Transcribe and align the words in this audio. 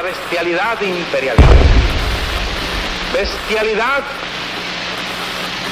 la 0.00 0.06
bestialidad 0.06 0.80
imperialista. 0.80 1.46
Bestialidad 3.12 4.02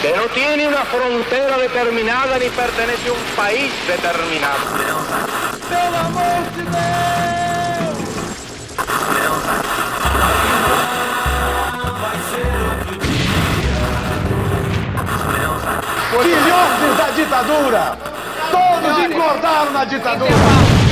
que 0.03 0.13
no 0.13 0.25
tiene 0.35 0.69
una 0.69 0.85
frontera 0.85 1.57
determinada 1.57 2.39
ni 2.39 2.49
pertenece 2.51 3.09
a 3.09 3.13
un 3.13 3.19
país 3.37 3.73
determinado. 3.87 4.59
Filhotes 16.23 16.99
da 16.99 17.11
ditadura! 17.17 17.97
Todos 18.51 18.99
engordaram 18.99 19.73
na 19.73 19.85
ditadura! 19.85 20.88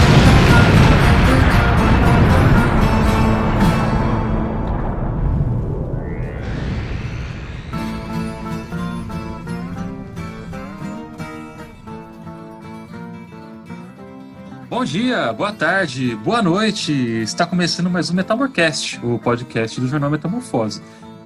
Bom 14.76 14.84
dia, 14.84 15.32
boa 15.32 15.54
tarde, 15.54 16.14
boa 16.16 16.42
noite. 16.42 16.92
Está 16.92 17.46
começando 17.46 17.88
mais 17.88 18.10
um 18.10 18.14
Metamorcast, 18.14 19.00
o 19.02 19.18
podcast 19.18 19.80
do 19.80 19.88
jornal 19.88 20.10
Metamorfose. 20.10 20.82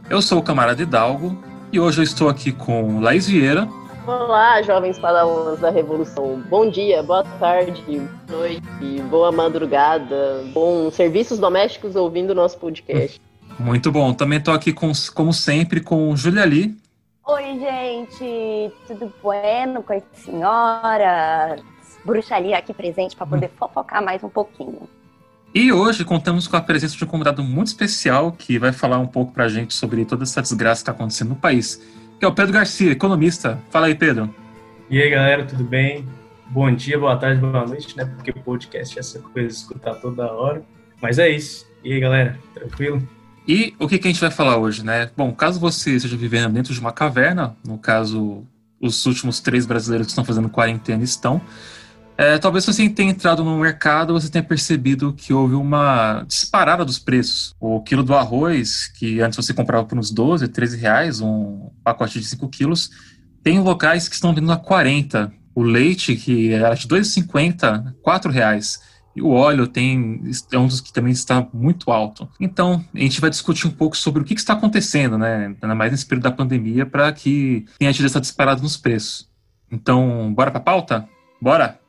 Eu 0.09 0.23
sou 0.23 0.39
o 0.39 0.43
camarada 0.43 0.81
Hidalgo 0.81 1.37
e 1.73 1.81
hoje 1.81 1.99
eu 1.99 2.05
estou 2.05 2.29
aqui 2.29 2.53
com 2.53 3.01
Laís 3.01 3.27
Vieira. 3.27 3.69
Olá, 4.07 4.63
jovens 4.63 5.01
padawans 5.01 5.59
da 5.59 5.69
Revolução. 5.69 6.41
Bom 6.49 6.71
dia, 6.71 7.03
boa 7.03 7.25
tarde, 7.25 7.83
boa 8.29 8.39
noite, 8.39 9.03
boa 9.11 9.33
madrugada, 9.33 10.45
bons 10.55 10.95
serviços 10.95 11.41
domésticos 11.41 11.96
ouvindo 11.96 12.30
o 12.30 12.37
nosso 12.37 12.57
podcast. 12.57 13.21
Muito 13.59 13.91
bom. 13.91 14.15
Também 14.15 14.39
estou 14.39 14.55
aqui, 14.55 14.73
com, 14.73 14.93
como 15.13 15.35
sempre, 15.35 15.80
com 15.80 16.15
Julia 16.15 16.45
Lee. 16.45 16.77
Oi, 17.27 17.59
gente, 17.59 18.73
tudo 18.87 19.13
bueno 19.21 19.83
com 19.83 19.93
a 19.93 20.01
senhora? 20.13 21.59
Bruxaria 22.04 22.59
aqui 22.59 22.73
presente 22.73 23.16
para 23.16 23.26
poder 23.26 23.51
fofocar 23.59 24.04
mais 24.04 24.23
um 24.23 24.29
pouquinho. 24.29 24.88
E 25.54 25.73
hoje 25.73 26.04
contamos 26.04 26.46
com 26.46 26.56
a 26.56 26.60
presença 26.60 26.96
de 26.96 27.04
um 27.04 27.06
convidado 27.09 27.43
muito 27.43 27.68
especial 27.68 28.30
que 28.32 28.59
vai 28.59 28.73
falar 28.73 28.98
um 28.98 29.06
pouco 29.06 29.32
para 29.32 29.45
a 29.45 29.48
gente 29.48 29.74
sobre 29.74 30.04
toda 30.04 30.23
essa 30.23 30.40
desgraça 30.40 30.80
que 30.80 30.82
está 30.82 30.93
acontecendo 30.93 31.30
no 31.30 31.37
país, 31.37 31.82
que 32.18 32.24
é 32.24 32.28
o 32.28 32.32
Pedro 32.32 32.52
Garcia, 32.52 32.93
economista. 32.93 33.59
Fala 33.71 33.87
aí, 33.87 33.95
Pedro. 33.95 34.32
E 34.88 35.01
aí, 35.02 35.10
galera, 35.10 35.45
tudo 35.45 35.65
bem? 35.65 36.06
Bom 36.46 36.73
dia, 36.73 36.98
boa 36.98 37.16
tarde, 37.16 37.40
boa 37.40 37.66
noite, 37.66 37.96
né? 37.96 38.04
Porque 38.04 38.30
o 38.30 38.43
podcast 38.43 38.96
é 38.96 39.01
essa 39.01 39.18
coisa 39.18 39.48
de 39.48 39.54
escutar 39.54 39.95
toda 39.96 40.32
hora. 40.32 40.62
Mas 41.01 41.18
é 41.18 41.28
isso. 41.28 41.66
E 41.82 41.93
aí, 41.93 42.01
galera, 42.01 42.38
tranquilo? 42.54 43.02
E 43.46 43.74
o 43.78 43.88
que, 43.88 43.98
que 43.98 44.06
a 44.06 44.10
gente 44.10 44.21
vai 44.21 44.30
falar 44.30 44.56
hoje, 44.56 44.84
né? 44.84 45.10
Bom, 45.16 45.32
caso 45.32 45.59
você 45.59 45.93
esteja 45.93 46.16
vivendo 46.16 46.52
dentro 46.52 46.73
de 46.73 46.78
uma 46.78 46.93
caverna, 46.93 47.56
no 47.66 47.78
caso, 47.78 48.45
os 48.80 49.04
últimos 49.06 49.40
três 49.40 49.66
brasileiros 49.66 50.06
que 50.06 50.12
estão 50.12 50.24
fazendo 50.24 50.48
quarentena 50.48 51.02
estão, 51.02 51.40
é, 52.21 52.37
talvez 52.37 52.66
você 52.66 52.87
tenha 52.90 53.10
entrado 53.10 53.43
no 53.43 53.59
mercado, 53.59 54.13
você 54.13 54.29
tenha 54.29 54.45
percebido 54.45 55.15
que 55.15 55.32
houve 55.32 55.54
uma 55.54 56.23
disparada 56.29 56.85
dos 56.85 56.99
preços. 56.99 57.54
O 57.59 57.80
quilo 57.80 58.02
do 58.02 58.15
arroz, 58.15 58.88
que 58.88 59.23
antes 59.23 59.37
você 59.37 59.54
comprava 59.54 59.87
por 59.87 59.99
uns 59.99 60.10
12, 60.10 60.46
13 60.49 60.77
reais, 60.77 61.23
um 61.23 61.71
pacote 61.82 62.21
de 62.21 62.27
5 62.27 62.46
quilos, 62.51 62.90
tem 63.43 63.59
locais 63.59 64.06
que 64.06 64.15
estão 64.15 64.34
vindo 64.34 64.53
a 64.53 64.59
40. 64.59 65.32
O 65.54 65.62
leite, 65.62 66.15
que 66.15 66.53
era 66.53 66.75
de 66.75 66.87
2,50, 66.87 67.94
4 68.03 68.31
reais. 68.31 68.82
E 69.16 69.22
o 69.22 69.31
óleo 69.31 69.66
tem, 69.66 70.21
é 70.53 70.59
um 70.59 70.66
dos 70.66 70.82
que 70.82 70.93
também 70.93 71.12
está 71.12 71.49
muito 71.55 71.91
alto. 71.91 72.28
Então, 72.38 72.84
a 72.94 72.99
gente 72.99 73.19
vai 73.19 73.31
discutir 73.31 73.66
um 73.66 73.71
pouco 73.71 73.97
sobre 73.97 74.21
o 74.21 74.27
que, 74.27 74.34
que 74.34 74.41
está 74.43 74.53
acontecendo, 74.53 75.16
né? 75.16 75.56
Ainda 75.62 75.75
mais 75.75 75.91
nesse 75.91 76.05
período 76.05 76.25
da 76.25 76.33
pandemia, 76.33 76.84
para 76.84 77.11
que 77.15 77.65
tenha 77.78 77.95
tido 77.95 78.05
essa 78.05 78.21
disparada 78.21 78.61
nos 78.61 78.77
preços. 78.77 79.27
Então, 79.72 80.31
bora 80.34 80.50
para 80.50 80.61
a 80.61 80.62
pauta? 80.62 81.09
Bora! 81.41 81.80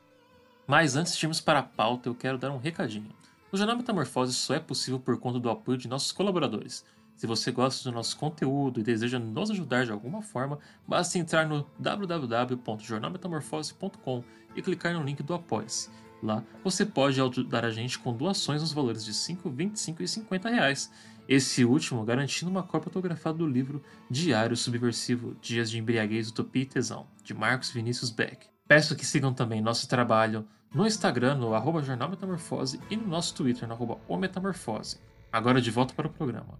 Mas 0.66 0.96
antes 0.96 1.16
de 1.16 1.24
irmos 1.24 1.40
para 1.40 1.60
a 1.60 1.62
pauta, 1.62 2.08
eu 2.08 2.14
quero 2.14 2.38
dar 2.38 2.50
um 2.50 2.58
recadinho. 2.58 3.10
O 3.50 3.56
Jornal 3.56 3.76
Metamorfose 3.76 4.32
só 4.32 4.54
é 4.54 4.60
possível 4.60 4.98
por 4.98 5.18
conta 5.18 5.38
do 5.38 5.50
apoio 5.50 5.76
de 5.76 5.88
nossos 5.88 6.12
colaboradores. 6.12 6.84
Se 7.16 7.26
você 7.26 7.52
gosta 7.52 7.88
do 7.88 7.94
nosso 7.94 8.16
conteúdo 8.16 8.80
e 8.80 8.82
deseja 8.82 9.18
nos 9.18 9.50
ajudar 9.50 9.84
de 9.84 9.92
alguma 9.92 10.22
forma, 10.22 10.58
basta 10.88 11.18
entrar 11.18 11.46
no 11.46 11.66
www.jornalmetamorfose.com 11.78 14.24
e 14.56 14.62
clicar 14.62 14.94
no 14.94 15.04
link 15.04 15.22
do 15.22 15.34
Apoia-se. 15.34 15.90
Lá 16.22 16.42
você 16.62 16.86
pode 16.86 17.20
ajudar 17.20 17.64
a 17.64 17.70
gente 17.70 17.98
com 17.98 18.16
doações 18.16 18.62
nos 18.62 18.72
valores 18.72 19.04
de 19.04 19.12
5, 19.12 19.50
25 19.50 20.02
e 20.02 20.08
50 20.08 20.48
reais. 20.48 20.90
Esse 21.28 21.64
último 21.64 22.04
garantindo 22.04 22.50
uma 22.50 22.62
cópia 22.62 22.88
autografada 22.88 23.38
do 23.38 23.46
livro 23.46 23.82
Diário 24.10 24.56
Subversivo 24.56 25.36
Dias 25.40 25.70
de 25.70 25.78
Embriaguez, 25.78 26.28
Utopia 26.28 26.62
e 26.62 26.66
Tesão, 26.66 27.06
de 27.22 27.34
Marcos 27.34 27.70
Vinícius 27.70 28.10
Beck. 28.10 28.51
Peço 28.72 28.96
que 28.96 29.04
sigam 29.04 29.34
também 29.34 29.60
nosso 29.60 29.86
trabalho 29.86 30.48
no 30.74 30.86
Instagram, 30.86 31.34
no 31.34 31.52
arroba 31.52 31.82
Jornal 31.82 32.08
Metamorfose, 32.08 32.80
e 32.88 32.96
no 32.96 33.06
nosso 33.06 33.34
Twitter, 33.34 33.68
no 33.68 33.74
arroba 33.74 33.98
O 34.08 34.16
Metamorfose. 34.16 34.98
Agora 35.30 35.60
de 35.60 35.70
volta 35.70 35.92
para 35.92 36.06
o 36.06 36.10
programa. 36.10 36.58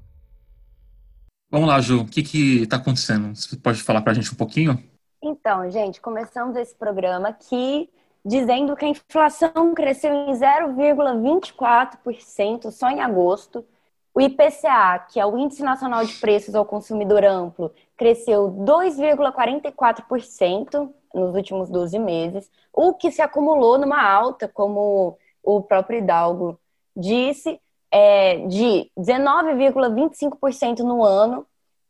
Vamos 1.50 1.66
lá, 1.66 1.80
Ju, 1.80 2.02
o 2.02 2.06
que 2.06 2.22
que 2.22 2.66
tá 2.66 2.76
acontecendo? 2.76 3.34
Você 3.34 3.56
pode 3.56 3.82
falar 3.82 4.02
para 4.02 4.12
a 4.12 4.14
gente 4.14 4.30
um 4.30 4.36
pouquinho? 4.36 4.78
Então, 5.22 5.70
gente, 5.70 6.02
começamos 6.02 6.54
esse 6.54 6.74
programa 6.74 7.30
aqui 7.30 7.88
dizendo 8.22 8.76
que 8.76 8.84
a 8.84 8.88
inflação 8.88 9.72
cresceu 9.74 10.12
em 10.12 10.34
0,24% 10.34 12.70
só 12.70 12.90
em 12.90 13.00
agosto. 13.00 13.64
O 14.12 14.20
IPCA, 14.20 14.98
que 15.10 15.18
é 15.18 15.24
o 15.24 15.38
Índice 15.38 15.62
Nacional 15.62 16.04
de 16.04 16.12
Preços 16.16 16.54
ao 16.54 16.66
Consumidor 16.66 17.24
Amplo, 17.24 17.72
cresceu 17.96 18.50
2,44% 18.50 20.92
nos 21.14 21.34
últimos 21.34 21.68
12 21.70 21.98
meses, 21.98 22.50
o 22.72 22.94
que 22.94 23.10
se 23.10 23.20
acumulou 23.22 23.78
numa 23.78 24.02
alta, 24.02 24.48
como 24.48 25.18
o 25.42 25.60
próprio 25.60 25.98
Hidalgo 25.98 26.58
disse, 26.96 27.60
é 27.90 28.38
de 28.46 28.90
19,25% 28.98 30.78
no 30.78 31.04
ano. 31.04 31.46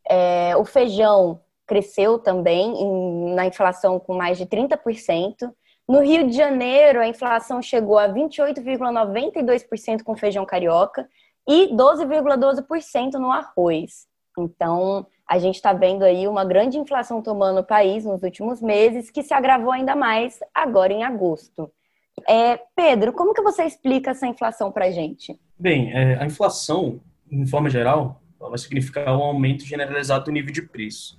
É, 0.08 0.56
o 0.56 0.64
feijão 0.64 1.40
cresceu 1.66 2.18
também 2.18 2.82
em, 2.82 3.34
na 3.34 3.46
inflação 3.46 4.00
com 4.00 4.14
mais 4.14 4.36
de 4.36 4.46
30%. 4.46 5.52
No 5.88 6.00
Rio 6.00 6.26
de 6.28 6.36
Janeiro, 6.36 7.00
a 7.00 7.08
inflação 7.08 7.62
chegou 7.62 7.98
a 7.98 8.08
28,92% 8.08 10.02
com 10.02 10.16
feijão 10.16 10.44
carioca 10.44 11.08
e 11.48 11.68
12,12% 11.68 13.14
no 13.14 13.30
arroz. 13.30 14.06
Então, 14.38 15.06
a 15.28 15.38
gente 15.38 15.56
está 15.56 15.72
vendo 15.72 16.02
aí 16.02 16.28
uma 16.28 16.44
grande 16.44 16.78
inflação 16.78 17.22
tomando 17.22 17.60
o 17.60 17.64
país 17.64 18.04
nos 18.04 18.22
últimos 18.22 18.60
meses, 18.60 19.10
que 19.10 19.22
se 19.22 19.32
agravou 19.32 19.72
ainda 19.72 19.96
mais 19.96 20.40
agora 20.54 20.92
em 20.92 21.04
agosto. 21.04 21.70
É, 22.28 22.60
Pedro, 22.76 23.12
como 23.12 23.32
que 23.32 23.42
você 23.42 23.64
explica 23.64 24.10
essa 24.10 24.26
inflação 24.26 24.70
para 24.70 24.86
a 24.86 24.90
gente? 24.90 25.38
Bem, 25.58 25.92
é, 25.92 26.18
a 26.20 26.26
inflação, 26.26 27.00
em 27.30 27.46
forma 27.46 27.70
geral, 27.70 28.20
vai 28.38 28.58
significar 28.58 29.16
um 29.16 29.22
aumento 29.22 29.64
generalizado 29.64 30.26
do 30.26 30.32
nível 30.32 30.52
de 30.52 30.62
preço. 30.62 31.16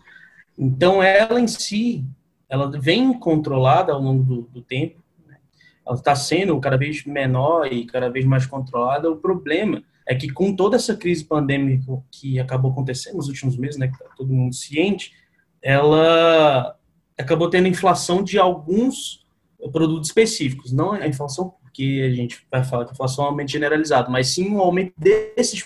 Então, 0.58 1.02
ela 1.02 1.40
em 1.40 1.48
si, 1.48 2.06
ela 2.48 2.70
vem 2.70 3.14
controlada 3.14 3.94
ao 3.94 4.02
longo 4.02 4.24
do, 4.24 4.42
do 4.44 4.62
tempo, 4.62 5.02
né? 5.26 5.38
ela 5.86 5.96
está 5.96 6.16
sendo 6.16 6.60
cada 6.60 6.78
vez 6.78 7.04
menor 7.06 7.72
e 7.72 7.86
cada 7.86 8.10
vez 8.10 8.26
mais 8.26 8.46
controlada. 8.46 9.10
O 9.10 9.18
problema 9.18 9.84
é 10.08 10.16
que 10.16 10.30
com 10.30 10.56
toda 10.56 10.76
essa 10.76 10.96
crise 10.96 11.24
pandêmica 11.24 12.04
que 12.12 12.40
acabou 12.40 12.72
acontecendo 12.72 13.18
nos 13.18 13.28
últimos 13.28 13.58
meses, 13.58 13.78
né, 13.78 13.88
que 13.88 13.98
tá 13.98 14.06
todo 14.16 14.34
mundo 14.34 14.54
ciente, 14.54 15.14
ela 15.62 16.78
acabou 17.18 17.50
tendo 17.50 17.68
inflação 17.68 18.24
de 18.24 18.38
alguns 18.38 19.26
produtos 19.72 20.10
específicos, 20.10 20.72
não 20.72 20.92
a 20.92 21.08
inflação 21.08 21.56
porque 21.74 22.08
a 22.08 22.14
gente 22.14 22.46
vai 22.52 22.64
falar 22.64 22.86
que 22.86 22.92
a 22.92 22.94
inflação 22.94 23.24
é 23.24 23.28
um 23.28 23.32
aumento 23.32 23.52
generalizado, 23.52 24.12
mas 24.12 24.28
sim 24.28 24.50
um 24.50 24.60
aumento 24.60 24.94
desses 24.96 25.66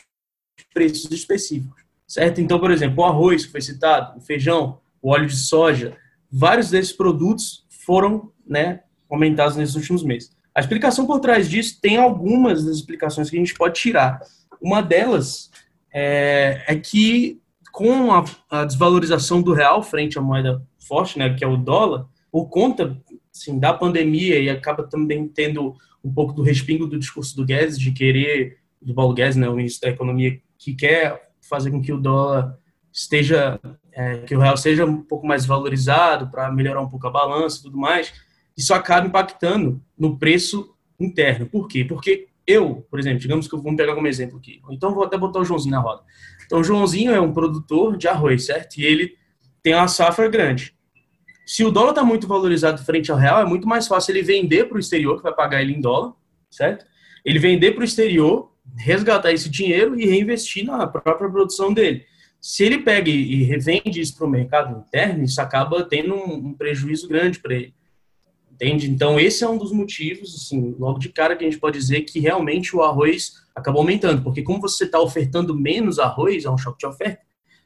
preços 0.73 1.11
específicos, 1.11 1.83
certo? 2.07 2.39
Então, 2.39 2.59
por 2.59 2.71
exemplo, 2.71 3.03
o 3.03 3.05
arroz 3.05 3.45
que 3.45 3.51
foi 3.51 3.61
citado, 3.61 4.17
o 4.17 4.21
feijão, 4.21 4.79
o 5.01 5.09
óleo 5.09 5.27
de 5.27 5.35
soja, 5.35 5.97
vários 6.31 6.69
desses 6.69 6.93
produtos 6.93 7.65
foram, 7.69 8.31
né, 8.45 8.83
aumentados 9.09 9.57
nesses 9.57 9.75
últimos 9.75 10.01
meses. 10.03 10.36
A 10.57 10.59
explicação 10.59 11.05
por 11.05 11.19
trás 11.19 11.47
disso 11.47 11.77
tem 11.79 11.97
algumas 11.97 12.65
das 12.65 12.77
explicações 12.77 13.29
que 13.29 13.35
a 13.35 13.39
gente 13.39 13.53
pode 13.53 13.79
tirar. 13.79 14.19
Uma 14.59 14.81
delas 14.81 15.51
é, 15.93 16.63
é 16.65 16.75
que 16.75 17.39
com 17.71 18.11
a, 18.11 18.25
a, 18.49 18.65
desvalorização 18.65 19.39
do 19.39 19.53
real 19.53 19.83
frente 19.83 20.17
à 20.17 20.21
moeda 20.21 20.65
forte, 20.79 21.19
né, 21.19 21.31
que 21.31 21.43
é 21.43 21.47
o 21.47 21.57
dólar, 21.57 22.07
por 22.31 22.47
conta 22.47 22.99
assim, 23.31 23.59
da 23.59 23.71
pandemia 23.71 24.39
e 24.39 24.49
acaba 24.49 24.81
também 24.81 25.27
tendo 25.27 25.75
um 26.03 26.11
pouco 26.11 26.33
do 26.33 26.41
respingo 26.41 26.87
do 26.87 26.97
discurso 26.97 27.35
do 27.35 27.45
Guedes 27.45 27.77
de 27.77 27.91
querer, 27.91 28.57
do 28.81 28.95
Paulo 28.95 29.13
Guedes, 29.13 29.35
né, 29.35 29.47
o 29.47 29.55
ministro 29.55 29.87
da 29.87 29.93
Economia, 29.93 30.41
que 30.57 30.73
quer 30.73 31.29
fazer 31.39 31.69
com 31.69 31.83
que 31.83 31.93
o 31.93 32.01
dólar 32.01 32.57
esteja, 32.91 33.59
é, 33.91 34.17
que 34.21 34.35
o 34.35 34.39
real 34.39 34.57
seja 34.57 34.87
um 34.87 35.03
pouco 35.03 35.27
mais 35.27 35.45
valorizado 35.45 36.31
para 36.31 36.51
melhorar 36.51 36.81
um 36.81 36.89
pouco 36.89 37.05
a 37.05 37.11
balança 37.11 37.59
e 37.59 37.61
tudo 37.61 37.77
mais, 37.77 38.11
isso 38.57 38.73
acaba 38.73 39.07
impactando 39.07 39.81
no 39.97 40.17
preço 40.17 40.73
interno. 40.99 41.45
Por 41.45 41.67
quê? 41.67 41.85
Porque 41.85 42.27
eu, 42.45 42.87
por 42.89 42.99
exemplo, 42.99 43.19
digamos 43.19 43.47
que 43.47 43.53
eu 43.53 43.61
vou 43.61 43.75
pegar 43.75 43.93
como 43.93 44.07
exemplo 44.07 44.37
aqui, 44.37 44.61
então 44.71 44.93
vou 44.93 45.03
até 45.03 45.17
botar 45.17 45.39
o 45.39 45.45
Joãozinho 45.45 45.75
na 45.75 45.81
roda. 45.81 46.01
Então, 46.45 46.59
o 46.59 46.63
Joãozinho 46.63 47.11
é 47.11 47.19
um 47.19 47.33
produtor 47.33 47.97
de 47.97 48.07
arroz, 48.07 48.45
certo? 48.45 48.77
E 48.77 48.85
ele 48.85 49.15
tem 49.61 49.75
uma 49.75 49.87
safra 49.87 50.27
grande. 50.29 50.73
Se 51.45 51.63
o 51.63 51.71
dólar 51.71 51.89
está 51.89 52.03
muito 52.03 52.27
valorizado 52.27 52.83
frente 52.83 53.11
ao 53.11 53.17
real, 53.17 53.41
é 53.41 53.45
muito 53.45 53.67
mais 53.67 53.87
fácil 53.87 54.13
ele 54.13 54.21
vender 54.21 54.65
para 54.65 54.77
o 54.77 54.79
exterior, 54.79 55.17
que 55.17 55.23
vai 55.23 55.33
pagar 55.33 55.61
ele 55.61 55.73
em 55.73 55.81
dólar, 55.81 56.13
certo? 56.49 56.85
Ele 57.23 57.37
vender 57.37 57.71
para 57.71 57.81
o 57.81 57.85
exterior, 57.85 58.51
resgatar 58.77 59.31
esse 59.31 59.49
dinheiro 59.49 59.99
e 59.99 60.05
reinvestir 60.05 60.65
na 60.65 60.87
própria 60.87 61.29
produção 61.29 61.73
dele. 61.73 62.05
Se 62.39 62.63
ele 62.63 62.79
pega 62.79 63.09
e 63.09 63.43
revende 63.43 63.99
isso 63.99 64.15
para 64.17 64.27
o 64.27 64.29
mercado 64.29 64.77
interno, 64.79 65.23
isso 65.23 65.41
acaba 65.41 65.83
tendo 65.83 66.15
um, 66.15 66.53
prejuízo 66.53 67.07
grande 67.07 67.39
para 67.39 67.55
ele. 67.55 67.73
Entende? 68.57 68.89
Então, 68.89 69.19
esse 69.19 69.43
é 69.43 69.49
um 69.49 69.55
dos 69.55 69.71
motivos, 69.71 70.33
assim, 70.33 70.75
logo 70.79 70.97
de 70.97 71.09
cara, 71.09 71.35
que 71.35 71.45
a 71.45 71.47
gente 71.49 71.59
pode 71.59 71.77
dizer 71.77 72.01
que 72.01 72.19
realmente 72.19 72.75
o 72.75 72.81
arroz 72.81 73.33
acabou 73.55 73.81
aumentando. 73.81 74.23
Porque 74.23 74.41
como 74.41 74.59
você 74.59 74.85
está 74.85 74.99
ofertando 74.99 75.55
menos 75.55 75.99
arroz, 75.99 76.43
é 76.43 76.49
um 76.49 76.57
choque 76.57 76.79
de 76.79 76.87
oferta, 76.87 77.21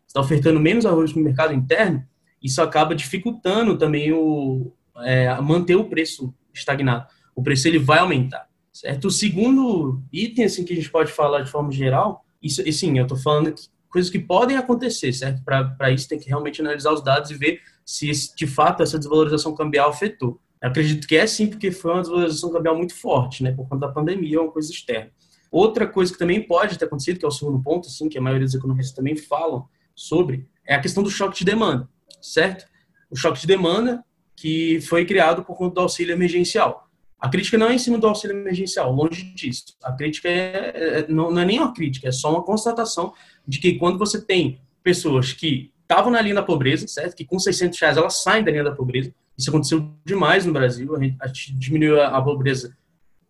está 0.05 0.19
ofertando 0.19 0.59
menos 0.59 0.85
arroz 0.85 1.13
no 1.13 1.23
mercado 1.23 1.53
interno, 1.53 2.05
isso 2.43 2.61
acaba 2.61 2.93
dificultando 2.93 3.77
também 3.77 4.11
o 4.11 4.73
é, 4.97 5.33
manter 5.39 5.75
o 5.75 5.85
preço 5.85 6.33
estagnado. 6.53 7.07
O 7.33 7.41
preço 7.41 7.69
ele 7.69 7.79
vai 7.79 7.99
aumentar, 7.99 8.49
certo? 8.73 9.05
O 9.05 9.11
segundo 9.11 10.03
item 10.11 10.43
assim 10.43 10.65
que 10.65 10.73
a 10.73 10.75
gente 10.75 10.91
pode 10.91 11.09
falar 11.09 11.41
de 11.41 11.49
forma 11.49 11.71
geral, 11.71 12.25
isso, 12.43 12.61
e 12.67 12.73
sim, 12.73 12.97
eu 12.97 13.03
estou 13.03 13.17
falando 13.17 13.53
que 13.53 13.61
coisas 13.89 14.11
que 14.11 14.19
podem 14.19 14.57
acontecer, 14.57 15.13
certo? 15.13 15.41
Para 15.43 15.91
isso 15.91 16.09
tem 16.09 16.19
que 16.19 16.27
realmente 16.27 16.59
analisar 16.59 16.91
os 16.91 17.03
dados 17.03 17.31
e 17.31 17.35
ver 17.35 17.61
se 17.85 18.11
de 18.35 18.47
fato 18.47 18.83
essa 18.83 18.97
desvalorização 18.97 19.53
cambial 19.53 19.89
afetou. 19.89 20.39
Eu 20.61 20.69
acredito 20.69 21.07
que 21.07 21.15
é 21.15 21.25
sim, 21.25 21.47
porque 21.47 21.71
foi 21.71 21.91
uma 21.91 22.01
desvalorização 22.01 22.51
cambial 22.51 22.77
muito 22.77 22.93
forte, 22.93 23.43
né? 23.43 23.51
Por 23.51 23.67
conta 23.67 23.87
da 23.87 23.93
pandemia, 23.93 24.37
é 24.37 24.39
uma 24.39 24.51
coisa 24.51 24.71
externa. 24.71 25.11
Outra 25.51 25.87
coisa 25.87 26.13
que 26.13 26.19
também 26.19 26.41
pode 26.41 26.77
ter 26.77 26.85
acontecido, 26.85 27.19
que 27.19 27.25
é 27.25 27.27
o 27.27 27.31
segundo 27.31 27.61
ponto, 27.61 27.87
assim, 27.87 28.07
que 28.07 28.17
a 28.17 28.21
maioria 28.21 28.45
dos 28.45 28.55
economistas 28.55 28.95
também 28.95 29.17
falam 29.17 29.67
sobre, 29.95 30.47
é 30.65 30.75
a 30.75 30.79
questão 30.79 31.03
do 31.03 31.09
choque 31.09 31.39
de 31.39 31.45
demanda, 31.45 31.89
certo? 32.21 32.65
O 33.09 33.15
choque 33.15 33.41
de 33.41 33.47
demanda 33.47 34.03
que 34.35 34.79
foi 34.81 35.05
criado 35.05 35.43
por 35.43 35.55
conta 35.55 35.75
do 35.75 35.81
auxílio 35.81 36.13
emergencial. 36.13 36.87
A 37.19 37.29
crítica 37.29 37.57
não 37.57 37.67
é 37.67 37.75
em 37.75 37.77
cima 37.77 37.97
do 37.97 38.07
auxílio 38.07 38.35
emergencial, 38.37 38.91
longe 38.91 39.23
disso. 39.35 39.75
A 39.83 39.91
crítica 39.91 40.29
é, 40.29 40.99
é 40.99 41.05
não, 41.07 41.29
não 41.29 41.41
é 41.41 41.45
nem 41.45 41.59
uma 41.59 41.73
crítica, 41.73 42.07
é 42.07 42.11
só 42.11 42.31
uma 42.31 42.43
constatação 42.43 43.13
de 43.47 43.59
que 43.59 43.77
quando 43.77 43.99
você 43.99 44.19
tem 44.19 44.59
pessoas 44.81 45.33
que 45.33 45.71
estavam 45.81 46.11
na 46.11 46.21
linha 46.21 46.35
da 46.35 46.43
pobreza, 46.43 46.87
certo? 46.87 47.15
Que 47.15 47.25
com 47.25 47.37
600 47.37 47.79
reais 47.79 47.97
elas 47.97 48.23
saem 48.23 48.43
da 48.43 48.51
linha 48.51 48.63
da 48.63 48.71
pobreza. 48.71 49.13
Isso 49.41 49.49
aconteceu 49.49 49.91
demais 50.05 50.45
no 50.45 50.53
Brasil. 50.53 50.95
A 51.19 51.27
gente, 51.27 51.57
diminuiu 51.57 51.99
a, 51.99 52.21
pobreza, 52.21 52.77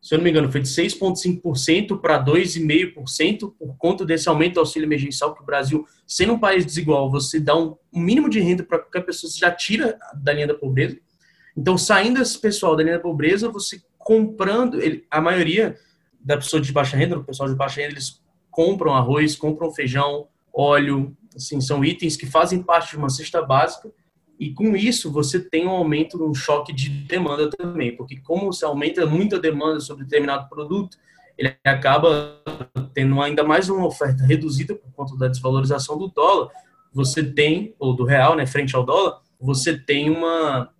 se 0.01 0.13
eu 0.13 0.17
não 0.17 0.25
me 0.25 0.29
engano, 0.29 0.51
foi 0.51 0.59
de 0.59 0.67
6,5% 0.67 2.01
para 2.01 2.21
2,5% 2.21 3.53
por 3.57 3.77
conta 3.77 4.05
desse 4.05 4.27
aumento 4.27 4.55
do 4.55 4.59
auxílio 4.59 4.85
emergencial 4.85 5.33
que 5.33 5.41
o 5.41 5.45
Brasil, 5.45 5.85
sendo 6.05 6.33
um 6.33 6.39
país 6.39 6.65
desigual, 6.65 7.09
você 7.09 7.39
dá 7.39 7.57
um, 7.57 7.77
um 7.93 8.01
mínimo 8.01 8.29
de 8.29 8.41
renda 8.41 8.61
para 8.61 8.79
qualquer 8.79 9.05
pessoa, 9.05 9.31
você 9.31 9.39
já 9.39 9.51
tira 9.51 9.97
da 10.21 10.33
linha 10.33 10.47
da 10.47 10.53
pobreza. 10.53 10.99
Então, 11.55 11.77
saindo 11.77 12.21
esse 12.21 12.37
pessoal 12.37 12.75
da 12.75 12.83
linha 12.83 12.97
da 12.97 13.01
pobreza, 13.01 13.47
você 13.47 13.81
comprando, 13.97 14.81
ele, 14.81 15.05
a 15.09 15.21
maioria 15.21 15.77
da 16.19 16.35
pessoa 16.35 16.61
de 16.61 16.73
baixa 16.73 16.97
renda, 16.97 17.17
o 17.17 17.23
pessoal 17.23 17.47
de 17.47 17.55
baixa 17.55 17.79
renda, 17.79 17.93
eles 17.93 18.21
compram 18.49 18.93
arroz, 18.93 19.37
compram 19.37 19.71
feijão, 19.71 20.27
óleo, 20.53 21.15
assim, 21.33 21.61
são 21.61 21.85
itens 21.85 22.17
que 22.17 22.25
fazem 22.25 22.61
parte 22.61 22.91
de 22.91 22.97
uma 22.97 23.09
cesta 23.09 23.41
básica 23.41 23.89
e 24.41 24.51
com 24.55 24.75
isso 24.75 25.11
você 25.11 25.39
tem 25.39 25.67
um 25.67 25.69
aumento, 25.69 26.21
um 26.27 26.33
choque 26.33 26.73
de 26.73 26.89
demanda 26.89 27.47
também, 27.47 27.95
porque 27.95 28.17
como 28.21 28.51
você 28.51 28.65
aumenta 28.65 29.05
muito 29.05 29.35
a 29.35 29.39
demanda 29.39 29.79
sobre 29.79 30.03
determinado 30.03 30.49
produto, 30.49 30.97
ele 31.37 31.55
acaba 31.63 32.41
tendo 32.91 33.21
ainda 33.21 33.43
mais 33.43 33.69
uma 33.69 33.85
oferta 33.85 34.25
reduzida 34.25 34.73
por 34.73 34.91
conta 34.93 35.15
da 35.15 35.27
desvalorização 35.27 35.95
do 35.95 36.07
dólar, 36.07 36.49
você 36.91 37.23
tem, 37.23 37.75
ou 37.77 37.95
do 37.95 38.03
real, 38.03 38.35
né, 38.35 38.47
frente 38.47 38.75
ao 38.75 38.83
dólar, 38.83 39.19
você 39.39 39.77
tem 39.77 40.09
uma 40.09 40.73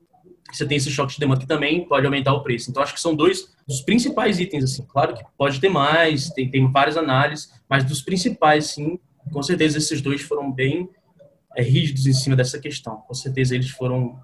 você 0.52 0.66
tem 0.66 0.78
esse 0.78 0.90
choque 0.90 1.14
de 1.14 1.20
demanda 1.20 1.40
que 1.40 1.48
também 1.48 1.88
pode 1.88 2.06
aumentar 2.06 2.34
o 2.34 2.44
preço. 2.44 2.70
Então, 2.70 2.84
acho 2.84 2.94
que 2.94 3.00
são 3.00 3.16
dois 3.16 3.54
dos 3.66 3.80
principais 3.82 4.38
itens, 4.38 4.66
assim. 4.66 4.86
Claro 4.86 5.14
que 5.14 5.24
pode 5.38 5.62
ter 5.62 5.70
mais, 5.70 6.30
tem, 6.32 6.50
tem 6.50 6.70
várias 6.70 6.98
análises, 6.98 7.54
mas 7.70 7.86
dos 7.86 8.02
principais, 8.02 8.66
sim, 8.66 9.00
com 9.32 9.42
certeza 9.42 9.78
esses 9.78 10.02
dois 10.02 10.22
foram 10.22 10.52
bem 10.52 10.90
rígidos 11.58 12.06
em 12.06 12.14
cima 12.14 12.36
dessa 12.36 12.60
questão. 12.60 12.98
Com 13.08 13.14
certeza 13.14 13.56
eles 13.56 13.70
foram. 13.70 14.20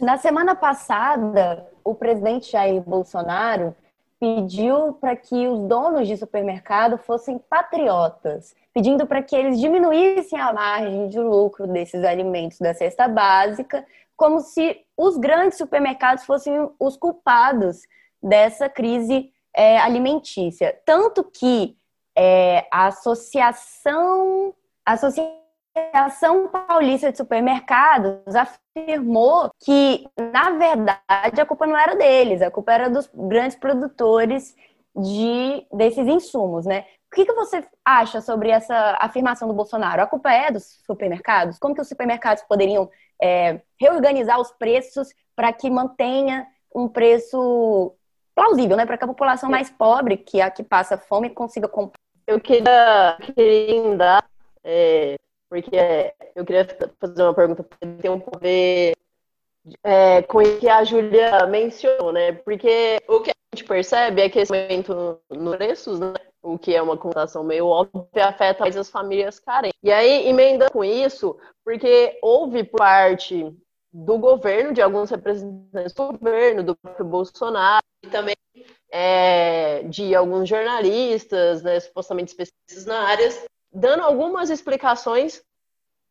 Na 0.00 0.16
semana 0.16 0.54
passada, 0.54 1.66
o 1.84 1.94
presidente 1.94 2.52
Jair 2.52 2.82
Bolsonaro 2.82 3.74
pediu 4.18 4.94
para 4.94 5.14
que 5.14 5.46
os 5.46 5.60
donos 5.68 6.08
de 6.08 6.16
supermercado 6.16 6.96
fossem 6.98 7.38
patriotas, 7.38 8.54
pedindo 8.72 9.06
para 9.06 9.22
que 9.22 9.36
eles 9.36 9.60
diminuíssem 9.60 10.40
a 10.40 10.52
margem 10.52 11.08
de 11.08 11.20
lucro 11.20 11.66
desses 11.66 12.02
alimentos 12.02 12.58
da 12.58 12.72
cesta 12.72 13.06
básica 13.06 13.84
como 14.16 14.40
se 14.40 14.80
os 14.96 15.18
grandes 15.18 15.58
supermercados 15.58 16.24
fossem 16.24 16.70
os 16.80 16.96
culpados 16.96 17.82
dessa 18.22 18.68
crise 18.68 19.30
é, 19.54 19.78
alimentícia. 19.78 20.76
Tanto 20.84 21.22
que 21.22 21.76
é, 22.16 22.66
a 22.72 22.86
Associação, 22.86 24.54
a 24.84 24.92
Associação 24.92 25.45
Paulista 26.66 27.10
de 27.10 27.18
Supermercados 27.18 28.34
afirmou 28.34 29.50
que, 29.62 30.06
na 30.32 30.50
verdade, 30.50 31.40
a 31.40 31.46
culpa 31.46 31.66
não 31.66 31.76
era 31.76 31.94
deles, 31.94 32.42
a 32.42 32.50
culpa 32.50 32.72
era 32.72 32.90
dos 32.90 33.08
grandes 33.14 33.56
produtores 33.56 34.54
de, 34.94 35.66
desses 35.72 36.06
insumos, 36.06 36.66
né? 36.66 36.86
O 37.10 37.14
que, 37.16 37.24
que 37.24 37.32
você 37.32 37.64
acha 37.84 38.20
sobre 38.20 38.50
essa 38.50 38.96
afirmação 39.00 39.48
do 39.48 39.54
Bolsonaro? 39.54 40.02
A 40.02 40.06
culpa 40.06 40.30
é 40.30 40.50
dos 40.50 40.80
supermercados? 40.84 41.58
Como 41.58 41.74
que 41.74 41.80
os 41.80 41.88
supermercados 41.88 42.42
poderiam 42.42 42.90
é, 43.22 43.60
reorganizar 43.78 44.40
os 44.40 44.50
preços 44.52 45.08
para 45.34 45.52
que 45.52 45.70
mantenha 45.70 46.46
um 46.74 46.88
preço 46.88 47.94
plausível, 48.34 48.76
né? 48.76 48.84
Para 48.84 48.98
que 48.98 49.04
a 49.04 49.08
população 49.08 49.50
mais 49.50 49.70
pobre, 49.70 50.16
que 50.16 50.40
é 50.40 50.44
a 50.44 50.50
que 50.50 50.62
passa 50.62 50.98
fome, 50.98 51.30
consiga 51.30 51.68
comprar. 51.68 52.00
Eu 52.26 52.40
queria, 52.40 53.16
queria 53.20 53.96
dar, 53.96 54.28
é, 54.64 55.16
porque 55.48 55.76
eu 56.34 56.44
queria 56.44 56.66
fazer 57.00 57.22
uma 57.22 57.34
pergunta 57.34 57.62
para 57.62 57.78
ter 58.00 58.10
um 58.10 58.22
ver 58.40 58.94
é, 59.82 60.22
com 60.22 60.38
o 60.38 60.58
que 60.58 60.68
a 60.68 60.84
Júlia 60.84 61.46
mencionou, 61.46 62.12
né? 62.12 62.32
Porque 62.32 63.00
o 63.08 63.20
que 63.20 63.30
a 63.30 63.34
gente 63.56 63.64
percebe 63.66 64.22
é 64.22 64.28
que 64.28 64.38
esse 64.38 64.52
aumento 64.54 65.20
nos 65.30 65.56
preços, 65.56 66.00
né? 66.00 66.14
o 66.46 66.58
que 66.58 66.74
é 66.74 66.80
uma 66.80 66.96
conotação 66.96 67.42
meio 67.42 67.66
óbvia, 67.66 68.26
afeta 68.26 68.60
mais 68.60 68.76
as 68.76 68.88
famílias 68.88 69.38
carentes. 69.40 69.78
E 69.82 69.90
aí, 69.90 70.28
emendando 70.28 70.70
com 70.70 70.84
isso, 70.84 71.36
porque 71.64 72.18
houve 72.22 72.62
por 72.62 72.78
parte 72.78 73.52
do 73.92 74.18
governo, 74.18 74.72
de 74.72 74.80
alguns 74.80 75.10
representantes 75.10 75.92
do 75.92 76.12
governo, 76.12 76.62
do 76.62 76.76
próprio 76.76 77.06
Bolsonaro, 77.06 77.82
e 78.02 78.08
também 78.08 78.36
é, 78.90 79.82
de 79.84 80.14
alguns 80.14 80.48
jornalistas, 80.48 81.62
né, 81.62 81.80
supostamente 81.80 82.30
especialistas 82.30 82.86
na 82.86 83.00
área, 83.08 83.28
dando 83.76 84.02
algumas 84.02 84.48
explicações 84.48 85.42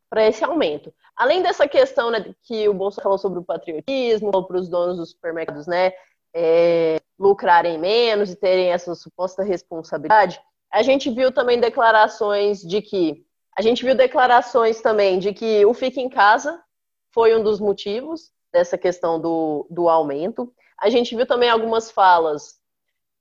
para 0.08 0.24
esse 0.26 0.44
aumento. 0.44 0.94
Além 1.16 1.42
dessa 1.42 1.66
questão 1.66 2.10
né, 2.10 2.32
que 2.44 2.68
o 2.68 2.74
Bolsonaro 2.74 3.02
falou 3.02 3.18
sobre 3.18 3.40
o 3.40 3.44
patriotismo, 3.44 4.46
para 4.46 4.56
os 4.56 4.68
donos 4.68 4.98
dos 4.98 5.10
supermercados, 5.10 5.66
né, 5.66 5.92
é, 6.32 7.00
lucrarem 7.18 7.76
menos 7.76 8.30
e 8.30 8.36
terem 8.36 8.70
essa 8.70 8.94
suposta 8.94 9.42
responsabilidade, 9.42 10.40
a 10.70 10.82
gente 10.82 11.10
viu 11.10 11.32
também 11.32 11.58
declarações 11.58 12.60
de 12.60 12.80
que 12.80 13.26
a 13.58 13.62
gente 13.62 13.84
viu 13.84 13.94
declarações 13.96 14.80
também 14.80 15.18
de 15.18 15.32
que 15.32 15.64
o 15.64 15.74
fica 15.74 15.98
em 15.98 16.10
casa 16.10 16.62
foi 17.10 17.34
um 17.34 17.42
dos 17.42 17.58
motivos 17.58 18.30
dessa 18.52 18.76
questão 18.76 19.18
do, 19.18 19.66
do 19.70 19.88
aumento. 19.88 20.52
A 20.78 20.90
gente 20.90 21.16
viu 21.16 21.26
também 21.26 21.48
algumas 21.48 21.90
falas 21.90 22.60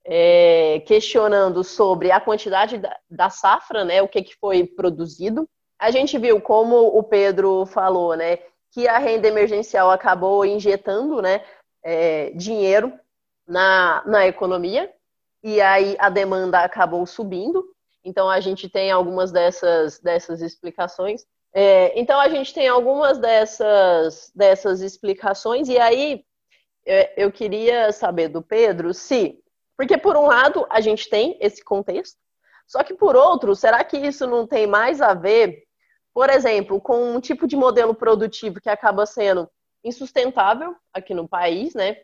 é, 0.06 0.82
questionando 0.86 1.64
sobre 1.64 2.12
a 2.12 2.20
quantidade 2.20 2.78
da, 2.78 2.96
da, 3.10 3.30
safra, 3.30 3.84
né, 3.84 4.02
o 4.02 4.08
que, 4.08 4.22
que 4.22 4.36
foi 4.36 4.64
produzido. 4.64 5.50
A 5.80 5.90
gente 5.90 6.18
viu, 6.18 6.40
como 6.40 6.76
o 6.76 7.04
Pedro 7.04 7.66
falou, 7.66 8.16
né, 8.16 8.38
que 8.72 8.88
a 8.88 8.98
renda 9.00 9.28
emergencial 9.28 9.90
acabou 9.90 10.46
injetando 10.46 11.22
né, 11.22 11.44
é, 11.84 12.30
dinheiro 12.32 12.94
na, 13.48 14.04
na 14.06 14.28
economia, 14.28 14.92
e 15.44 15.62
aí 15.62 15.96
a 16.00 16.10
demanda 16.10 16.60
acabou 16.60 17.06
subindo. 17.06 17.66
Então 18.04 18.30
a 18.30 18.40
gente 18.40 18.70
tem 18.70 18.92
algumas 18.92 19.32
dessas, 19.32 20.00
dessas 20.00 20.42
explicações. 20.42 21.26
É, 21.54 21.98
então 22.00 22.20
a 22.20 22.28
gente 22.30 22.54
tem 22.54 22.68
algumas 22.68 23.18
dessas, 23.18 24.32
dessas 24.36 24.82
explicações, 24.82 25.70
e 25.70 25.80
aí 25.80 26.24
é, 26.86 27.14
eu 27.16 27.32
queria 27.32 27.92
saber 27.92 28.28
do 28.28 28.42
Pedro 28.42 28.94
se. 28.94 29.42
Porque, 29.78 29.98
por 29.98 30.16
um 30.16 30.28
lado, 30.28 30.66
a 30.70 30.80
gente 30.80 31.10
tem 31.10 31.38
esse 31.42 31.64
contexto, 31.64 32.18
só 32.68 32.84
que, 32.84 32.94
por 32.94 33.16
outro, 33.16 33.56
será 33.56 33.84
que 33.84 33.98
isso 33.98 34.26
não 34.26 34.48
tem 34.48 34.66
mais 34.66 35.02
a 35.02 35.14
ver, 35.14 35.64
por 36.14 36.30
exemplo, 36.30 36.82
com 36.82 37.16
um 37.16 37.20
tipo 37.20 37.48
de 37.48 37.56
modelo 37.56 37.94
produtivo 37.94 38.60
que 38.60 38.70
acaba 38.70 39.06
sendo 39.06 39.50
insustentável 39.84 40.76
aqui 40.94 41.14
no 41.14 41.28
país, 41.28 41.76
né? 41.76 41.98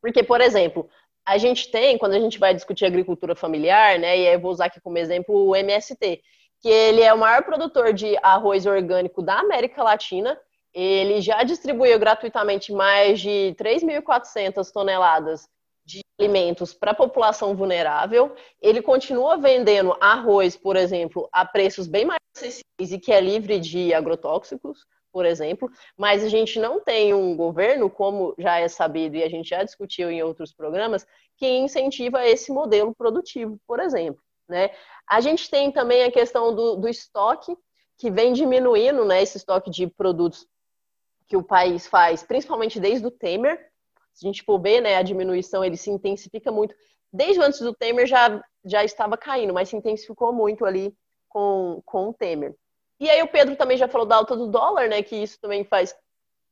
Porque, 0.00 0.22
por 0.22 0.40
exemplo, 0.40 0.88
a 1.26 1.36
gente 1.36 1.70
tem, 1.70 1.98
quando 1.98 2.14
a 2.14 2.20
gente 2.20 2.38
vai 2.38 2.54
discutir 2.54 2.86
agricultura 2.86 3.34
familiar, 3.34 3.98
né, 3.98 4.18
e 4.18 4.26
aí 4.28 4.34
eu 4.34 4.40
vou 4.40 4.50
usar 4.50 4.66
aqui 4.66 4.80
como 4.80 4.96
exemplo 4.96 5.48
o 5.48 5.54
MST, 5.54 6.22
que 6.60 6.68
ele 6.68 7.02
é 7.02 7.12
o 7.12 7.18
maior 7.18 7.42
produtor 7.44 7.92
de 7.92 8.16
arroz 8.22 8.64
orgânico 8.64 9.20
da 9.20 9.40
América 9.40 9.82
Latina, 9.82 10.40
ele 10.72 11.20
já 11.20 11.42
distribuiu 11.42 11.98
gratuitamente 11.98 12.72
mais 12.72 13.20
de 13.20 13.54
3.400 13.58 14.70
toneladas 14.72 15.48
de 15.88 16.00
alimentos 16.20 16.74
para 16.74 16.90
a 16.90 16.94
população 16.94 17.56
vulnerável. 17.56 18.34
Ele 18.60 18.82
continua 18.82 19.38
vendendo 19.38 19.96
arroz, 20.00 20.54
por 20.54 20.76
exemplo, 20.76 21.28
a 21.32 21.46
preços 21.46 21.86
bem 21.86 22.04
mais 22.04 22.20
acessíveis 22.36 22.92
e 22.92 22.98
que 22.98 23.10
é 23.10 23.20
livre 23.20 23.58
de 23.58 23.94
agrotóxicos 23.94 24.84
por 25.10 25.24
exemplo, 25.24 25.70
mas 25.96 26.22
a 26.22 26.28
gente 26.28 26.60
não 26.60 26.80
tem 26.80 27.14
um 27.14 27.34
governo, 27.34 27.88
como 27.90 28.34
já 28.38 28.60
é 28.60 28.68
sabido 28.68 29.16
e 29.16 29.22
a 29.22 29.28
gente 29.28 29.48
já 29.48 29.64
discutiu 29.64 30.10
em 30.10 30.22
outros 30.22 30.52
programas, 30.52 31.06
que 31.36 31.46
incentiva 31.46 32.24
esse 32.24 32.52
modelo 32.52 32.94
produtivo, 32.94 33.58
por 33.66 33.80
exemplo. 33.80 34.22
Né? 34.46 34.70
A 35.08 35.20
gente 35.20 35.50
tem 35.50 35.72
também 35.72 36.04
a 36.04 36.12
questão 36.12 36.54
do, 36.54 36.76
do 36.76 36.88
estoque, 36.88 37.56
que 37.96 38.10
vem 38.10 38.32
diminuindo, 38.32 39.04
né, 39.04 39.22
esse 39.22 39.38
estoque 39.38 39.70
de 39.70 39.88
produtos 39.88 40.46
que 41.26 41.36
o 41.36 41.42
país 41.42 41.86
faz, 41.86 42.22
principalmente 42.22 42.78
desde 42.78 43.06
o 43.06 43.10
Temer. 43.10 43.67
Se 44.18 44.26
a 44.26 44.28
gente 44.28 44.42
for 44.42 44.60
ver, 44.60 44.80
né, 44.80 44.96
a 44.96 45.02
diminuição 45.02 45.64
ele 45.64 45.76
se 45.76 45.90
intensifica 45.90 46.50
muito. 46.50 46.74
Desde 47.12 47.40
antes 47.40 47.60
do 47.60 47.72
Temer 47.72 48.04
já, 48.04 48.42
já 48.64 48.82
estava 48.82 49.16
caindo, 49.16 49.54
mas 49.54 49.68
se 49.68 49.76
intensificou 49.76 50.32
muito 50.32 50.66
ali 50.66 50.92
com, 51.28 51.80
com 51.86 52.08
o 52.08 52.12
Temer. 52.12 52.52
E 52.98 53.08
aí 53.08 53.22
o 53.22 53.28
Pedro 53.28 53.54
também 53.54 53.76
já 53.76 53.86
falou 53.86 54.04
da 54.04 54.16
alta 54.16 54.36
do 54.36 54.48
dólar, 54.48 54.88
né? 54.88 55.04
Que 55.04 55.14
isso 55.14 55.38
também 55.40 55.62
faz 55.62 55.94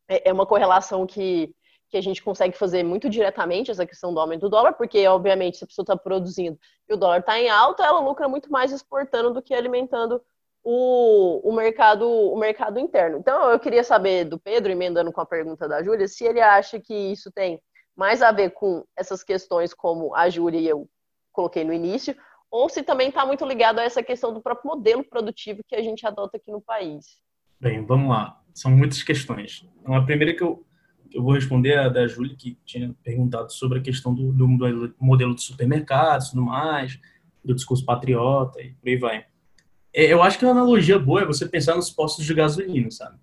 é, 0.09 0.31
é 0.31 0.33
uma 0.33 0.47
correlação 0.47 1.05
que, 1.05 1.53
que 1.89 1.97
a 1.97 2.01
gente 2.01 2.23
consegue 2.23 2.57
fazer 2.57 2.85
muito 2.85 3.11
diretamente 3.11 3.73
essa 3.73 3.85
questão 3.85 4.15
do 4.15 4.21
aumento 4.21 4.43
do 4.43 4.51
dólar, 4.51 4.75
porque 4.75 5.05
obviamente 5.09 5.57
se 5.57 5.65
a 5.65 5.67
pessoa 5.67 5.83
está 5.83 5.97
produzindo 5.97 6.57
e 6.89 6.95
o 6.95 6.97
dólar 6.97 7.19
está 7.19 7.37
em 7.37 7.49
alta, 7.49 7.85
ela 7.85 7.99
lucra 7.99 8.29
muito 8.29 8.49
mais 8.49 8.71
exportando 8.71 9.33
do 9.33 9.43
que 9.43 9.53
alimentando 9.53 10.23
o, 10.69 11.49
o 11.49 11.55
mercado 11.55 12.09
o 12.09 12.37
mercado 12.37 12.81
interno. 12.81 13.19
Então 13.19 13.49
eu 13.51 13.61
queria 13.61 13.85
saber 13.85 14.25
do 14.25 14.37
Pedro, 14.37 14.73
emendando 14.73 15.13
com 15.13 15.21
a 15.21 15.27
pergunta 15.27 15.69
da 15.69 15.81
Júlia, 15.81 16.09
se 16.09 16.25
ele 16.25 16.41
acha 16.41 16.81
que 16.81 16.93
isso 16.93 17.31
tem 17.31 17.63
mais 17.97 18.21
a 18.21 18.33
ver 18.33 18.51
com 18.51 18.85
essas 18.97 19.23
questões 19.23 19.73
como 19.73 20.13
a 20.13 20.29
Júlia 20.29 20.59
e 20.59 20.67
eu 20.67 20.89
coloquei 21.33 21.63
no 21.63 21.73
início, 21.73 22.17
ou 22.51 22.69
se 22.69 22.83
também 22.83 23.11
está 23.11 23.25
muito 23.25 23.47
ligado 23.47 23.79
a 23.79 23.85
essa 23.85 24.03
questão 24.03 24.35
do 24.35 24.43
próprio 24.43 24.73
modelo 24.73 25.05
produtivo 25.05 25.63
que 25.69 25.77
a 25.77 25.83
gente 25.83 26.05
adota 26.05 26.37
aqui 26.37 26.51
no 26.51 26.61
país. 26.61 27.23
Bem, 27.61 27.87
vamos 27.87 28.09
lá. 28.09 28.43
São 28.53 28.73
muitas 28.73 29.05
questões. 29.05 29.65
Então, 29.81 29.95
a 29.95 30.05
primeira 30.05 30.35
que 30.35 30.43
eu, 30.43 30.67
que 31.09 31.17
eu 31.17 31.23
vou 31.23 31.35
responder 31.35 31.75
é 31.75 31.79
a 31.79 31.89
da 31.89 32.09
Júlia, 32.09 32.35
que 32.37 32.59
tinha 32.65 32.93
perguntado 33.05 33.53
sobre 33.53 33.79
a 33.79 33.83
questão 33.83 34.13
do, 34.13 34.33
do 34.33 34.49
modelo 34.99 35.35
de 35.35 35.43
supermercados 35.43 36.27
e 36.27 36.31
tudo 36.31 36.43
mais, 36.43 36.99
do 37.45 37.55
discurso 37.55 37.85
patriota 37.85 38.61
e 38.61 38.73
por 38.73 38.89
aí 38.89 38.97
vai. 38.97 39.27
É, 39.97 40.13
eu 40.13 40.23
acho 40.23 40.39
que 40.39 40.45
uma 40.45 40.53
analogia 40.53 40.99
boa 40.99 41.23
é 41.23 41.25
você 41.25 41.49
pensar 41.49 41.75
nos 41.75 41.89
postos 41.89 42.27
de 42.27 42.35
gasolina, 42.35 42.91
sabe? 42.91 43.17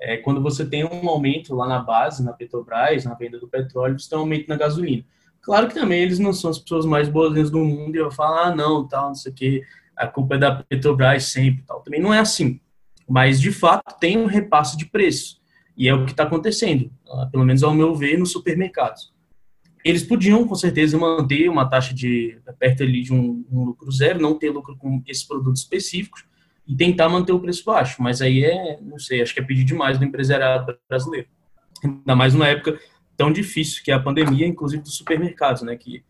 É, 0.00 0.16
quando 0.16 0.42
você 0.42 0.66
tem 0.66 0.84
um 0.84 1.08
aumento 1.08 1.54
lá 1.54 1.68
na 1.68 1.78
base, 1.78 2.24
na 2.24 2.32
Petrobras, 2.32 3.04
na 3.04 3.14
venda 3.14 3.38
do 3.38 3.46
petróleo, 3.46 3.96
você 3.96 4.10
tem 4.10 4.18
um 4.18 4.22
aumento 4.22 4.48
na 4.48 4.56
gasolina. 4.56 5.04
Claro 5.40 5.68
que 5.68 5.74
também 5.74 6.02
eles 6.02 6.18
não 6.18 6.32
são 6.32 6.50
as 6.50 6.58
pessoas 6.58 6.84
mais 6.84 7.08
boas 7.08 7.50
do 7.50 7.60
mundo 7.60 7.94
e 7.94 8.00
eu 8.00 8.10
falo, 8.10 8.34
ah, 8.36 8.52
não, 8.52 8.84
tal, 8.86 9.08
não 9.08 9.14
sei 9.14 9.30
o 9.30 9.34
que, 9.34 9.62
a 9.96 10.08
culpa 10.08 10.34
é 10.34 10.38
da 10.38 10.64
Petrobras 10.64 11.26
sempre, 11.26 11.62
tal. 11.64 11.80
Também 11.82 12.00
não 12.00 12.12
é 12.12 12.18
assim. 12.18 12.58
Mas, 13.08 13.40
de 13.40 13.52
fato, 13.52 13.96
tem 14.00 14.18
um 14.18 14.26
repasse 14.26 14.76
de 14.76 14.86
preço. 14.86 15.40
E 15.76 15.88
é 15.88 15.94
o 15.94 16.04
que 16.04 16.10
está 16.10 16.24
acontecendo, 16.24 16.90
pelo 17.30 17.44
menos 17.44 17.62
ao 17.62 17.72
meu 17.72 17.94
ver, 17.94 18.18
nos 18.18 18.32
supermercados. 18.32 19.12
Eles 19.84 20.04
podiam, 20.04 20.46
com 20.46 20.54
certeza, 20.54 20.96
manter 20.96 21.48
uma 21.48 21.68
taxa 21.68 21.92
de 21.92 22.38
perto 22.58 22.82
ali 22.82 23.02
de 23.02 23.12
um, 23.12 23.44
um 23.50 23.64
lucro 23.64 23.90
zero, 23.90 24.20
não 24.20 24.38
ter 24.38 24.50
lucro 24.50 24.76
com 24.76 25.02
esses 25.06 25.24
produtos 25.24 25.62
específicos 25.62 26.24
e 26.66 26.76
tentar 26.76 27.08
manter 27.08 27.32
o 27.32 27.40
preço 27.40 27.64
baixo. 27.64 28.00
Mas 28.00 28.22
aí 28.22 28.44
é, 28.44 28.80
não 28.80 28.98
sei, 28.98 29.22
acho 29.22 29.34
que 29.34 29.40
é 29.40 29.44
pedir 29.44 29.64
demais 29.64 29.98
do 29.98 30.04
empresariado 30.04 30.78
brasileiro. 30.88 31.28
Ainda 31.82 32.14
mais 32.14 32.32
numa 32.32 32.48
época 32.48 32.78
tão 33.16 33.32
difícil 33.32 33.82
que 33.82 33.90
é 33.90 33.94
a 33.94 34.00
pandemia, 34.00 34.46
inclusive 34.46 34.82
dos 34.82 34.96
supermercados, 34.96 35.62
né, 35.62 35.76
que, 35.76 36.04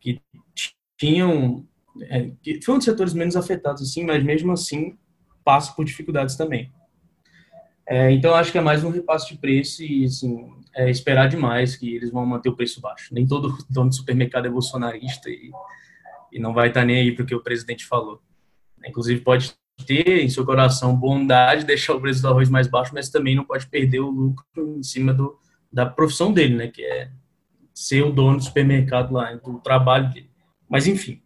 que 0.00 0.20
tinham, 0.98 1.66
é, 2.02 2.30
que 2.42 2.60
foi 2.62 2.74
um 2.74 2.78
dos 2.78 2.84
setores 2.84 3.14
menos 3.14 3.36
afetados, 3.36 3.82
assim, 3.82 4.04
mas 4.04 4.22
mesmo 4.22 4.52
assim 4.52 4.96
passa 5.42 5.72
por 5.72 5.84
dificuldades 5.84 6.36
também. 6.36 6.70
É, 7.88 8.10
então, 8.10 8.34
acho 8.34 8.52
que 8.52 8.58
é 8.58 8.60
mais 8.60 8.84
um 8.84 8.90
repasse 8.90 9.32
de 9.32 9.38
preço 9.38 9.82
e, 9.82 10.04
assim, 10.04 10.52
é 10.76 10.90
esperar 10.90 11.26
demais 11.26 11.74
que 11.74 11.96
eles 11.96 12.10
vão 12.10 12.26
manter 12.26 12.50
o 12.50 12.56
preço 12.56 12.82
baixo. 12.82 13.14
Nem 13.14 13.26
todo 13.26 13.56
dono 13.68 13.88
de 13.88 13.96
supermercado 13.96 14.46
é 14.46 14.50
bolsonarista 14.50 15.30
e, 15.30 15.50
e 16.30 16.38
não 16.38 16.52
vai 16.52 16.68
estar 16.68 16.84
nem 16.84 16.96
aí 16.96 17.12
para 17.12 17.24
o 17.24 17.26
que 17.26 17.34
o 17.34 17.42
presidente 17.42 17.86
falou. 17.86 18.20
Inclusive, 18.86 19.22
pode 19.22 19.54
ter 19.86 20.22
em 20.22 20.28
seu 20.28 20.44
coração 20.44 20.94
bondade 20.94 21.62
de 21.62 21.68
deixar 21.68 21.94
o 21.94 22.00
preço 22.00 22.20
do 22.20 22.28
arroz 22.28 22.50
mais 22.50 22.66
baixo, 22.66 22.92
mas 22.92 23.08
também 23.08 23.34
não 23.34 23.44
pode 23.44 23.66
perder 23.66 24.00
o 24.00 24.10
lucro 24.10 24.44
em 24.56 24.82
cima 24.82 25.14
do, 25.14 25.38
da 25.72 25.86
profissão 25.86 26.30
dele, 26.30 26.56
né? 26.56 26.68
Que 26.68 26.84
é 26.84 27.10
ser 27.72 28.02
o 28.02 28.12
dono 28.12 28.36
do 28.36 28.44
supermercado 28.44 29.12
lá, 29.12 29.32
do 29.34 29.58
trabalho 29.60 30.12
dele. 30.12 30.30
Mas, 30.68 30.86
enfim. 30.86 31.22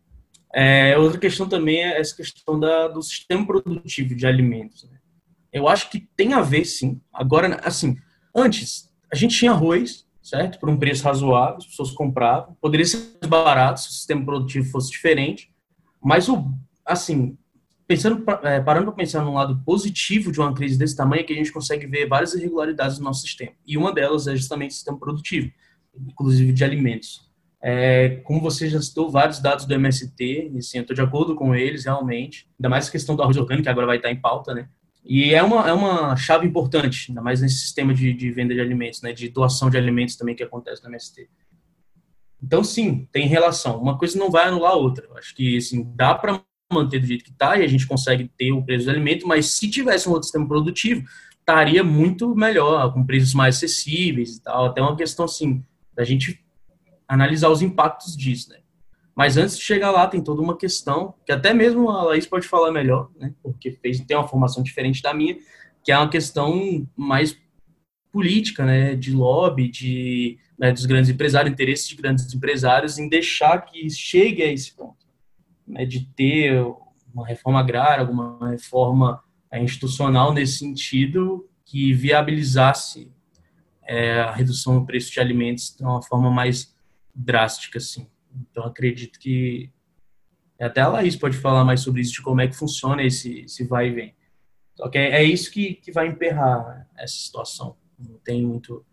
É, 0.54 0.96
outra 0.98 1.18
questão 1.18 1.48
também 1.48 1.82
é 1.82 1.98
essa 1.98 2.14
questão 2.14 2.60
da, 2.60 2.86
do 2.86 3.02
sistema 3.02 3.44
produtivo 3.44 4.14
de 4.14 4.26
alimentos. 4.26 4.84
Né? 4.84 4.91
Eu 5.52 5.68
acho 5.68 5.90
que 5.90 6.00
tem 6.16 6.32
a 6.32 6.40
ver, 6.40 6.64
sim. 6.64 7.00
Agora, 7.12 7.60
assim, 7.62 7.96
antes, 8.34 8.90
a 9.12 9.16
gente 9.16 9.36
tinha 9.36 9.50
arroz, 9.50 10.06
certo? 10.22 10.58
Por 10.58 10.70
um 10.70 10.78
preço 10.78 11.04
razoável, 11.04 11.58
as 11.58 11.66
pessoas 11.66 11.90
compravam. 11.90 12.56
Poderia 12.60 12.86
ser 12.86 12.98
mais 13.20 13.28
barato 13.28 13.80
se 13.80 13.88
o 13.88 13.92
sistema 13.92 14.24
produtivo 14.24 14.70
fosse 14.70 14.90
diferente. 14.90 15.52
Mas, 16.02 16.28
o, 16.28 16.50
assim, 16.86 17.36
pensando, 17.86 18.24
é, 18.42 18.60
parando 18.60 18.86
para 18.86 18.94
pensar 18.94 19.22
no 19.22 19.34
lado 19.34 19.60
positivo 19.64 20.32
de 20.32 20.40
uma 20.40 20.54
crise 20.54 20.78
desse 20.78 20.96
tamanho, 20.96 21.20
é 21.20 21.24
que 21.24 21.32
a 21.32 21.36
gente 21.36 21.52
consegue 21.52 21.86
ver 21.86 22.08
várias 22.08 22.32
irregularidades 22.32 22.98
no 22.98 23.04
nosso 23.04 23.20
sistema. 23.20 23.52
E 23.66 23.76
uma 23.76 23.92
delas 23.92 24.26
é 24.26 24.34
justamente 24.34 24.70
o 24.70 24.74
sistema 24.74 24.98
produtivo, 24.98 25.50
inclusive 26.08 26.52
de 26.52 26.64
alimentos. 26.64 27.30
É, 27.64 28.20
como 28.24 28.40
você 28.40 28.68
já 28.68 28.80
citou 28.80 29.10
vários 29.10 29.38
dados 29.38 29.66
do 29.66 29.74
MST, 29.74 30.50
e 30.54 30.62
sim, 30.62 30.78
eu 30.78 30.82
estou 30.82 30.96
de 30.96 31.02
acordo 31.02 31.34
com 31.36 31.54
eles, 31.54 31.84
realmente. 31.84 32.48
Ainda 32.58 32.68
mais 32.68 32.88
a 32.88 32.90
questão 32.90 33.14
do 33.14 33.22
arroz 33.22 33.36
orgânico, 33.36 33.64
que 33.64 33.68
agora 33.68 33.86
vai 33.86 33.98
estar 33.98 34.10
em 34.10 34.20
pauta, 34.20 34.54
né? 34.54 34.68
E 35.04 35.34
é 35.34 35.42
uma, 35.42 35.68
é 35.68 35.72
uma 35.72 36.16
chave 36.16 36.46
importante, 36.46 37.06
ainda 37.08 37.20
mais 37.20 37.40
nesse 37.40 37.58
sistema 37.58 37.92
de, 37.92 38.12
de 38.12 38.30
venda 38.30 38.54
de 38.54 38.60
alimentos, 38.60 39.02
né? 39.02 39.12
De 39.12 39.28
doação 39.28 39.68
de 39.68 39.76
alimentos 39.76 40.16
também 40.16 40.34
que 40.34 40.42
acontece 40.42 40.82
no 40.82 40.88
MST. 40.88 41.28
Então, 42.42 42.62
sim, 42.62 43.08
tem 43.12 43.26
relação. 43.26 43.80
Uma 43.80 43.98
coisa 43.98 44.18
não 44.18 44.30
vai 44.30 44.46
anular 44.46 44.72
a 44.72 44.76
outra. 44.76 45.06
Eu 45.06 45.16
acho 45.16 45.34
que, 45.34 45.56
assim, 45.56 45.84
dá 45.94 46.14
para 46.14 46.40
manter 46.72 46.98
do 46.98 47.06
jeito 47.06 47.24
que 47.24 47.30
está 47.30 47.56
e 47.56 47.64
a 47.64 47.68
gente 47.68 47.86
consegue 47.86 48.30
ter 48.36 48.52
o 48.52 48.64
preço 48.64 48.86
do 48.86 48.90
alimento, 48.90 49.26
mas 49.26 49.46
se 49.46 49.70
tivesse 49.70 50.08
um 50.08 50.12
outro 50.12 50.24
sistema 50.24 50.48
produtivo, 50.48 51.04
estaria 51.38 51.84
muito 51.84 52.34
melhor, 52.34 52.92
com 52.92 53.04
preços 53.04 53.34
mais 53.34 53.56
acessíveis 53.56 54.36
e 54.36 54.42
tal. 54.42 54.66
Até 54.66 54.80
uma 54.80 54.96
questão 54.96 55.24
assim, 55.24 55.64
da 55.94 56.04
gente 56.04 56.42
analisar 57.06 57.50
os 57.50 57.60
impactos 57.60 58.16
disso, 58.16 58.50
né? 58.50 58.61
Mas 59.14 59.36
antes 59.36 59.58
de 59.58 59.64
chegar 59.64 59.90
lá, 59.90 60.06
tem 60.06 60.22
toda 60.22 60.40
uma 60.40 60.56
questão, 60.56 61.14
que 61.26 61.32
até 61.32 61.52
mesmo 61.52 61.90
a 61.90 62.02
Laís 62.04 62.26
pode 62.26 62.46
falar 62.46 62.72
melhor, 62.72 63.10
né? 63.18 63.34
Porque 63.42 63.72
fez, 63.72 64.00
tem 64.00 64.16
uma 64.16 64.26
formação 64.26 64.62
diferente 64.62 65.02
da 65.02 65.12
minha, 65.12 65.36
que 65.84 65.92
é 65.92 65.98
uma 65.98 66.08
questão 66.08 66.86
mais 66.96 67.36
política, 68.10 68.64
né? 68.64 68.94
De 68.94 69.12
lobby, 69.12 69.68
de, 69.68 70.38
né, 70.58 70.72
dos 70.72 70.86
grandes 70.86 71.10
empresários, 71.10 71.52
interesses 71.52 71.88
de 71.88 71.96
grandes 71.96 72.32
empresários 72.32 72.98
em 72.98 73.08
deixar 73.08 73.60
que 73.62 73.88
chegue 73.90 74.42
a 74.42 74.50
esse 74.50 74.74
ponto 74.74 75.02
né, 75.66 75.84
de 75.84 76.06
ter 76.14 76.62
uma 77.14 77.26
reforma 77.26 77.60
agrária, 77.60 78.00
alguma 78.00 78.50
reforma 78.50 79.22
é, 79.50 79.62
institucional 79.62 80.32
nesse 80.32 80.58
sentido 80.58 81.48
que 81.64 81.92
viabilizasse 81.92 83.10
é, 83.84 84.20
a 84.20 84.32
redução 84.32 84.78
do 84.78 84.86
preço 84.86 85.12
de 85.12 85.20
alimentos 85.20 85.74
de 85.76 85.82
uma 85.82 86.02
forma 86.02 86.30
mais 86.30 86.74
drástica, 87.14 87.78
assim. 87.78 88.06
Então, 88.50 88.64
acredito 88.64 89.18
que 89.18 89.70
até 90.58 90.80
a 90.80 90.88
Laís 90.88 91.16
pode 91.16 91.36
falar 91.36 91.64
mais 91.64 91.80
sobre 91.80 92.02
isso, 92.02 92.12
de 92.12 92.22
como 92.22 92.40
é 92.40 92.46
que 92.46 92.54
funciona 92.54 93.02
esse, 93.02 93.40
esse 93.40 93.64
vai 93.64 93.88
e 93.88 93.92
vem. 93.92 94.14
Só 94.76 94.88
que 94.88 94.98
é, 94.98 95.22
é 95.22 95.24
isso 95.24 95.50
que, 95.50 95.74
que 95.74 95.90
vai 95.90 96.06
emperrar 96.06 96.88
essa 96.96 97.14
situação. 97.14 97.76
Não 97.98 98.18
tem 98.18 98.42
muito 98.46 98.84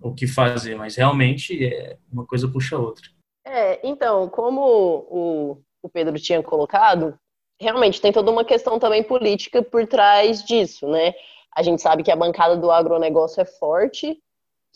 o 0.00 0.14
que 0.14 0.26
fazer, 0.26 0.74
mas 0.76 0.96
realmente 0.96 1.64
é 1.64 1.98
uma 2.10 2.26
coisa 2.26 2.48
puxa 2.48 2.76
a 2.76 2.80
outra. 2.80 3.08
É, 3.44 3.86
então, 3.86 4.28
como 4.28 4.60
o, 4.60 5.62
o 5.82 5.88
Pedro 5.88 6.18
tinha 6.18 6.42
colocado, 6.42 7.18
realmente 7.60 8.00
tem 8.00 8.12
toda 8.12 8.30
uma 8.30 8.44
questão 8.44 8.78
também 8.78 9.02
política 9.02 9.62
por 9.62 9.86
trás 9.86 10.42
disso, 10.44 10.88
né? 10.88 11.14
A 11.54 11.62
gente 11.62 11.82
sabe 11.82 12.02
que 12.02 12.10
a 12.10 12.16
bancada 12.16 12.56
do 12.56 12.70
agronegócio 12.70 13.40
é 13.40 13.44
forte, 13.44 14.18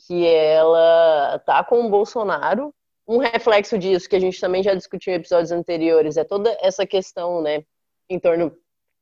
que 0.07 0.27
ela 0.27 1.39
tá 1.47 1.65
com 1.65 1.87
o 1.87 1.91
Bolsonaro. 1.91 2.73
Um 3.07 3.19
reflexo 3.19 3.79
disso, 3.79 4.09
que 4.09 4.17
a 4.17 4.21
gente 4.21 4.41
também 4.41 4.63
já 4.63 4.75
discutiu 4.75 5.13
em 5.13 5.17
episódios 5.17 5.53
anteriores, 5.53 6.17
é 6.17 6.25
toda 6.25 6.57
essa 6.61 6.87
questão, 6.87 7.41
né, 7.41 7.65
em 8.09 8.19
torno 8.19 8.57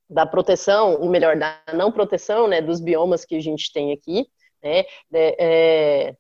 da 0.08 0.26
proteção, 0.26 1.00
ou 1.00 1.08
melhor, 1.08 1.36
da 1.38 1.60
não 1.72 1.90
proteção, 1.90 2.46
né, 2.46 2.60
dos 2.60 2.80
biomas 2.80 3.24
que 3.24 3.36
a 3.36 3.40
gente 3.40 3.72
tem 3.72 3.92
aqui, 3.92 4.26
né, 4.62 4.84
é, 5.38 6.14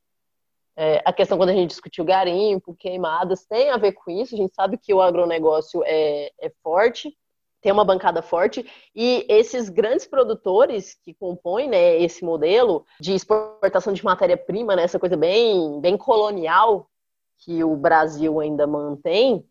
É, 0.76 1.00
a 1.04 1.12
questão 1.12 1.38
quando 1.38 1.50
a 1.50 1.54
gente 1.54 1.68
discutiu 1.70 2.04
garimpo, 2.04 2.74
queimadas, 2.74 3.46
tem 3.46 3.70
a 3.70 3.76
ver 3.76 3.92
com 3.92 4.10
isso. 4.10 4.34
A 4.34 4.38
gente 4.38 4.56
sabe 4.56 4.76
que 4.76 4.92
o 4.92 5.00
agronegócio 5.00 5.84
é, 5.86 6.32
é 6.40 6.50
forte, 6.64 7.16
tem 7.62 7.70
uma 7.70 7.84
bancada 7.84 8.20
forte, 8.22 8.66
e 8.92 9.24
esses 9.28 9.68
grandes 9.68 10.04
produtores 10.04 10.96
que 11.04 11.14
compõem 11.14 11.68
né, 11.68 11.96
esse 12.02 12.24
modelo 12.24 12.84
de 13.00 13.14
exportação 13.14 13.92
de 13.92 14.04
matéria-prima, 14.04 14.74
né, 14.74 14.82
essa 14.82 14.98
coisa 14.98 15.16
bem, 15.16 15.80
bem 15.80 15.96
colonial 15.96 16.90
que 17.44 17.62
o 17.62 17.76
Brasil 17.76 18.40
ainda 18.40 18.66
mantém, 18.66 19.46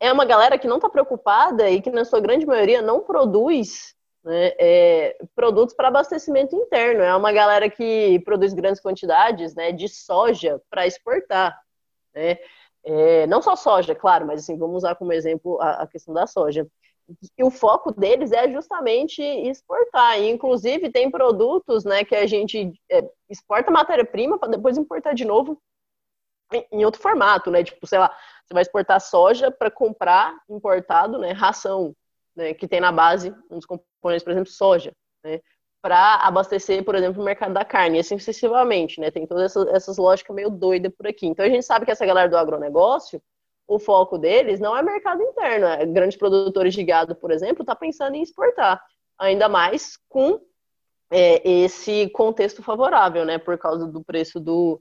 é 0.00 0.10
uma 0.12 0.24
galera 0.24 0.58
que 0.58 0.66
não 0.66 0.76
está 0.76 0.88
preocupada 0.88 1.70
e 1.70 1.80
que, 1.80 1.90
na 1.90 2.04
sua 2.04 2.20
grande 2.20 2.46
maioria, 2.46 2.80
não 2.80 3.00
produz 3.00 3.94
né, 4.24 4.52
é, 4.58 5.16
produtos 5.34 5.74
para 5.74 5.88
abastecimento 5.88 6.56
interno. 6.56 7.02
É 7.02 7.14
uma 7.14 7.32
galera 7.32 7.68
que 7.68 8.18
produz 8.24 8.54
grandes 8.54 8.80
quantidades 8.80 9.54
né, 9.54 9.72
de 9.72 9.88
soja 9.88 10.60
para 10.70 10.86
exportar. 10.86 11.58
Né? 12.14 12.38
É, 12.82 13.26
não 13.26 13.42
só 13.42 13.54
soja, 13.54 13.94
claro, 13.94 14.26
mas 14.26 14.40
assim, 14.40 14.58
vamos 14.58 14.78
usar 14.78 14.94
como 14.94 15.12
exemplo 15.12 15.60
a, 15.60 15.82
a, 15.82 15.86
questão 15.86 16.14
da 16.14 16.26
soja. 16.26 16.66
E 17.36 17.44
o 17.44 17.50
foco 17.50 17.92
deles 17.92 18.32
é 18.32 18.50
justamente 18.50 19.22
exportar. 19.22 20.18
E, 20.18 20.30
inclusive, 20.30 20.90
tem 20.90 21.10
produtos 21.10 21.84
né, 21.84 22.04
que 22.04 22.16
a 22.16 22.26
gente 22.26 22.72
é, 22.90 23.06
exporta 23.28 23.70
matéria-prima 23.70 24.38
para 24.38 24.48
depois 24.48 24.78
importar 24.78 25.14
de 25.14 25.24
novo 25.24 25.60
em, 26.70 26.84
outro 26.84 27.00
formato, 27.00 27.50
né? 27.50 27.64
Tipo, 27.64 27.86
sei 27.86 27.98
lá, 27.98 28.14
você 28.44 28.54
vai 28.54 28.62
exportar 28.62 29.00
soja 29.00 29.50
para 29.50 29.70
comprar 29.70 30.36
importado, 30.48 31.18
né? 31.18 31.32
Ração, 31.32 31.94
né? 32.36 32.54
Que 32.54 32.68
tem 32.68 32.80
na 32.80 32.92
base 32.92 33.34
um 33.50 33.56
dos 33.56 33.66
componentes, 33.66 34.24
por 34.24 34.30
exemplo, 34.30 34.50
soja, 34.50 34.92
né? 35.22 35.40
Para 35.82 36.14
abastecer, 36.16 36.82
por 36.84 36.94
exemplo, 36.94 37.20
o 37.20 37.24
mercado 37.24 37.52
da 37.52 37.64
carne, 37.64 37.98
e 37.98 38.00
assim 38.00 38.18
sucessivamente, 38.18 39.00
né? 39.00 39.10
Tem 39.10 39.26
todas 39.26 39.44
essas, 39.44 39.66
essas 39.68 39.96
lógicas 39.98 40.34
meio 40.34 40.50
doidas 40.50 40.92
por 40.96 41.06
aqui. 41.06 41.26
Então 41.26 41.44
a 41.44 41.48
gente 41.48 41.64
sabe 41.64 41.84
que 41.84 41.92
essa 41.92 42.06
galera 42.06 42.28
do 42.28 42.36
agronegócio, 42.36 43.22
o 43.66 43.78
foco 43.78 44.18
deles 44.18 44.60
não 44.60 44.76
é 44.76 44.82
mercado 44.82 45.22
interno. 45.22 45.66
É, 45.66 45.84
grandes 45.86 46.18
produtores 46.18 46.74
de 46.74 46.84
gado, 46.84 47.14
por 47.14 47.30
exemplo, 47.30 47.62
está 47.62 47.74
pensando 47.74 48.14
em 48.14 48.22
exportar, 48.22 48.82
ainda 49.18 49.48
mais 49.48 49.98
com 50.08 50.40
é, 51.10 51.48
esse 51.48 52.08
contexto 52.10 52.62
favorável, 52.62 53.24
né? 53.24 53.38
Por 53.38 53.58
causa 53.58 53.86
do 53.86 54.02
preço 54.02 54.40
do, 54.40 54.80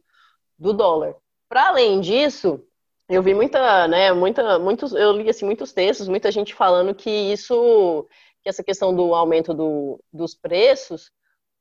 do 0.57 0.73
dólar. 0.73 1.15
Para 1.53 1.67
além 1.67 2.01
disso, 2.01 2.65
eu 3.07 3.21
vi 3.21 3.35
muita, 3.35 3.87
né, 3.87 4.11
muita, 4.11 4.57
muitos, 4.57 4.91
eu 4.91 5.11
li 5.11 5.29
assim, 5.29 5.45
muitos 5.45 5.71
textos, 5.71 6.07
muita 6.07 6.31
gente 6.31 6.51
falando 6.51 6.95
que 6.95 7.11
isso, 7.11 8.07
que 8.41 8.49
essa 8.49 8.63
questão 8.63 8.95
do 8.95 9.13
aumento 9.13 9.53
do, 9.53 10.03
dos 10.11 10.33
preços 10.33 11.11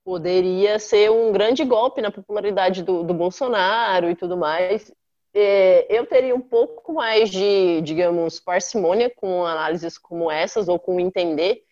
poderia 0.03 0.79
ser 0.79 1.11
um 1.11 1.31
grande 1.31 1.63
golpe 1.63 2.01
na 2.01 2.11
popularidade 2.11 2.83
do, 2.83 3.03
do 3.03 3.13
Bolsonaro 3.13 4.09
e 4.09 4.17
tudo 4.17 4.35
mais. 4.35 4.91
É, 5.35 5.87
eu 5.95 6.07
teria 6.07 6.35
um 6.35 6.41
pouco 6.41 6.95
mais 6.95 7.29
de, 7.29 7.83
digamos, 7.83 8.41
parcimônia 8.41 9.11
com 9.15 9.45
análises 9.45 9.99
como 9.99 10.31
essas, 10.31 10.69
ou 10.69 10.79
com 10.79 10.99
entender 10.99 11.65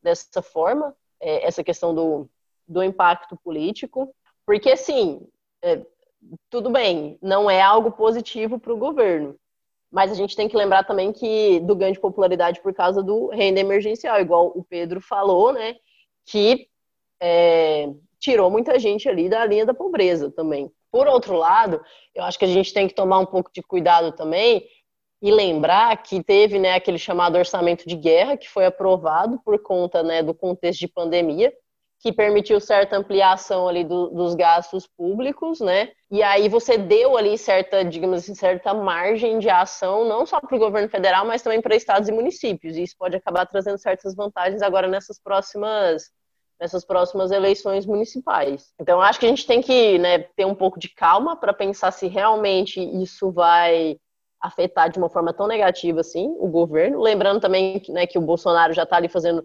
dessa 0.00 0.40
forma, 0.40 0.94
é, 1.18 1.44
essa 1.44 1.64
questão 1.64 1.92
do, 1.92 2.30
do 2.68 2.84
impacto 2.84 3.36
político, 3.36 4.14
porque, 4.46 4.70
assim, 4.70 5.26
é, 5.60 5.84
tudo 6.50 6.70
bem, 6.70 7.18
não 7.22 7.50
é 7.50 7.60
algo 7.60 7.92
positivo 7.92 8.58
para 8.58 8.72
o 8.72 8.78
governo. 8.78 9.36
Mas 9.90 10.10
a 10.10 10.14
gente 10.14 10.34
tem 10.34 10.48
que 10.48 10.56
lembrar 10.56 10.84
também 10.84 11.12
que 11.12 11.60
do 11.60 11.76
ganho 11.76 11.92
de 11.92 12.00
popularidade 12.00 12.60
por 12.60 12.74
causa 12.74 13.02
do 13.02 13.28
renda 13.28 13.60
emergencial, 13.60 14.20
igual 14.20 14.48
o 14.48 14.64
Pedro 14.64 15.00
falou, 15.00 15.52
né? 15.52 15.76
Que 16.26 16.66
é, 17.20 17.88
tirou 18.18 18.50
muita 18.50 18.78
gente 18.78 19.08
ali 19.08 19.28
da 19.28 19.44
linha 19.46 19.64
da 19.64 19.74
pobreza 19.74 20.30
também. 20.30 20.70
Por 20.90 21.06
outro 21.06 21.36
lado, 21.36 21.80
eu 22.14 22.24
acho 22.24 22.38
que 22.38 22.44
a 22.44 22.48
gente 22.48 22.72
tem 22.72 22.88
que 22.88 22.94
tomar 22.94 23.18
um 23.18 23.26
pouco 23.26 23.50
de 23.52 23.62
cuidado 23.62 24.12
também 24.12 24.66
e 25.20 25.30
lembrar 25.30 25.96
que 26.02 26.22
teve 26.22 26.58
né, 26.58 26.74
aquele 26.74 26.98
chamado 26.98 27.36
orçamento 27.36 27.88
de 27.88 27.96
guerra 27.96 28.36
que 28.36 28.48
foi 28.48 28.66
aprovado 28.66 29.40
por 29.44 29.58
conta 29.62 30.02
né, 30.02 30.22
do 30.22 30.34
contexto 30.34 30.80
de 30.80 30.88
pandemia 30.88 31.52
que 32.04 32.12
permitiu 32.12 32.60
certa 32.60 32.98
ampliação 32.98 33.66
ali 33.66 33.82
do, 33.82 34.10
dos 34.10 34.34
gastos 34.34 34.86
públicos, 34.86 35.58
né? 35.60 35.90
E 36.10 36.22
aí 36.22 36.50
você 36.50 36.76
deu 36.76 37.16
ali 37.16 37.38
certa, 37.38 37.82
digamos 37.82 38.18
assim, 38.18 38.34
certa 38.34 38.74
margem 38.74 39.38
de 39.38 39.48
ação, 39.48 40.04
não 40.04 40.26
só 40.26 40.38
para 40.38 40.54
o 40.54 40.58
governo 40.58 40.86
federal, 40.86 41.24
mas 41.24 41.40
também 41.40 41.62
para 41.62 41.74
estados 41.74 42.06
e 42.06 42.12
municípios. 42.12 42.76
E 42.76 42.82
isso 42.82 42.94
pode 42.98 43.16
acabar 43.16 43.46
trazendo 43.46 43.78
certas 43.78 44.14
vantagens 44.14 44.60
agora 44.60 44.86
nessas 44.86 45.18
próximas 45.18 46.12
nessas 46.60 46.84
próximas 46.84 47.30
eleições 47.30 47.84
municipais. 47.84 48.72
Então, 48.78 49.00
acho 49.00 49.18
que 49.18 49.26
a 49.26 49.28
gente 49.28 49.46
tem 49.46 49.60
que 49.60 49.98
né, 49.98 50.18
ter 50.18 50.44
um 50.44 50.54
pouco 50.54 50.78
de 50.78 50.88
calma 50.88 51.34
para 51.34 51.52
pensar 51.52 51.90
se 51.90 52.06
realmente 52.06 52.80
isso 53.02 53.32
vai 53.32 53.96
afetar 54.40 54.88
de 54.90 54.98
uma 54.98 55.08
forma 55.08 55.32
tão 55.32 55.46
negativa 55.46 56.00
assim 56.00 56.36
o 56.38 56.48
governo. 56.48 57.00
Lembrando 57.00 57.40
também 57.40 57.82
né, 57.88 58.06
que 58.06 58.18
o 58.18 58.22
Bolsonaro 58.22 58.74
já 58.74 58.82
está 58.84 58.96
ali 58.96 59.08
fazendo 59.08 59.44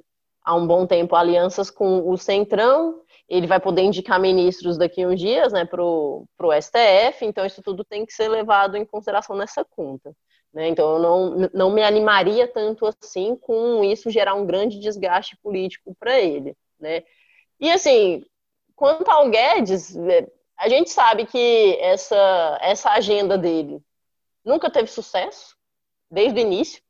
há 0.50 0.56
um 0.56 0.66
bom 0.66 0.88
tempo 0.88 1.16
alianças 1.16 1.70
com 1.70 2.10
o 2.10 2.18
Centrão, 2.18 3.04
ele 3.28 3.46
vai 3.46 3.60
poder 3.60 3.84
indicar 3.84 4.20
ministros 4.20 4.80
daqui 4.80 5.04
a 5.04 5.08
uns 5.08 5.20
dias 5.20 5.54
né, 5.54 5.64
para 5.64 5.84
o 5.84 6.26
STF, 6.60 7.24
então 7.24 7.46
isso 7.46 7.62
tudo 7.62 7.86
tem 7.86 8.04
que 8.04 8.12
ser 8.12 8.28
levado 8.28 8.76
em 8.76 8.84
consideração 8.84 9.36
nessa 9.36 9.64
conta. 9.64 10.12
Né? 10.52 10.70
Então 10.70 10.94
eu 10.94 11.00
não, 11.00 11.50
não 11.54 11.70
me 11.70 11.84
animaria 11.84 12.48
tanto 12.48 12.88
assim 12.88 13.36
com 13.36 13.84
isso 13.84 14.10
gerar 14.10 14.34
um 14.34 14.48
grande 14.48 14.80
desgaste 14.80 15.38
político 15.38 15.96
para 16.00 16.20
ele. 16.20 16.58
Né? 16.80 17.04
E 17.60 17.70
assim, 17.70 18.26
quanto 18.76 19.08
ao 19.08 19.30
Guedes, 19.30 19.96
é, 19.96 20.28
a 20.58 20.68
gente 20.68 20.90
sabe 20.90 21.28
que 21.28 21.78
essa, 21.80 22.58
essa 22.60 22.90
agenda 22.90 23.38
dele 23.38 23.80
nunca 24.44 24.72
teve 24.72 24.88
sucesso, 24.88 25.56
desde 26.10 26.40
o 26.40 26.42
início, 26.42 26.82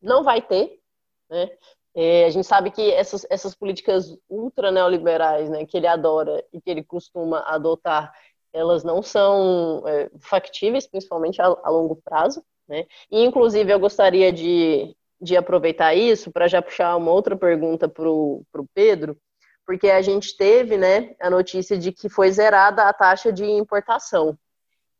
não 0.00 0.24
vai 0.24 0.40
ter. 0.40 0.80
Né? 1.28 1.50
É, 1.98 2.26
a 2.26 2.30
gente 2.30 2.46
sabe 2.46 2.70
que 2.70 2.92
essas, 2.92 3.26
essas 3.30 3.54
políticas 3.54 4.18
ultra 4.28 4.70
neoliberais, 4.70 5.48
né, 5.48 5.64
que 5.64 5.78
ele 5.78 5.86
adora 5.86 6.44
e 6.52 6.60
que 6.60 6.70
ele 6.70 6.84
costuma 6.84 7.40
adotar, 7.46 8.12
elas 8.52 8.84
não 8.84 9.02
são 9.02 9.82
é, 9.86 10.10
factíveis, 10.20 10.86
principalmente 10.86 11.40
a, 11.40 11.46
a, 11.46 11.70
longo 11.70 11.96
prazo. 11.96 12.44
Né? 12.68 12.84
E, 13.10 13.24
inclusive, 13.24 13.72
eu 13.72 13.80
gostaria 13.80 14.30
de, 14.30 14.94
de 15.18 15.38
aproveitar 15.38 15.94
isso 15.94 16.30
para 16.30 16.46
já 16.46 16.60
puxar 16.60 16.96
uma 16.96 17.10
outra 17.10 17.34
pergunta 17.34 17.88
para 17.88 18.10
o 18.10 18.44
Pedro, 18.74 19.16
porque 19.64 19.88
a 19.88 20.02
gente 20.02 20.36
teve 20.36 20.76
né, 20.76 21.16
a 21.18 21.30
notícia 21.30 21.78
de 21.78 21.92
que 21.92 22.10
foi 22.10 22.30
zerada 22.30 22.82
a 22.82 22.92
taxa 22.92 23.32
de 23.32 23.44
importação. 23.44 24.38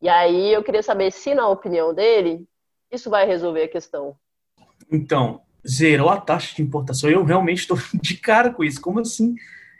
E 0.01 0.09
aí 0.09 0.51
eu 0.51 0.63
queria 0.63 0.81
saber 0.81 1.11
se, 1.11 1.35
na 1.35 1.47
opinião 1.47 1.93
dele, 1.93 2.43
isso 2.91 3.07
vai 3.07 3.27
resolver 3.27 3.63
a 3.63 3.69
questão. 3.69 4.17
Então, 4.91 5.41
zerou 5.67 6.09
a 6.09 6.19
taxa 6.19 6.55
de 6.55 6.61
importação. 6.61 7.09
Eu 7.09 7.23
realmente 7.23 7.59
estou 7.59 7.77
de 8.01 8.15
cara 8.17 8.51
com 8.51 8.63
isso. 8.63 8.81
Como 8.81 8.99
assim? 8.99 9.35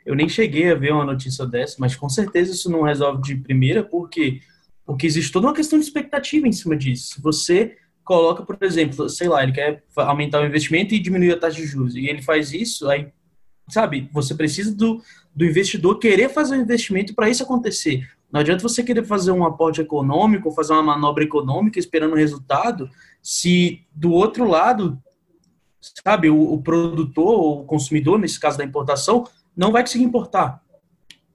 Eu 0.05 0.15
nem 0.15 0.29
cheguei 0.29 0.71
a 0.71 0.75
ver 0.75 0.93
uma 0.93 1.03
notícia 1.03 1.45
dessa, 1.45 1.75
mas 1.79 1.95
com 1.95 2.07
certeza 2.07 2.53
isso 2.53 2.71
não 2.71 2.83
resolve 2.83 3.21
de 3.21 3.35
primeira, 3.35 3.83
porque 3.83 4.39
porque 4.87 5.05
existe 5.05 5.33
toda 5.33 5.47
uma 5.47 5.53
questão 5.53 5.77
de 5.77 5.83
expectativa 5.83 6.47
em 6.47 6.51
cima 6.53 6.75
disso. 6.77 7.21
Você 7.21 7.75
coloca, 8.05 8.41
por 8.41 8.57
exemplo, 8.61 9.09
sei 9.09 9.27
lá, 9.27 9.43
ele 9.43 9.51
quer 9.51 9.83
aumentar 9.97 10.41
o 10.41 10.45
investimento 10.45 10.95
e 10.95 10.99
diminuir 10.99 11.33
a 11.33 11.37
taxa 11.37 11.57
de 11.57 11.65
juros, 11.67 11.93
e 11.93 12.07
ele 12.07 12.21
faz 12.21 12.53
isso, 12.53 12.89
aí, 12.89 13.09
sabe, 13.67 14.09
você 14.13 14.33
precisa 14.33 14.73
do, 14.73 15.03
do 15.35 15.43
investidor 15.43 15.99
querer 15.99 16.29
fazer 16.29 16.55
um 16.55 16.61
investimento 16.61 17.13
para 17.13 17.29
isso 17.29 17.43
acontecer. 17.43 18.07
Não 18.31 18.39
adianta 18.39 18.63
você 18.63 18.81
querer 18.81 19.03
fazer 19.03 19.31
um 19.31 19.45
aporte 19.45 19.81
econômico, 19.81 20.51
fazer 20.51 20.71
uma 20.71 20.83
manobra 20.83 21.25
econômica 21.25 21.77
esperando 21.79 22.13
um 22.13 22.17
resultado, 22.17 22.89
se 23.21 23.81
do 23.93 24.13
outro 24.13 24.47
lado 24.47 24.97
sabe, 26.04 26.30
o, 26.30 26.54
o 26.54 26.62
produtor, 26.62 27.62
o 27.62 27.63
consumidor, 27.65 28.19
nesse 28.19 28.39
caso 28.39 28.58
da 28.58 28.63
importação, 28.63 29.26
não 29.56 29.71
vai 29.71 29.82
conseguir 29.82 30.04
importar. 30.04 30.62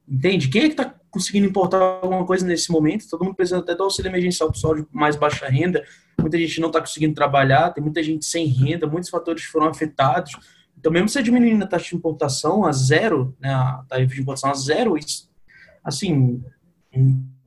Entende? 0.09 0.49
Quem 0.49 0.63
é 0.63 0.65
que 0.67 0.73
está 0.73 0.95
conseguindo 1.11 1.47
importar 1.47 1.79
alguma 1.79 2.25
coisa 2.25 2.47
nesse 2.47 2.71
momento? 2.71 3.09
Todo 3.09 3.25
mundo 3.25 3.35
precisa 3.35 3.59
até 3.59 3.75
do 3.75 3.83
auxílio 3.83 4.11
emergencial 4.11 4.51
pessoal 4.51 4.75
de 4.75 4.87
mais 4.91 5.17
baixa 5.17 5.47
renda. 5.47 5.85
Muita 6.21 6.39
gente 6.39 6.61
não 6.61 6.69
está 6.69 6.81
conseguindo 6.81 7.15
trabalhar, 7.15 7.71
tem 7.71 7.83
muita 7.83 8.03
gente 8.03 8.25
sem 8.25 8.47
renda, 8.47 8.87
muitos 8.87 9.11
fatores 9.11 9.45
foram 9.45 9.67
afetados. 9.67 10.33
Então, 10.79 10.91
mesmo 10.91 11.09
você 11.09 11.23
diminuindo 11.23 11.63
a 11.65 11.67
taxa 11.67 11.91
de 11.91 11.97
importação 11.97 12.65
a 12.65 12.73
zero, 12.73 13.37
né, 13.41 13.53
a 13.53 13.85
tarifa 13.89 14.15
de 14.15 14.21
importação 14.21 14.51
a 14.51 14.55
zero, 14.55 14.99
isso, 14.99 15.31
assim, 15.85 16.43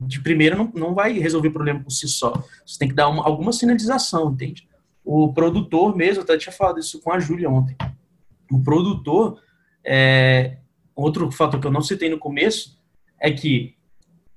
de 0.00 0.20
primeira 0.20 0.56
não, 0.56 0.72
não 0.74 0.94
vai 0.94 1.12
resolver 1.18 1.48
o 1.48 1.52
problema 1.52 1.80
por 1.80 1.90
si 1.90 2.08
só. 2.08 2.32
Você 2.64 2.78
tem 2.78 2.88
que 2.88 2.94
dar 2.94 3.08
uma, 3.08 3.24
alguma 3.24 3.52
sinalização, 3.52 4.32
entende? 4.32 4.68
O 5.06 5.32
produtor 5.32 5.96
mesmo, 5.96 6.24
até 6.24 6.36
tinha 6.36 6.52
falado 6.52 6.80
isso 6.80 7.00
com 7.00 7.12
a 7.12 7.20
Júlia 7.20 7.48
ontem. 7.48 7.76
O 8.50 8.60
produtor, 8.60 9.40
é, 9.86 10.58
outro 10.96 11.30
fator 11.30 11.60
que 11.60 11.66
eu 11.66 11.70
não 11.70 11.80
citei 11.80 12.10
no 12.10 12.18
começo, 12.18 12.76
é 13.20 13.30
que 13.30 13.76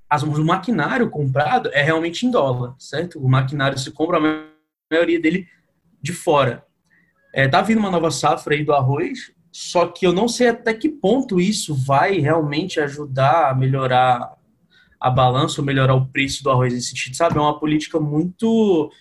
as, 0.08 0.22
o 0.22 0.46
maquinário 0.46 1.10
comprado 1.10 1.70
é 1.74 1.82
realmente 1.82 2.24
em 2.24 2.30
dólar, 2.30 2.76
certo? 2.78 3.20
O 3.20 3.28
maquinário 3.28 3.80
se 3.80 3.90
compra 3.90 4.18
a 4.18 4.46
maioria 4.92 5.20
dele 5.20 5.48
de 6.00 6.14
fora. 6.14 6.64
É, 7.34 7.48
tá 7.48 7.62
vindo 7.62 7.80
uma 7.80 7.92
nova 7.92 8.12
safra 8.12 8.54
aí 8.54 8.64
do 8.64 8.72
arroz, 8.72 9.32
só 9.52 9.88
que 9.88 10.06
eu 10.06 10.14
não 10.14 10.28
sei 10.28 10.50
até 10.50 10.72
que 10.72 10.88
ponto 10.88 11.42
isso 11.42 11.74
vai 11.74 12.20
realmente 12.20 12.80
ajudar 12.80 13.50
a 13.50 13.56
melhorar 13.56 14.38
a 15.00 15.10
balança 15.10 15.62
ou 15.62 15.66
melhorar 15.66 15.96
o 15.96 16.08
preço 16.08 16.44
do 16.44 16.52
arroz 16.52 16.74
nesse 16.74 16.90
sentido, 16.90 17.16
sabe? 17.16 17.38
É 17.38 17.42
uma 17.42 17.60
política 17.60 18.00
muito, 18.00 18.92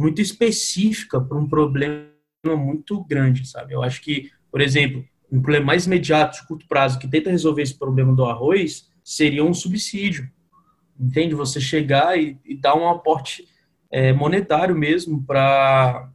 muito 0.00 0.22
específica 0.22 1.20
para 1.20 1.36
um 1.36 1.46
problema 1.46 2.08
muito 2.56 3.04
grande, 3.04 3.46
sabe? 3.46 3.74
Eu 3.74 3.82
acho 3.82 4.00
que, 4.00 4.30
por 4.50 4.62
exemplo, 4.62 5.04
um 5.30 5.42
problema 5.42 5.66
mais 5.66 5.86
imediato, 5.86 6.40
de 6.40 6.46
curto 6.46 6.66
prazo, 6.66 6.98
que 6.98 7.06
tenta 7.06 7.30
resolver 7.30 7.62
esse 7.62 7.78
problema 7.78 8.14
do 8.14 8.24
arroz, 8.24 8.88
seria 9.04 9.44
um 9.44 9.52
subsídio. 9.52 10.28
Entende? 10.98 11.34
Você 11.34 11.60
chegar 11.60 12.18
e, 12.18 12.38
e 12.44 12.56
dar 12.56 12.74
um 12.74 12.88
aporte 12.88 13.46
é, 13.90 14.12
monetário 14.12 14.74
mesmo 14.74 15.22
para 15.22 16.10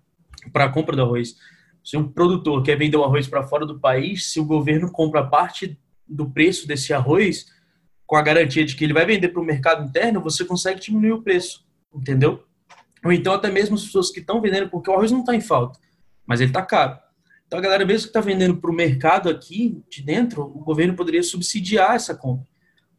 a 0.53 0.69
compra 0.69 0.95
do 0.95 1.03
arroz. 1.03 1.35
Se 1.83 1.95
um 1.95 2.07
produtor 2.07 2.63
quer 2.63 2.77
vender 2.77 2.97
o 2.97 3.03
arroz 3.03 3.27
para 3.27 3.43
fora 3.43 3.67
do 3.67 3.79
país, 3.79 4.31
se 4.31 4.39
o 4.39 4.45
governo 4.45 4.91
compra 4.91 5.23
parte 5.23 5.79
do 6.07 6.29
preço 6.29 6.67
desse 6.67 6.91
arroz, 6.91 7.45
com 8.07 8.15
a 8.15 8.21
garantia 8.21 8.65
de 8.65 8.75
que 8.75 8.83
ele 8.83 8.93
vai 8.93 9.05
vender 9.05 9.29
para 9.29 9.41
o 9.41 9.45
mercado 9.45 9.83
interno, 9.83 10.21
você 10.21 10.43
consegue 10.43 10.79
diminuir 10.79 11.11
o 11.11 11.21
preço, 11.21 11.65
entendeu? 11.93 12.43
Ou 13.05 13.11
então 13.11 13.33
até 13.33 13.51
mesmo 13.51 13.75
as 13.75 13.83
pessoas 13.83 14.09
que 14.09 14.19
estão 14.19 14.41
vendendo, 14.41 14.69
porque 14.69 14.89
o 14.89 14.93
arroz 14.93 15.11
não 15.11 15.19
está 15.19 15.35
em 15.35 15.41
falta, 15.41 15.79
mas 16.25 16.41
ele 16.41 16.49
está 16.49 16.61
caro. 16.61 16.97
Então, 17.45 17.59
a 17.59 17.61
galera 17.61 17.85
mesmo 17.85 18.03
que 18.03 18.09
está 18.09 18.19
vendendo 18.19 18.57
para 18.57 18.71
o 18.71 18.73
mercado 18.73 19.29
aqui 19.29 19.81
de 19.89 20.01
dentro, 20.01 20.41
o 20.41 20.63
governo 20.63 20.95
poderia 20.95 21.21
subsidiar 21.21 21.95
essa 21.95 22.15
compra. 22.15 22.47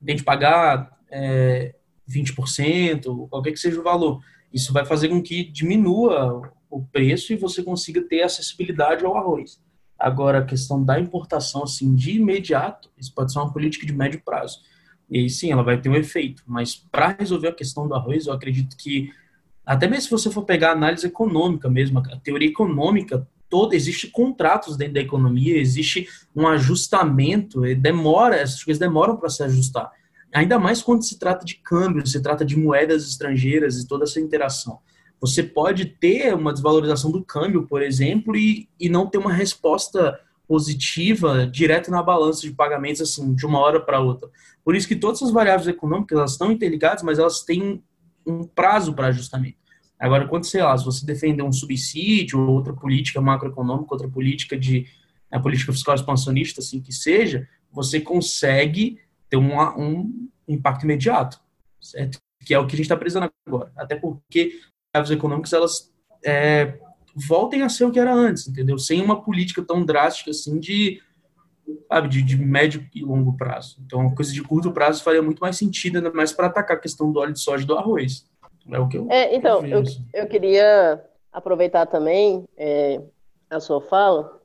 A 0.01 0.11
gente 0.11 0.23
pagar 0.23 0.97
é, 1.11 1.75
20%, 2.09 3.29
qualquer 3.29 3.51
que 3.51 3.59
seja 3.59 3.81
o 3.81 3.83
valor. 3.83 4.23
Isso 4.53 4.73
vai 4.73 4.87
fazer 4.87 5.09
com 5.09 5.21
que 5.21 5.45
diminua 5.45 6.53
o 6.71 6.85
preço 6.85 7.33
e 7.33 7.37
você 7.37 7.62
consiga 7.62 8.01
ter 8.03 8.23
acessibilidade 8.23 9.05
ao 9.05 9.16
arroz. 9.16 9.61
Agora, 9.99 10.38
a 10.38 10.45
questão 10.45 10.85
da 10.85 11.01
importação, 11.01 11.64
assim, 11.64 11.95
de 11.95 12.12
imediato, 12.12 12.90
isso 12.97 13.12
pode 13.14 13.33
ser 13.33 13.38
uma 13.38 13.53
política 13.53 13.87
de 13.87 13.92
médio 13.92 14.23
prazo. 14.25 14.61
E 15.11 15.21
aí 15.21 15.31
sim, 15.31 15.51
ela 15.51 15.62
vai 15.62 15.81
ter 15.81 15.88
um 15.88 15.97
efeito. 15.97 16.42
Mas 16.47 16.77
para 16.77 17.16
resolver 17.19 17.49
a 17.49 17.55
questão 17.55 17.88
do 17.88 17.95
arroz, 17.95 18.27
eu 18.27 18.33
acredito 18.33 18.77
que, 18.77 19.11
até 19.66 19.88
mesmo 19.88 20.02
se 20.02 20.11
você 20.11 20.31
for 20.31 20.44
pegar 20.44 20.70
a 20.70 20.72
análise 20.72 21.07
econômica 21.07 21.68
mesmo, 21.68 21.98
a 21.98 22.16
teoria 22.18 22.48
econômica 22.48 23.26
toda, 23.50 23.74
existe 23.74 24.09
contratos 24.09 24.76
dentro 24.76 24.94
da 24.94 25.00
economia, 25.00 25.59
existe 25.59 26.09
um 26.35 26.46
ajustamento, 26.46 27.62
demora, 27.74 28.37
essas 28.37 28.62
coisas 28.62 28.79
demoram 28.79 29.16
para 29.16 29.29
se 29.29 29.42
ajustar. 29.42 29.90
Ainda 30.33 30.59
mais 30.59 30.83
quando 30.83 31.02
se 31.02 31.18
trata 31.18 31.44
de 31.44 31.57
câmbio, 31.57 32.07
se 32.07 32.20
trata 32.20 32.44
de 32.44 32.57
moedas 32.57 33.09
estrangeiras 33.09 33.76
e 33.76 33.87
toda 33.87 34.05
essa 34.05 34.20
interação. 34.20 34.79
Você 35.20 35.42
pode 35.42 35.87
ter 35.87 36.35
uma 36.35 36.52
desvalorização 36.52 37.11
do 37.11 37.24
câmbio, 37.24 37.66
por 37.66 37.83
exemplo, 37.83 38.37
e, 38.37 38.68
e 38.79 38.88
não 38.88 39.07
ter 39.07 39.18
uma 39.18 39.33
resposta 39.33 40.20
positiva 40.46 41.46
direto 41.46 41.90
na 41.90 42.02
balança 42.02 42.42
de 42.42 42.52
pagamentos, 42.52 43.00
assim, 43.00 43.35
de 43.35 43.46
uma 43.46 43.59
hora 43.59 43.81
para 43.81 44.00
outra. 44.00 44.29
Por 44.64 44.76
isso 44.76 44.87
que 44.87 44.94
todas 44.94 45.22
as 45.22 45.31
variáveis 45.31 45.66
econômicas, 45.66 46.18
elas 46.18 46.33
estão 46.33 46.52
interligadas, 46.52 47.02
mas 47.02 47.18
elas 47.18 47.42
têm 47.42 47.83
um 48.26 48.44
prazo 48.44 48.94
para 48.94 49.08
ajustamento. 49.08 49.58
Agora, 49.98 50.28
quando, 50.28 50.44
sei 50.44 50.62
lá, 50.62 50.76
se 50.76 50.84
você 50.84 51.06
defender 51.06 51.42
um 51.42 51.52
subsídio, 51.52 52.40
ou 52.40 52.54
outra 52.54 52.72
política 52.72 53.20
macroeconômica, 53.20 53.94
outra 53.94 54.08
política 54.08 54.58
de 54.58 54.86
a 55.30 55.40
política 55.40 55.72
fiscal 55.72 55.94
expansionista, 55.94 56.60
assim 56.60 56.80
que 56.80 56.92
seja, 56.92 57.48
você 57.72 58.00
consegue 58.00 59.00
ter 59.28 59.36
um, 59.36 59.58
um 59.78 60.28
impacto 60.48 60.84
imediato, 60.84 61.40
certo? 61.80 62.18
Que 62.44 62.54
é 62.54 62.58
o 62.58 62.66
que 62.66 62.74
a 62.74 62.76
gente 62.76 62.86
está 62.86 62.96
precisando 62.96 63.30
agora. 63.46 63.72
Até 63.76 63.96
porque 63.96 64.60
as 64.94 65.10
econômicas, 65.10 65.52
elas 65.52 65.92
é, 66.24 66.78
voltem 67.14 67.62
a 67.62 67.68
ser 67.68 67.84
o 67.84 67.90
que 67.90 67.98
era 67.98 68.14
antes, 68.14 68.46
entendeu? 68.46 68.78
Sem 68.78 69.02
uma 69.02 69.22
política 69.22 69.62
tão 69.62 69.84
drástica 69.84 70.30
assim 70.30 70.60
de, 70.60 71.02
sabe, 71.88 72.09
de, 72.09 72.22
de 72.22 72.37
médio 72.37 72.87
e 72.94 73.05
longo 73.05 73.37
prazo. 73.37 73.79
Então, 73.85 74.00
uma 74.00 74.14
coisa 74.14 74.33
de 74.33 74.42
curto 74.42 74.72
prazo 74.72 75.02
faria 75.02 75.22
muito 75.22 75.40
mais 75.40 75.57
sentido, 75.57 75.96
ainda 75.96 76.12
mais 76.12 76.33
para 76.33 76.46
atacar 76.46 76.76
a 76.76 76.81
questão 76.81 77.11
do 77.11 77.20
óleo 77.20 77.33
de 77.33 77.40
soja 77.40 77.64
e 77.64 77.66
do 77.66 77.76
arroz. 77.76 78.26
É 78.70 78.79
o 78.79 78.88
que 78.88 78.98
eu. 78.98 79.07
É, 79.11 79.35
então, 79.35 79.64
eu, 79.66 79.83
eu, 80.12 80.26
queria 80.26 81.05
aproveitar 81.33 81.87
também 81.87 82.44
é, 82.57 83.00
a 83.48 83.61
sua 83.61 83.81
fala, 83.81 84.40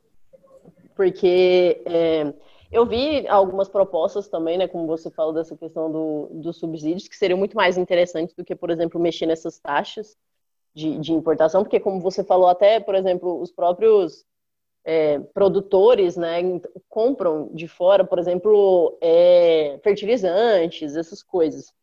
porque 0.95 1.81
é, 1.85 2.33
eu 2.71 2.85
vi 2.85 3.27
algumas 3.27 3.67
propostas 3.67 4.27
também, 4.27 4.57
né, 4.57 4.67
como 4.67 4.85
você 4.85 5.09
falou 5.09 5.33
dessa 5.33 5.57
questão 5.57 5.91
do, 5.91 6.29
dos 6.31 6.57
subsídios, 6.57 7.07
que 7.07 7.17
seriam 7.17 7.37
muito 7.37 7.55
mais 7.55 7.77
interessantes 7.77 8.35
do 8.35 8.45
que, 8.45 8.55
por 8.55 8.69
exemplo, 8.69 9.01
mexer 9.01 9.25
nessas 9.25 9.59
taxas 9.59 10.15
de, 10.73 10.97
de 10.99 11.11
importação, 11.11 11.63
porque 11.63 11.79
como 11.79 11.99
você 11.99 12.23
falou 12.23 12.47
até, 12.47 12.79
por 12.79 12.95
exemplo, 12.95 13.41
os 13.41 13.51
próprios 13.51 14.25
é, 14.83 15.19
produtores, 15.19 16.17
né, 16.17 16.41
compram 16.89 17.49
de 17.53 17.67
fora, 17.67 18.03
por 18.03 18.19
exemplo, 18.19 18.97
é, 19.01 19.79
fertilizantes, 19.83 20.95
essas 20.95 21.21
coisas. 21.21 21.73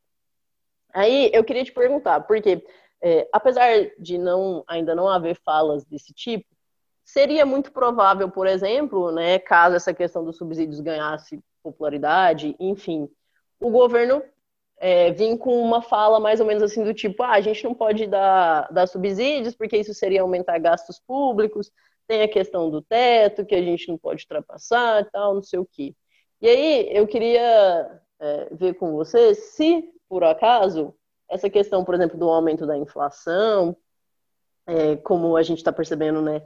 Aí 0.93 1.31
eu 1.33 1.45
queria 1.45 1.65
te 1.65 1.73
perguntar, 1.73 2.21
porque 2.21 2.65
é, 3.01 3.29
apesar 3.33 3.69
de 3.99 4.19
não 4.19 4.65
ainda 4.67 4.95
não 4.95 5.09
haver 5.09 5.37
falas 5.45 5.85
desse 5.85 6.13
tipo, 6.13 6.47
seria 7.05 7.47
muito 7.47 7.73
provável, 7.73 8.31
por 8.31 8.47
exemplo, 8.47 9.13
né, 9.13 9.39
caso 9.39 9.77
essa 9.77 9.95
questão 9.95 10.25
dos 10.25 10.37
subsídios 10.37 10.81
ganhasse 10.81 11.41
popularidade, 11.63 12.57
enfim, 12.59 13.09
o 13.61 13.71
governo 13.71 14.23
é, 14.81 15.13
com 15.37 15.61
uma 15.61 15.83
fala 15.83 16.21
mais 16.21 16.41
ou 16.41 16.47
menos 16.47 16.63
assim 16.63 16.85
do 16.85 16.95
tipo, 16.95 17.23
ah, 17.23 17.33
a 17.33 17.41
gente 17.41 17.65
não 17.65 17.75
pode 17.75 18.07
dar, 18.07 18.69
dar 18.73 18.87
subsídios 18.87 19.55
porque 19.55 19.77
isso 19.77 19.93
seria 19.93 20.23
aumentar 20.23 20.59
gastos 20.59 20.99
públicos, 21.01 21.71
tem 22.09 22.23
a 22.23 22.29
questão 22.29 22.71
do 22.71 22.83
teto 22.83 23.47
que 23.47 23.55
a 23.55 23.63
gente 23.63 23.89
não 23.89 23.99
pode 23.99 24.25
ultrapassar 24.25 25.03
e 25.03 25.05
tal, 25.11 25.35
não 25.35 25.43
sei 25.43 25.59
o 25.59 25.69
quê. 25.71 25.95
E 26.41 26.49
aí 26.49 26.89
eu 26.91 27.07
queria 27.07 28.01
é, 28.19 28.49
ver 28.55 28.75
com 28.75 28.93
você 28.93 29.35
se 29.35 29.93
por 30.09 30.25
acaso, 30.25 30.95
essa 31.29 31.51
questão, 31.51 31.85
por 31.85 31.95
exemplo, 31.95 32.19
do 32.19 32.29
aumento 32.29 32.67
da 32.67 32.77
inflação, 32.77 33.77
é, 34.67 34.97
como 34.97 35.37
a 35.37 35.43
gente 35.43 35.59
está 35.59 35.73
percebendo, 35.73 36.23
né, 36.23 36.43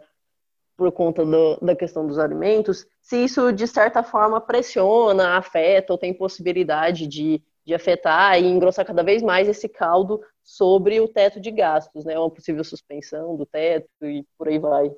por 0.77 0.91
conta 0.91 1.25
do, 1.25 1.57
da 1.61 1.77
questão 1.77 2.07
dos 2.07 2.19
alimentos, 2.19 2.87
se 3.01 3.25
isso, 3.25 3.53
de 3.53 3.67
certa 3.67 4.03
forma, 4.03 4.41
pressiona, 4.41 5.37
afeta 5.37 5.93
ou 5.93 5.99
tem 5.99 6.13
possibilidade 6.13 7.07
de, 7.07 7.43
de 7.65 7.75
afetar 7.75 8.41
e 8.41 8.47
engrossar 8.47 8.85
cada 8.85 9.03
vez 9.03 9.23
mais 9.23 9.49
esse 9.49 9.69
caldo 9.69 10.21
sobre 10.43 11.01
o 11.01 11.07
teto 11.07 11.41
de 11.41 11.51
gastos, 11.53 12.05
né, 12.05 12.19
uma 12.19 12.31
possível 12.31 12.65
suspensão 12.65 13.37
do 13.37 13.47
teto 13.47 13.89
e 14.03 14.27
por 14.37 14.49
aí 14.49 14.59
vai. 14.59 14.91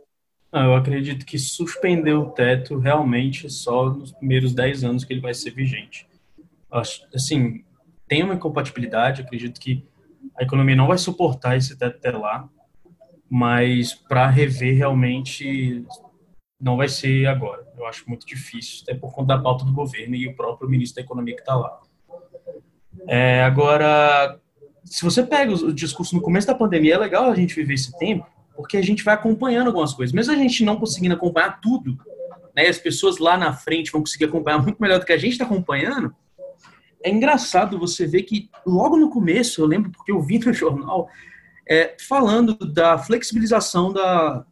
Não, 0.54 0.66
eu 0.66 0.76
acredito 0.76 1.26
que 1.26 1.36
suspender 1.36 2.14
o 2.14 2.30
teto 2.30 2.78
realmente 2.78 3.50
só 3.50 3.90
nos 3.90 4.12
primeiros 4.12 4.54
10 4.54 4.84
anos 4.84 5.04
que 5.04 5.12
ele 5.12 5.20
vai 5.20 5.34
ser 5.34 5.50
vigente. 5.50 6.06
Assim, 7.12 7.64
tem 8.06 8.22
uma 8.22 8.34
incompatibilidade, 8.34 9.20
acredito 9.20 9.60
que 9.60 9.84
a 10.38 10.44
economia 10.44 10.76
não 10.76 10.86
vai 10.86 10.96
suportar 10.96 11.56
esse 11.56 11.76
teto 11.76 11.96
até 11.96 12.16
lá, 12.16 12.48
mas 13.28 13.94
para 13.94 14.28
rever 14.28 14.76
realmente 14.76 15.84
não 16.60 16.76
vai 16.76 16.86
ser 16.88 17.26
agora. 17.26 17.66
Eu 17.76 17.84
acho 17.86 18.08
muito 18.08 18.24
difícil, 18.24 18.84
até 18.84 18.94
por 18.94 19.12
conta 19.12 19.36
da 19.36 19.42
pauta 19.42 19.64
do 19.64 19.72
governo 19.72 20.14
e 20.14 20.28
o 20.28 20.36
próprio 20.36 20.70
ministro 20.70 21.02
da 21.02 21.04
Economia 21.04 21.34
que 21.34 21.40
está 21.40 21.56
lá. 21.56 21.80
É, 23.08 23.42
agora, 23.42 24.38
se 24.84 25.04
você 25.04 25.24
pega 25.24 25.52
o 25.52 25.72
discurso 25.72 26.14
no 26.14 26.22
começo 26.22 26.46
da 26.46 26.54
pandemia, 26.54 26.94
é 26.94 26.98
legal 26.98 27.28
a 27.28 27.34
gente 27.34 27.56
viver 27.56 27.74
esse 27.74 27.98
tempo, 27.98 28.24
porque 28.54 28.76
a 28.76 28.82
gente 28.82 29.02
vai 29.02 29.14
acompanhando 29.14 29.68
algumas 29.68 29.92
coisas. 29.92 30.14
Mesmo 30.14 30.32
a 30.32 30.36
gente 30.36 30.64
não 30.64 30.76
conseguindo 30.76 31.14
acompanhar 31.14 31.60
tudo, 31.60 31.98
né, 32.54 32.68
as 32.68 32.78
pessoas 32.78 33.18
lá 33.18 33.36
na 33.36 33.52
frente 33.52 33.90
vão 33.90 34.00
conseguir 34.00 34.26
acompanhar 34.26 34.62
muito 34.62 34.80
melhor 34.80 34.98
do 34.98 35.06
que 35.06 35.12
a 35.12 35.18
gente 35.18 35.32
está 35.32 35.44
acompanhando, 35.44 36.14
é 37.04 37.10
engraçado 37.10 37.78
você 37.78 38.06
ver 38.06 38.22
que 38.22 38.48
logo 38.66 38.96
no 38.96 39.10
começo, 39.10 39.60
eu 39.60 39.66
lembro 39.66 39.90
porque 39.90 40.10
eu 40.10 40.22
vi 40.22 40.38
no 40.38 40.52
jornal, 40.54 41.08
é, 41.68 41.94
falando 42.00 42.54
da 42.54 42.96
flexibilização 42.98 43.92
da, 43.92 44.44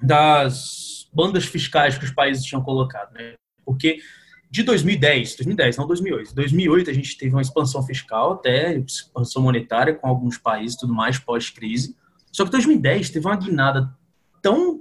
das 0.00 1.08
bandas 1.12 1.44
fiscais 1.44 1.98
que 1.98 2.04
os 2.04 2.12
países 2.12 2.44
tinham 2.44 2.62
colocado, 2.62 3.12
né? 3.12 3.34
Porque 3.64 3.98
de 4.50 4.62
2010, 4.62 5.36
2010, 5.36 5.76
não 5.76 5.86
2008, 5.86 6.34
2008 6.34 6.90
a 6.90 6.92
gente 6.92 7.16
teve 7.16 7.34
uma 7.34 7.42
expansão 7.42 7.82
fiscal 7.82 8.34
até 8.34 8.76
expansão 8.76 9.42
monetária 9.42 9.94
com 9.94 10.06
alguns 10.06 10.38
países, 10.38 10.76
tudo 10.76 10.94
mais 10.94 11.18
pós-crise. 11.18 11.96
Só 12.32 12.44
que 12.44 12.50
2010 12.50 13.10
teve 13.10 13.26
uma 13.26 13.36
guinada 13.36 13.94
tão 14.40 14.80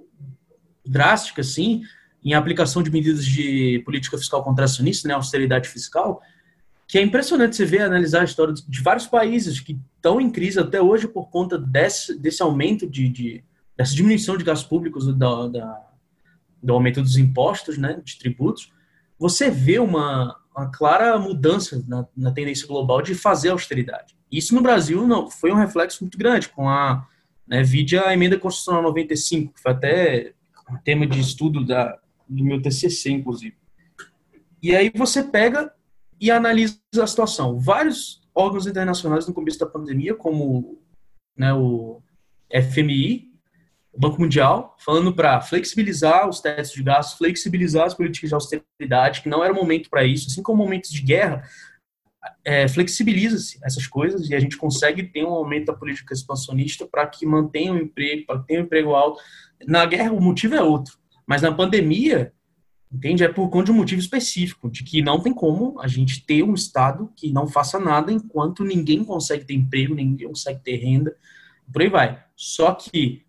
drástica 0.85 1.41
assim 1.41 1.83
em 2.23 2.33
aplicação 2.33 2.81
de 2.81 2.89
medidas 2.89 3.25
de 3.25 3.81
política 3.85 4.17
fiscal 4.17 4.43
contracionista, 4.43 5.07
né, 5.07 5.13
austeridade 5.13 5.67
fiscal, 5.67 6.21
que 6.87 6.97
é 6.97 7.01
impressionante 7.01 7.55
você 7.55 7.65
ver, 7.65 7.81
analisar 7.81 8.21
a 8.21 8.25
história 8.25 8.53
de 8.53 8.81
vários 8.81 9.07
países 9.07 9.59
que 9.59 9.79
estão 9.95 10.19
em 10.19 10.29
crise 10.29 10.59
até 10.59 10.81
hoje 10.81 11.07
por 11.07 11.29
conta 11.29 11.57
desse, 11.57 12.17
desse 12.17 12.41
aumento 12.43 12.87
de, 12.87 13.09
de 13.09 13.43
dessa 13.77 13.95
diminuição 13.95 14.37
de 14.37 14.43
gastos 14.43 14.67
públicos, 14.67 15.07
da, 15.17 15.47
da, 15.47 15.81
do 16.61 16.73
aumento 16.73 17.01
dos 17.01 17.17
impostos, 17.17 17.77
né, 17.77 17.99
de 18.03 18.19
tributos, 18.19 18.71
você 19.17 19.49
vê 19.49 19.79
uma, 19.79 20.35
uma 20.55 20.69
clara 20.69 21.17
mudança 21.17 21.83
na, 21.87 22.05
na, 22.15 22.31
tendência 22.31 22.67
global 22.67 23.01
de 23.01 23.15
fazer 23.15 23.49
austeridade. 23.49 24.15
Isso 24.31 24.53
no 24.53 24.61
Brasil 24.61 25.07
não 25.07 25.29
foi 25.29 25.51
um 25.51 25.55
reflexo 25.55 26.03
muito 26.03 26.17
grande, 26.17 26.49
com 26.49 26.69
a 26.69 27.07
né, 27.51 27.61
vide 27.61 27.97
a 27.97 28.13
emenda 28.13 28.39
constitucional 28.39 28.81
95, 28.81 29.53
que 29.53 29.61
foi 29.61 29.71
até 29.73 30.33
tema 30.85 31.05
de 31.05 31.19
estudo 31.19 31.65
da, 31.65 31.99
do 32.25 32.45
meu 32.45 32.61
TCC, 32.61 33.11
inclusive. 33.11 33.57
E 34.63 34.73
aí 34.73 34.89
você 34.95 35.21
pega 35.21 35.69
e 36.17 36.31
analisa 36.31 36.79
a 37.01 37.05
situação. 37.05 37.59
Vários 37.59 38.21
órgãos 38.33 38.65
internacionais 38.65 39.27
no 39.27 39.33
começo 39.33 39.59
da 39.59 39.65
pandemia, 39.65 40.15
como 40.15 40.81
né, 41.35 41.53
o 41.53 42.01
FMI, 42.49 43.29
o 43.91 43.99
Banco 43.99 44.21
Mundial, 44.21 44.77
falando 44.79 45.13
para 45.13 45.41
flexibilizar 45.41 46.29
os 46.29 46.39
testes 46.39 46.77
de 46.77 46.83
gastos, 46.83 47.17
flexibilizar 47.17 47.85
as 47.85 47.93
políticas 47.93 48.29
de 48.29 48.33
austeridade, 48.33 49.21
que 49.21 49.27
não 49.27 49.43
era 49.43 49.53
momento 49.53 49.89
para 49.89 50.05
isso, 50.05 50.27
assim 50.27 50.41
como 50.41 50.63
momentos 50.63 50.89
de 50.89 51.01
guerra, 51.01 51.43
é, 52.43 52.67
flexibiliza-se 52.67 53.60
essas 53.63 53.88
coisas 53.88 54.29
e 54.29 54.36
a 54.36 54.39
gente 54.39 54.57
consegue 54.57 55.03
ter 55.03 55.23
um 55.23 55.29
aumento 55.29 55.67
da 55.67 55.73
política 55.73 56.13
expansionista 56.13 56.86
para 56.86 57.07
que 57.07 57.25
mantenha 57.25 57.73
o 57.73 57.77
emprego, 57.77 58.25
para 58.25 58.39
que 58.39 58.47
tenha 58.47 58.62
um 58.62 58.63
emprego 58.63 58.93
alto. 58.93 59.21
Na 59.67 59.86
guerra, 59.86 60.12
o 60.12 60.21
motivo 60.21 60.55
é 60.55 60.62
outro, 60.62 60.97
mas 61.25 61.41
na 61.41 61.51
pandemia, 61.51 62.34
entende? 62.91 63.23
É 63.23 63.27
por 63.27 63.49
conta 63.49 63.65
de 63.65 63.71
um 63.71 63.75
motivo 63.75 64.01
específico, 64.01 64.69
de 64.69 64.84
que 64.84 65.01
não 65.01 65.19
tem 65.19 65.34
como 65.34 65.79
a 65.79 65.88
gente 65.88 66.25
ter 66.25 66.43
um 66.43 66.53
Estado 66.53 67.12
que 67.15 67.31
não 67.31 67.47
faça 67.47 67.79
nada 67.79 68.12
enquanto 68.12 68.63
ninguém 68.63 69.03
consegue 69.03 69.45
ter 69.45 69.53
emprego, 69.53 69.95
ninguém 69.95 70.27
consegue 70.27 70.62
ter 70.63 70.75
renda, 70.77 71.15
por 71.71 71.81
aí 71.81 71.89
vai. 71.89 72.23
Só 72.36 72.73
que 72.73 73.25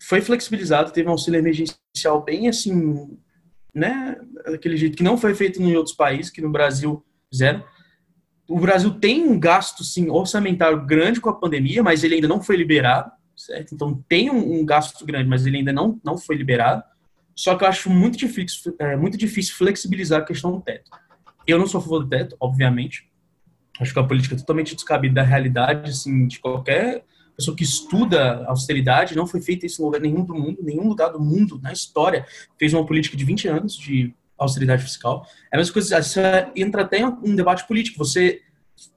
foi 0.00 0.20
flexibilizado, 0.20 0.92
teve 0.92 1.08
um 1.08 1.12
auxílio 1.12 1.38
emergencial 1.38 2.22
bem 2.24 2.48
assim, 2.48 3.18
né, 3.74 4.16
daquele 4.44 4.76
jeito 4.76 4.96
que 4.96 5.02
não 5.02 5.18
foi 5.18 5.34
feito 5.34 5.60
em 5.60 5.74
outros 5.76 5.94
países, 5.94 6.30
que 6.30 6.40
no 6.40 6.50
Brasil 6.50 7.04
fizeram 7.30 7.64
o 8.48 8.58
Brasil 8.60 8.92
tem 8.92 9.26
um 9.26 9.38
gasto, 9.38 9.82
sim, 9.82 10.08
orçamentário 10.08 10.84
grande 10.84 11.20
com 11.20 11.28
a 11.28 11.34
pandemia, 11.34 11.82
mas 11.82 12.04
ele 12.04 12.16
ainda 12.16 12.28
não 12.28 12.42
foi 12.42 12.56
liberado, 12.56 13.10
certo? 13.36 13.74
Então 13.74 14.02
tem 14.08 14.30
um, 14.30 14.60
um 14.60 14.64
gasto 14.64 15.04
grande, 15.04 15.28
mas 15.28 15.46
ele 15.46 15.58
ainda 15.58 15.72
não, 15.72 16.00
não 16.04 16.16
foi 16.16 16.36
liberado. 16.36 16.82
Só 17.34 17.56
que 17.56 17.64
eu 17.64 17.68
acho 17.68 17.90
muito 17.90 18.16
difícil, 18.16 18.74
é, 18.78 18.96
muito 18.96 19.18
difícil 19.18 19.54
flexibilizar 19.56 20.22
a 20.22 20.24
questão 20.24 20.52
do 20.52 20.60
teto. 20.60 20.90
Eu 21.46 21.58
não 21.58 21.66
sou 21.66 21.80
a 21.80 21.82
favor 21.82 22.00
do 22.00 22.08
teto, 22.08 22.36
obviamente. 22.40 23.10
Acho 23.80 23.92
que 23.92 23.98
é 23.98 24.02
uma 24.02 24.08
política 24.08 24.36
totalmente 24.36 24.74
descabida 24.74 25.16
da 25.16 25.22
realidade, 25.22 25.90
assim, 25.90 26.26
de 26.26 26.38
qualquer 26.38 27.04
pessoa 27.36 27.56
que 27.56 27.64
estuda 27.64 28.44
austeridade. 28.46 29.14
Não 29.14 29.26
foi 29.26 29.42
feita 29.42 29.66
isso 29.66 29.82
em 29.82 29.84
lugar 29.84 30.00
nenhum 30.00 30.24
do 30.24 30.34
mundo, 30.34 30.58
nenhum 30.62 30.88
lugar 30.88 31.10
do 31.10 31.20
mundo, 31.20 31.60
na 31.62 31.72
história, 31.72 32.24
fez 32.58 32.72
uma 32.72 32.86
política 32.86 33.16
de 33.16 33.24
20 33.24 33.48
anos 33.48 33.76
de 33.76 34.14
austeridade 34.38 34.82
fiscal. 34.82 35.26
É 35.52 35.56
a 35.56 35.58
mesma 35.58 35.72
coisa, 35.72 35.98
isso 35.98 36.20
entra 36.54 36.82
até 36.82 37.00
em 37.00 37.04
um 37.04 37.34
debate 37.34 37.66
político. 37.66 37.98
Você 37.98 38.42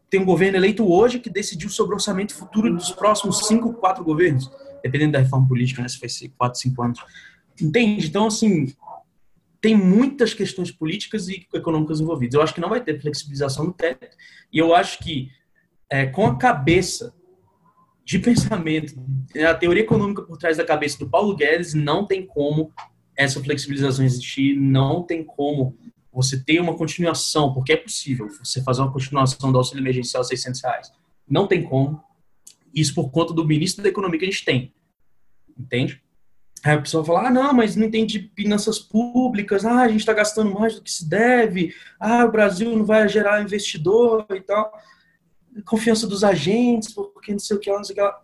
tem 0.10 0.20
um 0.20 0.26
governo 0.26 0.58
eleito 0.58 0.92
hoje 0.92 1.20
que 1.20 1.30
decidiu 1.30 1.70
sobre 1.70 1.94
o 1.94 1.96
orçamento 1.96 2.34
futuro 2.34 2.74
dos 2.74 2.92
próximos 2.92 3.48
cinco, 3.48 3.74
quatro 3.74 4.04
governos, 4.04 4.50
dependendo 4.84 5.14
da 5.14 5.20
reforma 5.20 5.48
política, 5.48 5.82
né, 5.82 5.88
se 5.88 6.00
vai 6.00 6.10
ser 6.10 6.30
quatro, 6.38 6.60
cinco 6.60 6.82
anos. 6.82 7.00
Entende? 7.62 8.08
Então, 8.08 8.28
assim, 8.28 8.74
tem 9.62 9.76
muitas 9.76 10.34
questões 10.34 10.72
políticas 10.72 11.28
e 11.28 11.46
econômicas 11.54 12.00
envolvidas. 12.00 12.34
Eu 12.34 12.42
acho 12.42 12.54
que 12.54 12.62
não 12.62 12.70
vai 12.70 12.82
ter 12.82 13.00
flexibilização 13.00 13.66
no 13.66 13.74
teto, 13.74 14.16
e 14.52 14.58
eu 14.58 14.74
acho 14.74 15.00
que 15.00 15.30
é, 15.90 16.06
com 16.06 16.26
a 16.26 16.38
cabeça 16.38 17.14
de 18.06 18.18
pensamento, 18.18 18.96
a 19.48 19.54
teoria 19.54 19.84
econômica 19.84 20.24
por 20.24 20.38
trás 20.38 20.58
da 20.58 20.66
cabeça 20.66 20.98
do 20.98 21.08
Paulo 21.08 21.36
Guedes, 21.36 21.76
não 21.76 22.08
tem 22.08 22.26
como 22.26 22.74
essa 23.20 23.44
flexibilização 23.44 24.06
existir, 24.06 24.56
não 24.56 25.04
tem 25.04 25.26
como 25.26 25.78
você 26.12 26.42
ter 26.42 26.62
uma 26.62 26.74
continuação, 26.74 27.54
porque 27.54 27.74
é 27.74 27.78
possível 27.78 28.30
você 28.30 28.64
fazer 28.64 28.82
uma 28.82 28.94
continuação 28.94 29.52
do 29.52 29.58
auxílio 29.58 29.82
emergencial 29.82 30.22
a 30.22 30.24
600 30.24 30.64
reais. 30.64 30.92
Não 31.30 31.46
tem 31.46 31.62
como. 31.62 32.02
Isso 32.74 32.96
por 32.96 33.12
conta 33.12 33.34
do 33.34 33.46
ministro 33.46 33.84
da 33.84 33.90
Economia 33.90 34.18
que 34.18 34.26
a 34.26 34.30
gente 34.30 34.46
tem. 34.46 34.74
Entende? 35.58 36.02
Aí 36.64 36.76
a 36.76 36.82
pessoa 36.82 37.04
fala, 37.04 37.28
ah, 37.28 37.30
não, 37.30 37.54
mas 37.54 37.76
não 37.76 37.88
entende 37.88 38.32
finanças 38.34 38.80
públicas, 38.80 39.66
ah, 39.66 39.82
a 39.82 39.90
gente 39.90 40.00
está 40.00 40.14
gastando 40.14 40.54
mais 40.54 40.76
do 40.76 40.82
que 40.82 40.92
se 40.92 41.08
deve, 41.08 41.76
ah, 42.00 42.24
o 42.24 42.32
Brasil 42.32 42.74
não 42.74 42.86
vai 42.86 43.08
gerar 43.10 43.44
investidor 43.44 44.26
e 44.32 44.40
tal. 44.40 44.72
Confiança 45.66 46.08
dos 46.08 46.24
agentes, 46.24 46.94
porque 46.94 47.34
não 47.34 47.40
sei 47.40 47.58
o 47.58 47.60
que 47.60 47.70
não 47.70 47.84
sei 47.84 48.02
o 48.02 48.12
que. 48.12 48.16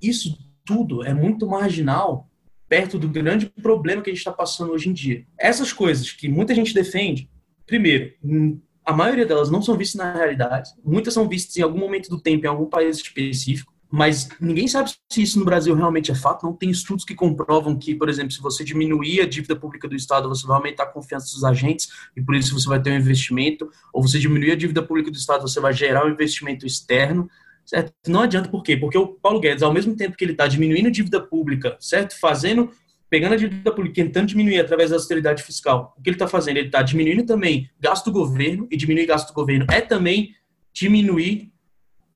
Isso 0.00 0.38
tudo 0.64 1.04
é 1.04 1.12
muito 1.12 1.46
marginal 1.46 2.27
perto 2.68 2.98
do 2.98 3.08
grande 3.08 3.46
problema 3.62 4.02
que 4.02 4.10
a 4.10 4.12
gente 4.12 4.20
está 4.20 4.32
passando 4.32 4.72
hoje 4.72 4.88
em 4.88 4.92
dia. 4.92 5.24
Essas 5.38 5.72
coisas 5.72 6.12
que 6.12 6.28
muita 6.28 6.54
gente 6.54 6.74
defende, 6.74 7.30
primeiro, 7.66 8.12
hum, 8.22 8.60
a 8.84 8.92
maioria 8.92 9.26
delas 9.26 9.50
não 9.50 9.62
são 9.62 9.76
vistas 9.76 9.98
na 9.98 10.12
realidade, 10.12 10.70
muitas 10.84 11.14
são 11.14 11.28
vistas 11.28 11.56
em 11.56 11.62
algum 11.62 11.78
momento 11.78 12.08
do 12.08 12.20
tempo 12.20 12.46
em 12.46 12.48
algum 12.48 12.66
país 12.66 12.96
específico, 12.98 13.72
mas 13.90 14.28
ninguém 14.38 14.68
sabe 14.68 14.90
se 15.10 15.22
isso 15.22 15.38
no 15.38 15.44
Brasil 15.46 15.74
realmente 15.74 16.10
é 16.10 16.14
fato. 16.14 16.44
Não 16.44 16.52
tem 16.52 16.68
estudos 16.68 17.04
que 17.04 17.14
comprovam 17.14 17.76
que, 17.76 17.94
por 17.94 18.08
exemplo, 18.08 18.32
se 18.32 18.40
você 18.40 18.62
diminuir 18.62 19.22
a 19.22 19.26
dívida 19.26 19.56
pública 19.56 19.88
do 19.88 19.96
Estado, 19.96 20.28
você 20.28 20.46
vai 20.46 20.58
aumentar 20.58 20.82
a 20.82 20.92
confiança 20.92 21.32
dos 21.34 21.42
agentes 21.42 21.88
e 22.14 22.20
por 22.20 22.34
isso 22.34 22.52
você 22.52 22.68
vai 22.68 22.82
ter 22.82 22.90
um 22.90 22.96
investimento, 22.96 23.70
ou 23.92 24.02
você 24.02 24.18
diminuir 24.18 24.52
a 24.52 24.56
dívida 24.56 24.82
pública 24.82 25.10
do 25.10 25.16
Estado, 25.16 25.42
você 25.42 25.58
vai 25.58 25.72
gerar 25.72 26.04
um 26.04 26.10
investimento 26.10 26.66
externo. 26.66 27.30
Certo? 27.68 27.92
Não 28.06 28.22
adianta 28.22 28.48
por 28.48 28.62
quê? 28.62 28.78
Porque 28.78 28.96
o 28.96 29.08
Paulo 29.08 29.40
Guedes, 29.40 29.62
ao 29.62 29.70
mesmo 29.70 29.94
tempo 29.94 30.16
que 30.16 30.24
ele 30.24 30.32
está 30.32 30.46
diminuindo 30.48 30.88
a 30.88 30.90
dívida 30.90 31.20
pública, 31.20 31.76
certo? 31.78 32.18
Fazendo, 32.18 32.72
pegando 33.10 33.34
a 33.34 33.36
dívida 33.36 33.70
pública, 33.70 33.94
tentando 33.94 34.26
diminuir 34.26 34.58
através 34.58 34.88
da 34.88 34.96
austeridade 34.96 35.42
fiscal, 35.42 35.94
o 35.98 36.00
que 36.00 36.08
ele 36.08 36.14
está 36.14 36.26
fazendo? 36.26 36.56
Ele 36.56 36.68
está 36.68 36.80
diminuindo 36.80 37.26
também 37.26 37.68
gasto 37.78 38.06
do 38.06 38.12
governo, 38.12 38.66
e 38.70 38.76
diminuir 38.76 39.04
gasto 39.04 39.28
do 39.28 39.34
governo 39.34 39.66
é 39.70 39.82
também 39.82 40.34
diminuir, 40.72 41.52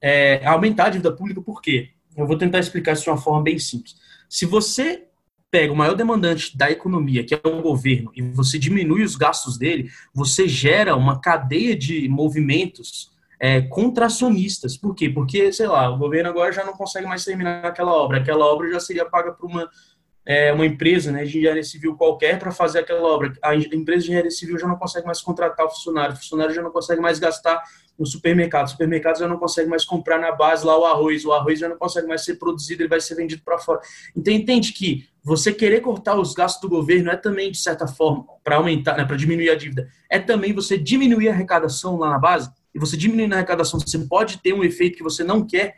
é, 0.00 0.42
aumentar 0.46 0.86
a 0.86 0.88
dívida 0.88 1.12
pública, 1.12 1.42
por 1.42 1.60
quê? 1.60 1.90
Eu 2.16 2.26
vou 2.26 2.38
tentar 2.38 2.58
explicar 2.58 2.94
isso 2.94 3.04
de 3.04 3.10
uma 3.10 3.18
forma 3.18 3.42
bem 3.42 3.58
simples. 3.58 3.96
Se 4.30 4.46
você 4.46 5.04
pega 5.50 5.70
o 5.70 5.76
maior 5.76 5.94
demandante 5.94 6.56
da 6.56 6.70
economia, 6.70 7.24
que 7.24 7.34
é 7.34 7.40
o 7.44 7.60
governo, 7.60 8.10
e 8.16 8.22
você 8.22 8.58
diminui 8.58 9.02
os 9.02 9.16
gastos 9.16 9.58
dele, 9.58 9.90
você 10.14 10.48
gera 10.48 10.96
uma 10.96 11.20
cadeia 11.20 11.76
de 11.76 12.08
movimentos 12.08 13.11
é, 13.42 13.60
contracionistas. 13.60 14.76
Por 14.76 14.94
quê? 14.94 15.10
Porque, 15.10 15.52
sei 15.52 15.66
lá, 15.66 15.90
o 15.90 15.98
governo 15.98 16.30
agora 16.30 16.52
já 16.52 16.64
não 16.64 16.74
consegue 16.74 17.08
mais 17.08 17.24
terminar 17.24 17.64
aquela 17.64 17.92
obra. 17.92 18.18
Aquela 18.18 18.46
obra 18.46 18.70
já 18.70 18.78
seria 18.78 19.04
paga 19.04 19.32
por 19.32 19.50
uma, 19.50 19.68
é, 20.24 20.52
uma 20.52 20.64
empresa 20.64 21.10
né, 21.10 21.24
de 21.24 21.38
engenharia 21.38 21.64
civil 21.64 21.96
qualquer 21.96 22.38
para 22.38 22.52
fazer 22.52 22.78
aquela 22.78 23.02
obra. 23.02 23.32
A 23.42 23.56
empresa 23.56 24.04
de 24.04 24.10
engenharia 24.10 24.30
civil 24.30 24.56
já 24.56 24.68
não 24.68 24.76
consegue 24.76 25.04
mais 25.04 25.20
contratar 25.20 25.66
o 25.66 25.70
funcionário, 25.70 26.14
o 26.14 26.16
funcionário 26.16 26.54
já 26.54 26.62
não 26.62 26.70
consegue 26.70 27.00
mais 27.00 27.18
gastar 27.18 27.60
no 27.98 28.06
supermercado, 28.06 28.66
o 28.66 28.70
supermercado 28.70 29.18
já 29.18 29.26
não 29.26 29.36
consegue 29.36 29.68
mais 29.68 29.84
comprar 29.84 30.20
na 30.20 30.30
base 30.30 30.64
lá 30.64 30.78
o 30.78 30.84
arroz, 30.84 31.24
o 31.24 31.32
arroz 31.32 31.58
já 31.58 31.68
não 31.68 31.76
consegue 31.76 32.06
mais 32.06 32.24
ser 32.24 32.36
produzido, 32.36 32.82
ele 32.82 32.88
vai 32.88 33.00
ser 33.00 33.16
vendido 33.16 33.42
para 33.44 33.58
fora. 33.58 33.80
Então 34.16 34.32
entende 34.32 34.72
que 34.72 35.08
você 35.22 35.52
querer 35.52 35.80
cortar 35.80 36.14
os 36.14 36.32
gastos 36.32 36.62
do 36.62 36.68
governo 36.68 37.10
é 37.10 37.16
também, 37.16 37.50
de 37.50 37.58
certa 37.58 37.88
forma, 37.88 38.24
para 38.44 38.56
aumentar, 38.56 38.96
né, 38.96 39.04
para 39.04 39.16
diminuir 39.16 39.50
a 39.50 39.56
dívida, 39.56 39.88
é 40.08 40.20
também 40.20 40.52
você 40.52 40.78
diminuir 40.78 41.28
a 41.28 41.32
arrecadação 41.32 41.96
lá 41.98 42.08
na 42.08 42.18
base 42.18 42.48
e 42.74 42.78
você 42.78 42.96
diminuindo 42.96 43.34
a 43.34 43.36
arrecadação, 43.36 43.78
você 43.78 43.98
pode 43.98 44.38
ter 44.38 44.52
um 44.52 44.64
efeito 44.64 44.96
que 44.96 45.02
você 45.02 45.22
não 45.22 45.46
quer, 45.46 45.76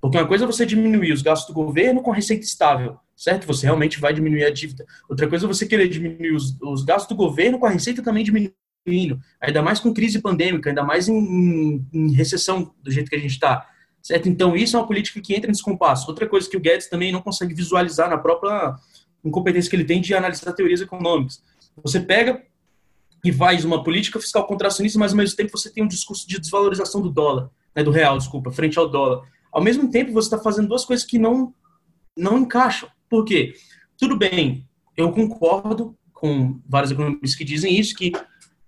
porque 0.00 0.16
uma 0.16 0.26
coisa 0.26 0.44
é 0.44 0.46
você 0.46 0.64
diminuir 0.64 1.12
os 1.12 1.22
gastos 1.22 1.48
do 1.48 1.54
governo 1.54 2.02
com 2.02 2.10
receita 2.10 2.44
estável, 2.44 2.98
certo? 3.16 3.46
Você 3.46 3.66
realmente 3.66 3.98
vai 3.98 4.12
diminuir 4.12 4.44
a 4.44 4.50
dívida. 4.50 4.86
Outra 5.08 5.28
coisa 5.28 5.46
é 5.46 5.48
você 5.48 5.66
querer 5.66 5.88
diminuir 5.88 6.32
os, 6.32 6.56
os 6.60 6.84
gastos 6.84 7.08
do 7.08 7.16
governo 7.16 7.58
com 7.58 7.66
a 7.66 7.70
receita 7.70 8.02
também 8.02 8.22
diminuindo, 8.22 9.20
ainda 9.40 9.62
mais 9.62 9.80
com 9.80 9.92
crise 9.92 10.20
pandêmica, 10.20 10.70
ainda 10.70 10.84
mais 10.84 11.08
em, 11.08 11.84
em 11.92 12.12
recessão 12.12 12.72
do 12.82 12.90
jeito 12.90 13.10
que 13.10 13.16
a 13.16 13.20
gente 13.20 13.32
está, 13.32 13.66
certo? 14.00 14.28
Então, 14.28 14.54
isso 14.54 14.76
é 14.76 14.80
uma 14.80 14.86
política 14.86 15.20
que 15.20 15.34
entra 15.34 15.48
nesse 15.48 15.62
compasso. 15.62 16.08
Outra 16.08 16.28
coisa 16.28 16.48
que 16.48 16.56
o 16.56 16.60
Guedes 16.60 16.88
também 16.88 17.10
não 17.10 17.22
consegue 17.22 17.54
visualizar 17.54 18.08
na 18.08 18.18
própria 18.18 18.76
incompetência 19.24 19.68
que 19.68 19.74
ele 19.74 19.84
tem 19.84 20.00
de 20.00 20.14
analisar 20.14 20.52
teorias 20.52 20.80
econômicas. 20.80 21.42
Você 21.82 21.98
pega 21.98 22.42
e 23.24 23.32
faz 23.32 23.64
uma 23.64 23.82
política 23.82 24.20
fiscal 24.20 24.46
contracionista, 24.46 24.98
mas 24.98 25.12
ao 25.12 25.16
mesmo 25.16 25.36
tempo 25.36 25.56
você 25.56 25.70
tem 25.70 25.82
um 25.82 25.88
discurso 25.88 26.28
de 26.28 26.40
desvalorização 26.40 27.00
do 27.00 27.10
dólar, 27.10 27.50
né, 27.74 27.82
do 27.82 27.90
real, 27.90 28.16
desculpa, 28.18 28.50
frente 28.50 28.78
ao 28.78 28.88
dólar. 28.88 29.22
Ao 29.52 29.62
mesmo 29.62 29.90
tempo 29.90 30.12
você 30.12 30.26
está 30.26 30.38
fazendo 30.38 30.68
duas 30.68 30.84
coisas 30.84 31.04
que 31.04 31.18
não 31.18 31.52
não 32.16 32.38
encaixam. 32.38 32.88
Por 33.10 33.24
quê? 33.24 33.54
Tudo 33.98 34.16
bem, 34.16 34.66
eu 34.96 35.12
concordo 35.12 35.96
com 36.12 36.58
vários 36.66 36.90
economistas 36.90 37.34
que 37.34 37.44
dizem 37.44 37.78
isso, 37.78 37.94
que 37.94 38.12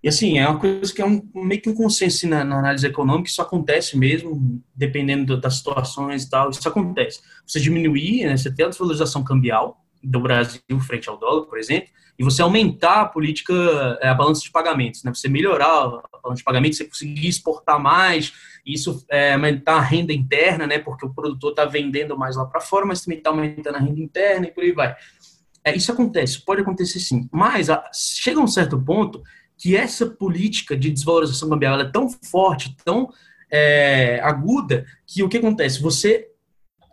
e 0.02 0.08
assim, 0.08 0.38
é 0.38 0.48
uma 0.48 0.60
coisa 0.60 0.94
que 0.94 1.02
é 1.02 1.04
um, 1.04 1.20
meio 1.34 1.60
que 1.60 1.68
um 1.68 1.74
consenso 1.74 2.28
na, 2.28 2.44
na, 2.44 2.58
análise 2.60 2.86
econômica, 2.86 3.28
isso 3.28 3.42
acontece 3.42 3.98
mesmo, 3.98 4.62
dependendo 4.74 5.40
das 5.40 5.56
situações 5.56 6.22
e 6.22 6.30
tal, 6.30 6.50
isso 6.50 6.68
acontece. 6.68 7.20
Você 7.44 7.58
diminuir, 7.58 8.24
né, 8.24 8.36
você 8.36 8.54
ter 8.54 8.64
a 8.64 8.68
desvalorização 8.68 9.24
cambial 9.24 9.84
do 10.02 10.20
Brasil 10.20 10.60
frente 10.86 11.08
ao 11.08 11.18
dólar, 11.18 11.46
por 11.46 11.58
exemplo, 11.58 11.88
e 12.18 12.24
você 12.24 12.42
aumentar 12.42 13.02
a 13.02 13.06
política, 13.06 13.54
é, 14.02 14.08
a 14.08 14.14
balança 14.14 14.42
de 14.42 14.50
pagamentos, 14.50 15.04
né? 15.04 15.14
Você 15.14 15.28
melhorar 15.28 15.84
a 15.84 16.18
balança 16.20 16.38
de 16.38 16.44
pagamentos, 16.44 16.76
você 16.76 16.84
conseguir 16.84 17.28
exportar 17.28 17.80
mais, 17.80 18.32
isso 18.66 19.04
é, 19.08 19.34
aumentar 19.34 19.76
a 19.76 19.80
renda 19.80 20.12
interna, 20.12 20.66
né? 20.66 20.80
Porque 20.80 21.06
o 21.06 21.14
produtor 21.14 21.50
está 21.50 21.64
vendendo 21.64 22.18
mais 22.18 22.36
lá 22.36 22.44
para 22.44 22.60
fora, 22.60 22.84
mas 22.84 23.02
também 23.02 23.18
está 23.18 23.30
aumentando 23.30 23.76
a 23.76 23.80
renda 23.80 24.00
interna 24.00 24.46
e 24.46 24.50
por 24.50 24.64
aí 24.64 24.72
vai. 24.72 24.96
É, 25.62 25.76
isso 25.76 25.92
acontece, 25.92 26.44
pode 26.44 26.62
acontecer 26.62 26.98
sim, 26.98 27.28
mas 27.30 27.70
a, 27.70 27.88
chega 27.92 28.40
a 28.40 28.42
um 28.42 28.48
certo 28.48 28.80
ponto 28.80 29.22
que 29.56 29.76
essa 29.76 30.06
política 30.06 30.76
de 30.76 30.90
desvalorização 30.90 31.48
cambial 31.48 31.78
é 31.80 31.90
tão 31.90 32.08
forte, 32.08 32.76
tão 32.84 33.12
é, 33.50 34.20
aguda, 34.22 34.86
que 35.06 35.22
o 35.22 35.28
que 35.28 35.38
acontece? 35.38 35.80
Você 35.82 36.28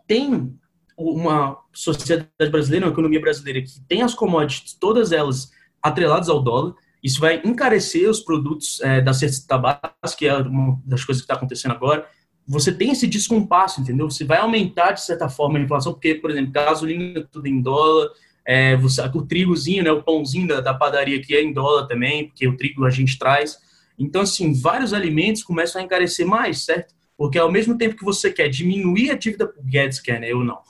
tem 0.06 0.56
uma 0.96 1.58
sociedade 1.72 2.50
brasileira, 2.50 2.86
uma 2.86 2.92
economia 2.92 3.20
brasileira 3.20 3.60
que 3.60 3.80
tem 3.82 4.02
as 4.02 4.14
commodities, 4.14 4.74
todas 4.74 5.12
elas 5.12 5.50
atreladas 5.82 6.28
ao 6.28 6.42
dólar, 6.42 6.74
Isso 7.06 7.20
vai 7.20 7.40
encarecer 7.44 8.10
os 8.10 8.18
produtos 8.18 8.80
é, 8.80 9.00
da 9.00 9.12
cesta 9.12 9.56
básica, 9.56 10.18
que 10.18 10.26
é 10.26 10.36
uma 10.36 10.80
das 10.84 11.04
coisas 11.04 11.22
que 11.22 11.26
está 11.26 11.34
acontecendo 11.34 11.70
agora. 11.70 12.04
Você 12.48 12.72
tem 12.72 12.90
esse 12.90 13.06
descompasso, 13.06 13.80
entendeu? 13.80 14.10
Você 14.10 14.24
vai 14.24 14.38
aumentar, 14.38 14.90
de 14.90 15.04
certa 15.04 15.28
forma, 15.28 15.56
a 15.56 15.62
inflação, 15.62 15.92
porque, 15.92 16.16
por 16.16 16.32
exemplo, 16.32 16.50
gasolina 16.50 17.26
tudo 17.30 17.46
em 17.46 17.60
dólar, 17.60 18.08
é, 18.44 18.76
você, 18.76 19.02
o 19.02 19.22
trigozinho, 19.22 19.84
né, 19.84 19.92
o 19.92 20.02
pãozinho 20.02 20.48
da, 20.48 20.60
da 20.60 20.74
padaria 20.74 21.18
aqui 21.18 21.36
é 21.36 21.42
em 21.42 21.52
dólar 21.52 21.86
também, 21.86 22.26
porque 22.26 22.48
o 22.48 22.56
trigo 22.56 22.84
a 22.84 22.90
gente 22.90 23.18
traz. 23.18 23.56
Então, 23.98 24.22
assim, 24.22 24.52
vários 24.52 24.92
alimentos 24.92 25.44
começam 25.44 25.80
a 25.80 25.84
encarecer 25.84 26.26
mais, 26.26 26.64
certo? 26.64 26.94
Porque 27.16 27.38
ao 27.38 27.50
mesmo 27.50 27.78
tempo 27.78 27.96
que 27.96 28.04
você 28.04 28.30
quer 28.30 28.48
diminuir 28.48 29.10
a 29.10 29.14
dívida, 29.14 29.50
Guedes 29.64 30.00
quer, 30.00 30.20
né? 30.20 30.30
Eu 30.30 30.44
não. 30.44 30.60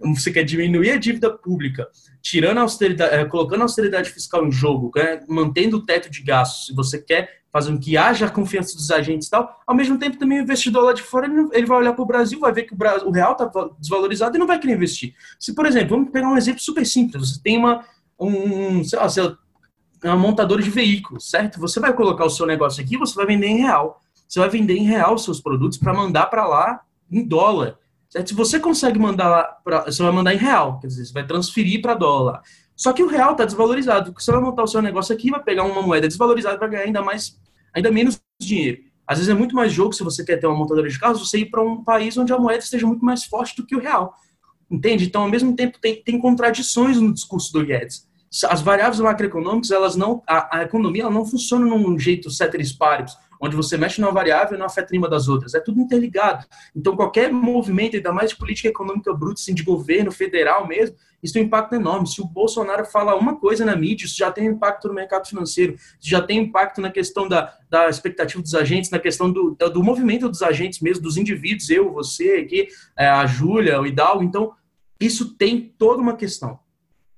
Você 0.14 0.32
quer 0.32 0.42
diminuir 0.42 0.92
a 0.92 0.96
dívida 0.96 1.30
pública, 1.30 1.86
tirando 2.22 2.58
a 2.58 2.62
austeridade, 2.62 3.14
é, 3.14 3.24
colocando 3.26 3.60
a 3.60 3.64
austeridade 3.64 4.10
fiscal 4.10 4.46
em 4.46 4.50
jogo, 4.50 4.90
né? 4.96 5.20
mantendo 5.28 5.76
o 5.76 5.84
teto 5.84 6.10
de 6.10 6.22
gastos, 6.22 6.66
se 6.66 6.74
você 6.74 6.98
quer 6.98 7.42
fazer 7.52 7.70
com 7.70 7.78
que 7.78 7.98
haja 7.98 8.24
a 8.24 8.30
confiança 8.30 8.74
dos 8.74 8.90
agentes 8.90 9.28
e 9.28 9.30
tal, 9.30 9.60
ao 9.66 9.76
mesmo 9.76 9.98
tempo 9.98 10.16
também 10.16 10.40
o 10.40 10.42
investidor 10.42 10.84
lá 10.84 10.94
de 10.94 11.02
fora, 11.02 11.30
ele 11.52 11.66
vai 11.66 11.78
olhar 11.78 11.92
para 11.92 12.02
o 12.02 12.06
Brasil, 12.06 12.40
vai 12.40 12.52
ver 12.52 12.62
que 12.62 12.72
o, 12.72 12.76
Brasil, 12.76 13.06
o 13.06 13.10
real 13.10 13.32
está 13.32 13.50
desvalorizado 13.78 14.34
e 14.34 14.38
não 14.38 14.46
vai 14.46 14.58
querer 14.58 14.72
investir. 14.72 15.14
Se, 15.38 15.54
por 15.54 15.66
exemplo, 15.66 15.90
vamos 15.90 16.10
pegar 16.10 16.28
um 16.28 16.36
exemplo 16.38 16.62
super 16.62 16.86
simples, 16.86 17.28
você 17.28 17.42
tem 17.42 17.58
uma, 17.58 17.84
um, 18.18 18.82
sei 18.82 18.98
lá, 18.98 19.06
lá 19.06 19.36
uma 20.04 20.16
montadora 20.16 20.62
de 20.62 20.70
veículos, 20.70 21.28
certo? 21.28 21.60
Você 21.60 21.78
vai 21.78 21.92
colocar 21.92 22.24
o 22.24 22.30
seu 22.30 22.46
negócio 22.46 22.82
aqui, 22.82 22.96
você 22.96 23.14
vai 23.14 23.26
vender 23.26 23.48
em 23.48 23.58
real 23.58 24.00
você 24.28 24.40
vai 24.40 24.48
vender 24.48 24.76
em 24.76 24.84
real 24.84 25.18
seus 25.18 25.40
produtos 25.40 25.78
para 25.78 25.92
mandar 25.92 26.26
para 26.26 26.46
lá 26.46 26.80
em 27.10 27.26
dólar. 27.26 27.78
Certo? 28.08 28.28
Se 28.28 28.34
você 28.34 28.60
consegue 28.60 28.98
mandar 28.98 29.28
lá, 29.28 29.82
você 29.86 30.02
vai 30.02 30.12
mandar 30.12 30.34
em 30.34 30.38
real, 30.38 30.78
quer 30.80 30.86
dizer, 30.86 31.06
você 31.06 31.12
vai 31.12 31.26
transferir 31.26 31.80
para 31.80 31.94
dólar. 31.94 32.42
Só 32.76 32.92
que 32.92 33.02
o 33.02 33.06
real 33.06 33.32
está 33.32 33.44
desvalorizado. 33.44 34.12
Você 34.12 34.30
vai 34.32 34.40
montar 34.40 34.62
o 34.62 34.66
seu 34.66 34.82
negócio 34.82 35.14
aqui, 35.14 35.30
vai 35.30 35.42
pegar 35.42 35.64
uma 35.64 35.82
moeda 35.82 36.08
desvalorizada 36.08 36.58
para 36.58 36.68
ganhar 36.68 36.84
ainda 36.84 37.02
mais, 37.02 37.38
ainda 37.72 37.90
menos 37.90 38.20
dinheiro. 38.40 38.82
Às 39.06 39.18
vezes 39.18 39.30
é 39.30 39.34
muito 39.34 39.54
mais 39.54 39.72
jogo 39.72 39.92
se 39.92 40.02
você 40.02 40.24
quer 40.24 40.38
ter 40.38 40.46
uma 40.46 40.56
montadora 40.56 40.88
de 40.88 40.98
carros, 40.98 41.20
você 41.20 41.38
ir 41.38 41.46
para 41.46 41.62
um 41.62 41.82
país 41.82 42.16
onde 42.16 42.32
a 42.32 42.38
moeda 42.38 42.62
esteja 42.62 42.86
muito 42.86 43.04
mais 43.04 43.24
forte 43.24 43.56
do 43.56 43.66
que 43.66 43.76
o 43.76 43.80
real. 43.80 44.14
Entende? 44.70 45.04
Então, 45.04 45.22
ao 45.22 45.28
mesmo 45.28 45.54
tempo, 45.54 45.78
tem, 45.78 46.02
tem 46.02 46.18
contradições 46.18 46.98
no 46.98 47.12
discurso 47.12 47.52
do 47.52 47.64
Guedes. 47.64 48.08
As 48.48 48.62
variáveis 48.62 49.00
macroeconômicas, 49.00 49.70
elas 49.70 49.96
não, 49.96 50.22
a, 50.26 50.58
a 50.58 50.62
economia 50.62 51.02
ela 51.02 51.10
não 51.10 51.26
funciona 51.26 51.66
num 51.66 51.98
jeito 51.98 52.30
ceteris 52.30 52.72
paribus, 52.72 53.14
onde 53.42 53.56
você 53.56 53.76
mexe 53.76 54.00
numa 54.00 54.12
variável 54.12 54.54
e 54.54 54.58
não 54.58 54.66
afeta 54.66 54.88
nenhuma 54.92 55.08
das 55.08 55.26
outras. 55.26 55.52
É 55.52 55.58
tudo 55.58 55.80
interligado. 55.80 56.46
Então, 56.76 56.94
qualquer 56.94 57.32
movimento, 57.32 57.96
ainda 57.96 58.12
mais 58.12 58.30
de 58.30 58.36
política 58.36 58.68
econômica 58.68 59.12
bruta, 59.12 59.40
assim, 59.40 59.52
de 59.52 59.64
governo 59.64 60.12
federal 60.12 60.68
mesmo, 60.68 60.94
isso 61.20 61.34
tem 61.34 61.42
um 61.42 61.46
impacto 61.46 61.74
enorme. 61.74 62.06
Se 62.06 62.20
o 62.20 62.24
Bolsonaro 62.24 62.84
fala 62.84 63.16
uma 63.16 63.36
coisa 63.36 63.64
na 63.64 63.74
mídia, 63.74 64.06
isso 64.06 64.16
já 64.16 64.30
tem 64.30 64.46
impacto 64.46 64.86
no 64.86 64.94
mercado 64.94 65.26
financeiro, 65.26 65.74
isso 65.74 66.08
já 66.08 66.22
tem 66.22 66.38
impacto 66.38 66.80
na 66.80 66.90
questão 66.90 67.28
da, 67.28 67.52
da 67.68 67.88
expectativa 67.88 68.40
dos 68.40 68.54
agentes, 68.54 68.90
na 68.90 69.00
questão 69.00 69.30
do, 69.30 69.56
do 69.56 69.82
movimento 69.82 70.28
dos 70.28 70.42
agentes 70.42 70.78
mesmo, 70.78 71.02
dos 71.02 71.16
indivíduos, 71.16 71.68
eu, 71.68 71.92
você 71.92 72.44
aqui, 72.44 72.68
é, 72.96 73.08
a 73.08 73.26
Júlia, 73.26 73.80
o 73.80 73.86
Hidalgo. 73.86 74.22
Então, 74.22 74.52
isso 75.00 75.34
tem 75.34 75.74
toda 75.76 76.00
uma 76.00 76.16
questão. 76.16 76.60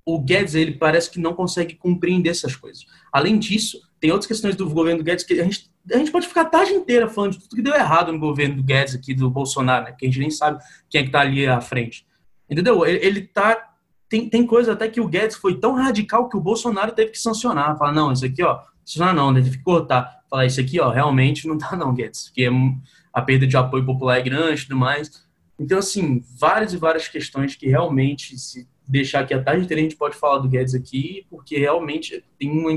O 0.07 0.19
Guedes, 0.19 0.55
ele 0.55 0.73
parece 0.73 1.11
que 1.11 1.21
não 1.21 1.35
consegue 1.35 1.75
compreender 1.75 2.31
essas 2.31 2.57
coisas. 2.57 2.85
Além 3.13 3.39
disso, 3.39 3.79
tem 4.01 4.11
outras 4.11 4.27
questões 4.27 4.57
do 4.57 4.69
governo 4.69 4.99
do 4.99 5.05
Guedes 5.05 5.25
que 5.25 5.33
a 5.35 5.45
gente, 5.45 5.71
a 5.93 5.99
gente 5.99 6.11
pode 6.11 6.27
ficar 6.27 6.43
a 6.43 6.47
tarde 6.47 6.73
inteira 6.73 7.09
falando 7.09 7.33
de 7.33 7.41
tudo 7.41 7.57
que 7.57 7.63
deu 7.63 7.75
errado 7.75 8.13
no 8.13 8.19
governo 8.19 8.57
do 8.57 8.63
Guedes 8.63 8.95
aqui, 8.95 9.15
do 9.15 9.29
Bolsonaro, 9.29 9.85
né? 9.85 9.93
Que 9.93 10.07
a 10.07 10.09
gente 10.09 10.21
nem 10.21 10.31
sabe 10.31 10.63
quem 10.89 11.03
é 11.03 11.05
que 11.05 11.11
tá 11.11 11.21
ali 11.21 11.47
à 11.47 11.61
frente. 11.61 12.07
Entendeu? 12.49 12.85
Ele, 12.87 13.05
ele 13.05 13.21
tá. 13.23 13.71
Tem, 14.09 14.29
tem 14.29 14.47
coisa 14.47 14.73
até 14.73 14.89
que 14.89 15.01
o 15.01 15.09
Guedes 15.09 15.37
foi 15.37 15.59
tão 15.59 15.75
radical 15.75 16.29
que 16.29 16.37
o 16.37 16.41
Bolsonaro 16.41 16.93
teve 16.93 17.11
que 17.11 17.19
sancionar. 17.19 17.77
Falar, 17.77 17.93
não, 17.93 18.13
isso 18.13 18.25
aqui, 18.25 18.43
ó, 18.43 18.61
sancionar 18.85 19.15
não, 19.15 19.33
né? 19.33 19.43
Teve 19.43 19.59
que 19.59 19.65
cortar. 19.65 20.21
Falar, 20.31 20.47
isso 20.47 20.61
aqui, 20.61 20.81
ó, 20.81 20.89
realmente 20.91 21.47
não 21.47 21.59
tá, 21.59 21.77
não, 21.77 21.93
Guedes. 21.93 22.25
Porque 22.25 22.45
é 22.45 22.51
a 23.13 23.23
perda 23.23 23.47
de 23.47 23.57
apoio 23.57 23.85
popular 23.85 24.19
é 24.19 24.23
grande 24.23 24.63
e 24.63 24.65
tudo 24.65 24.77
mais. 24.77 25.25
Então, 25.59 25.79
assim, 25.79 26.23
várias 26.37 26.73
e 26.73 26.77
várias 26.77 27.09
questões 27.09 27.55
que 27.55 27.69
realmente, 27.69 28.37
se 28.39 28.67
deixar 28.87 29.21
aqui 29.21 29.33
a 29.33 29.43
tarde 29.43 29.65
inteira, 29.65 29.81
a 29.81 29.85
gente 29.85 29.97
pode 29.97 30.17
falar 30.17 30.39
do 30.39 30.49
Guedes 30.49 30.75
aqui, 30.75 31.27
porque 31.31 31.59
realmente 31.59 32.25
tem 32.39 32.51
uma 32.51 32.73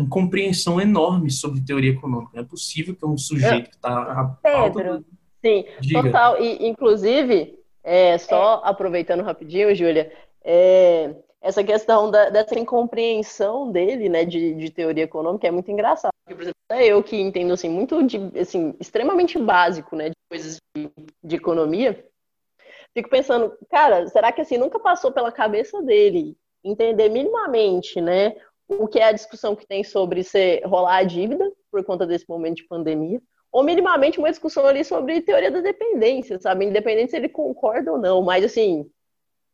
incompreensão 0.00 0.80
enorme 0.80 1.30
sobre 1.30 1.64
teoria 1.64 1.92
econômica. 1.92 2.32
Não 2.34 2.42
é 2.42 2.46
possível 2.46 2.94
que 2.94 3.06
um 3.06 3.18
sujeito 3.18 3.70
que 3.70 3.76
está... 3.76 4.36
Pedro, 4.42 4.98
do... 4.98 5.06
sim, 5.40 5.64
Diga. 5.80 6.02
total. 6.02 6.42
E, 6.42 6.66
inclusive, 6.66 7.58
é, 7.82 8.18
só 8.18 8.62
é. 8.64 8.68
aproveitando 8.68 9.22
rapidinho, 9.22 9.74
Júlia, 9.74 10.12
é, 10.42 11.14
essa 11.40 11.62
questão 11.62 12.10
da, 12.10 12.30
dessa 12.30 12.58
incompreensão 12.58 13.70
dele, 13.70 14.08
né, 14.08 14.24
de, 14.24 14.54
de 14.54 14.70
teoria 14.70 15.04
econômica 15.04 15.46
é 15.46 15.50
muito 15.50 15.70
engraçado. 15.70 16.12
Porque, 16.24 16.34
por 16.34 16.42
exemplo, 16.42 16.54
é 16.70 16.86
eu 16.86 17.02
que 17.02 17.20
entendo, 17.20 17.52
assim, 17.52 17.68
muito, 17.68 18.02
de, 18.02 18.18
assim, 18.38 18.74
extremamente 18.80 19.38
básico, 19.38 19.94
né, 19.94 20.08
de 20.08 20.14
coisas 20.28 20.56
de, 20.74 20.90
de 21.22 21.36
economia, 21.36 22.02
fico 22.94 23.10
pensando, 23.10 23.52
cara, 23.70 24.06
será 24.08 24.32
que, 24.32 24.40
assim, 24.40 24.56
nunca 24.56 24.80
passou 24.80 25.12
pela 25.12 25.30
cabeça 25.30 25.82
dele 25.82 26.34
entender 26.64 27.10
minimamente, 27.10 28.00
né, 28.00 28.34
o 28.68 28.88
que 28.88 28.98
é 28.98 29.04
a 29.04 29.12
discussão 29.12 29.54
que 29.54 29.66
tem 29.66 29.84
sobre 29.84 30.22
se 30.22 30.60
rolar 30.64 30.96
a 30.96 31.02
dívida 31.04 31.50
por 31.70 31.84
conta 31.84 32.06
desse 32.06 32.28
momento 32.28 32.56
de 32.56 32.66
pandemia, 32.66 33.20
ou 33.52 33.62
minimamente 33.62 34.18
uma 34.18 34.30
discussão 34.30 34.66
ali 34.66 34.84
sobre 34.84 35.20
teoria 35.20 35.50
da 35.50 35.60
dependência, 35.60 36.38
sabe? 36.40 36.64
Independente 36.64 37.10
se 37.10 37.16
ele 37.16 37.28
concorda 37.28 37.92
ou 37.92 37.98
não, 37.98 38.22
mas 38.22 38.44
assim, 38.44 38.90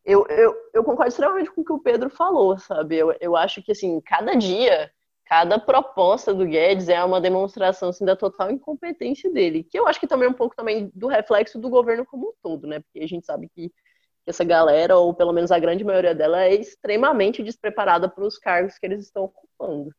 eu, 0.05 0.27
eu, 0.29 0.55
eu 0.73 0.85
concordo 0.85 1.11
extremamente 1.11 1.51
com 1.51 1.61
o 1.61 1.65
que 1.65 1.73
o 1.73 1.79
Pedro 1.79 2.09
falou, 2.11 2.59
sabe? 2.59 2.97
Eu, 2.97 3.15
eu 3.21 3.37
acho 3.37 3.63
que, 3.63 3.73
assim, 3.73 4.01
cada 4.01 4.35
dia, 4.35 4.91
cada 5.27 5.59
proposta 5.59 6.33
do 6.33 6.47
Guedes 6.47 6.89
é 6.89 7.03
uma 7.05 7.21
demonstração, 7.21 7.91
assim, 7.91 8.05
da 8.05 8.17
total 8.17 8.51
incompetência 8.51 9.31
dele, 9.31 9.65
que 9.65 9.79
eu 9.79 9.87
acho 9.87 10.01
que 10.01 10.07
também 10.07 10.27
é 10.27 10.31
um 10.31 10.35
pouco 10.35 10.57
também 10.57 10.91
do 10.95 11.07
reflexo 11.07 11.59
do 11.59 11.69
governo 11.69 12.07
como 12.07 12.29
um 12.29 12.33
todo, 12.43 12.67
né? 12.67 12.81
Porque 12.81 13.01
a 13.01 13.09
gente 13.09 13.27
sabe 13.27 13.49
que 13.49 13.71
essa 14.27 14.45
galera, 14.45 14.97
ou 14.97 15.15
pelo 15.15 15.33
menos 15.33 15.51
a 15.51 15.59
grande 15.59 15.85
maioria 15.85 16.15
dela, 16.15 16.45
é 16.45 16.55
extremamente 16.55 17.43
despreparada 17.43 18.09
para 18.09 18.25
os 18.25 18.39
cargos 18.39 18.79
que 18.79 18.87
eles 18.87 19.05
estão 19.05 19.25
ocupando. 19.25 19.91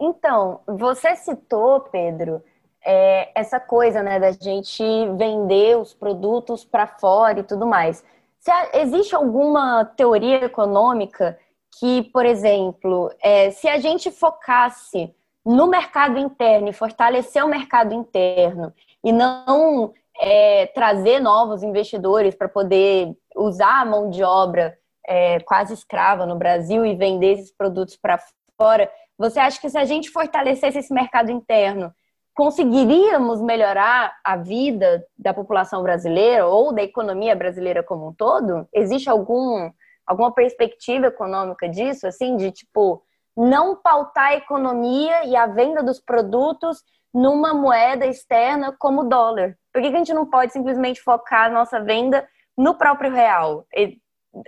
Então, 0.00 0.60
você 0.66 1.16
citou, 1.16 1.80
Pedro, 1.80 2.42
é, 2.84 3.30
essa 3.34 3.58
coisa 3.58 4.02
né, 4.02 4.20
da 4.20 4.32
gente 4.32 4.82
vender 5.16 5.78
os 5.78 5.94
produtos 5.94 6.64
para 6.64 6.86
fora 6.86 7.40
e 7.40 7.44
tudo 7.44 7.66
mais. 7.66 8.04
Se 8.38 8.50
existe 8.74 9.14
alguma 9.14 9.84
teoria 9.84 10.44
econômica 10.44 11.38
que, 11.78 12.02
por 12.04 12.24
exemplo, 12.24 13.10
é, 13.20 13.50
se 13.50 13.68
a 13.68 13.78
gente 13.78 14.10
focasse 14.10 15.14
no 15.44 15.66
mercado 15.66 16.18
interno 16.18 16.68
e 16.68 16.72
fortalecer 16.72 17.44
o 17.44 17.48
mercado 17.48 17.94
interno 17.94 18.72
e 19.02 19.12
não 19.12 19.92
é, 20.20 20.66
trazer 20.66 21.20
novos 21.20 21.62
investidores 21.62 22.34
para 22.34 22.48
poder 22.48 23.12
usar 23.34 23.80
a 23.80 23.84
mão 23.84 24.10
de 24.10 24.22
obra 24.22 24.76
é, 25.06 25.40
quase 25.40 25.72
escrava 25.72 26.26
no 26.26 26.36
Brasil 26.36 26.84
e 26.84 26.96
vender 26.96 27.34
esses 27.34 27.52
produtos 27.52 27.96
para 27.96 28.18
fora, 28.56 28.90
você 29.18 29.38
acha 29.38 29.60
que 29.60 29.70
se 29.70 29.78
a 29.78 29.84
gente 29.84 30.10
fortalecesse 30.10 30.78
esse 30.78 30.92
mercado 30.92 31.30
interno, 31.30 31.92
conseguiríamos 32.34 33.40
melhorar 33.40 34.14
a 34.22 34.36
vida 34.36 35.04
da 35.16 35.32
população 35.32 35.82
brasileira 35.82 36.46
ou 36.46 36.72
da 36.72 36.82
economia 36.82 37.34
brasileira 37.34 37.82
como 37.82 38.08
um 38.08 38.12
todo? 38.12 38.68
Existe 38.74 39.08
algum, 39.08 39.70
alguma 40.06 40.32
perspectiva 40.32 41.06
econômica 41.06 41.68
disso, 41.68 42.06
assim, 42.06 42.36
de 42.36 42.50
tipo 42.50 43.02
não 43.36 43.76
pautar 43.76 44.28
a 44.28 44.36
economia 44.36 45.26
e 45.26 45.36
a 45.36 45.46
venda 45.46 45.82
dos 45.82 46.00
produtos 46.00 46.82
numa 47.16 47.54
moeda 47.54 48.06
externa 48.06 48.76
como 48.78 49.00
o 49.00 49.08
dólar? 49.08 49.56
Por 49.72 49.80
que, 49.80 49.88
a 49.88 49.96
gente 49.96 50.12
não 50.12 50.28
pode 50.28 50.52
simplesmente 50.52 51.00
focar 51.00 51.46
a 51.46 51.52
nossa 51.52 51.80
venda 51.80 52.28
no 52.56 52.76
próprio 52.76 53.10
real? 53.10 53.66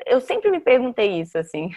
Eu 0.07 0.21
sempre 0.21 0.51
me 0.51 0.61
perguntei 0.61 1.19
isso, 1.19 1.39
assim. 1.39 1.71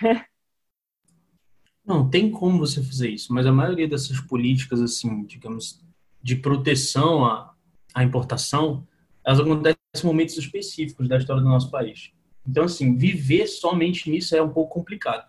Não, 1.85 2.09
tem 2.09 2.29
como 2.29 2.59
você 2.59 2.83
fazer 2.83 3.09
isso, 3.09 3.33
mas 3.33 3.45
a 3.47 3.51
maioria 3.51 3.87
dessas 3.87 4.19
políticas, 4.19 4.81
assim, 4.81 5.23
digamos, 5.23 5.81
de 6.21 6.35
proteção 6.35 7.25
à, 7.25 7.55
à 7.93 8.03
importação, 8.03 8.85
elas 9.25 9.39
acontecem 9.39 9.79
em 9.95 10.05
momentos 10.05 10.37
específicos 10.37 11.07
da 11.07 11.17
história 11.17 11.41
do 11.41 11.47
nosso 11.47 11.71
país. 11.71 12.11
Então, 12.47 12.65
assim, 12.65 12.97
viver 12.97 13.47
somente 13.47 14.09
nisso 14.09 14.35
é 14.35 14.41
um 14.41 14.49
pouco 14.49 14.73
complicado. 14.73 15.25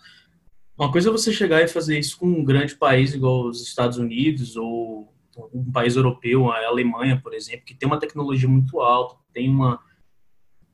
Uma 0.77 0.91
coisa 0.91 1.09
é 1.09 1.13
você 1.13 1.33
chegar 1.33 1.63
e 1.63 1.69
fazer 1.69 1.99
isso 1.99 2.19
com 2.19 2.27
um 2.27 2.45
grande 2.45 2.75
país 2.75 3.15
igual 3.15 3.47
os 3.47 3.63
Estados 3.63 3.97
Unidos 3.97 4.57
ou 4.57 5.13
um 5.53 5.71
país 5.71 5.97
europeu, 5.97 6.51
a 6.51 6.67
Alemanha, 6.67 7.21
por 7.23 7.35
exemplo, 7.35 7.65
que 7.65 7.75
tem 7.75 7.87
uma 7.87 7.99
tecnologia 7.99 8.49
muito 8.49 8.81
alta, 8.81 9.17
tem 9.33 9.49
uma 9.49 9.81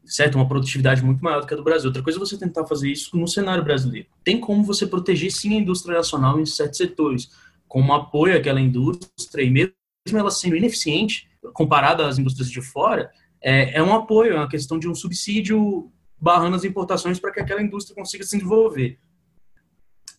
certo, 0.08 0.36
uma 0.36 0.48
produtividade 0.48 1.04
muito 1.04 1.22
maior 1.22 1.40
do 1.40 1.46
que 1.46 1.54
a 1.54 1.56
do 1.56 1.62
Brasil. 1.62 1.88
Outra 1.88 2.02
coisa 2.02 2.18
é 2.18 2.20
você 2.20 2.38
tentar 2.38 2.66
fazer 2.66 2.90
isso 2.90 3.16
no 3.16 3.28
cenário 3.28 3.62
brasileiro. 3.62 4.08
Tem 4.24 4.40
como 4.40 4.64
você 4.64 4.86
proteger 4.86 5.30
sim 5.30 5.54
a 5.54 5.60
indústria 5.60 5.96
nacional 5.96 6.40
em 6.40 6.46
certos 6.46 6.78
setores, 6.78 7.30
com 7.68 7.82
um 7.82 7.92
apoio 7.92 8.36
àquela 8.36 8.60
indústria 8.60 9.42
e 9.42 9.50
mesmo 9.50 9.74
ela 10.14 10.30
sendo 10.30 10.56
ineficiente 10.56 11.28
comparada 11.52 12.06
às 12.06 12.18
indústrias 12.18 12.50
de 12.50 12.62
fora, 12.62 13.10
é, 13.40 13.76
é 13.78 13.82
um 13.82 13.94
apoio, 13.94 14.32
é 14.32 14.36
uma 14.36 14.48
questão 14.48 14.78
de 14.78 14.88
um 14.88 14.94
subsídio 14.94 15.92
barrando 16.20 16.56
as 16.56 16.64
importações 16.64 17.20
para 17.20 17.30
que 17.30 17.40
aquela 17.40 17.62
indústria 17.62 17.94
consiga 17.94 18.24
se 18.24 18.36
desenvolver. 18.36 18.98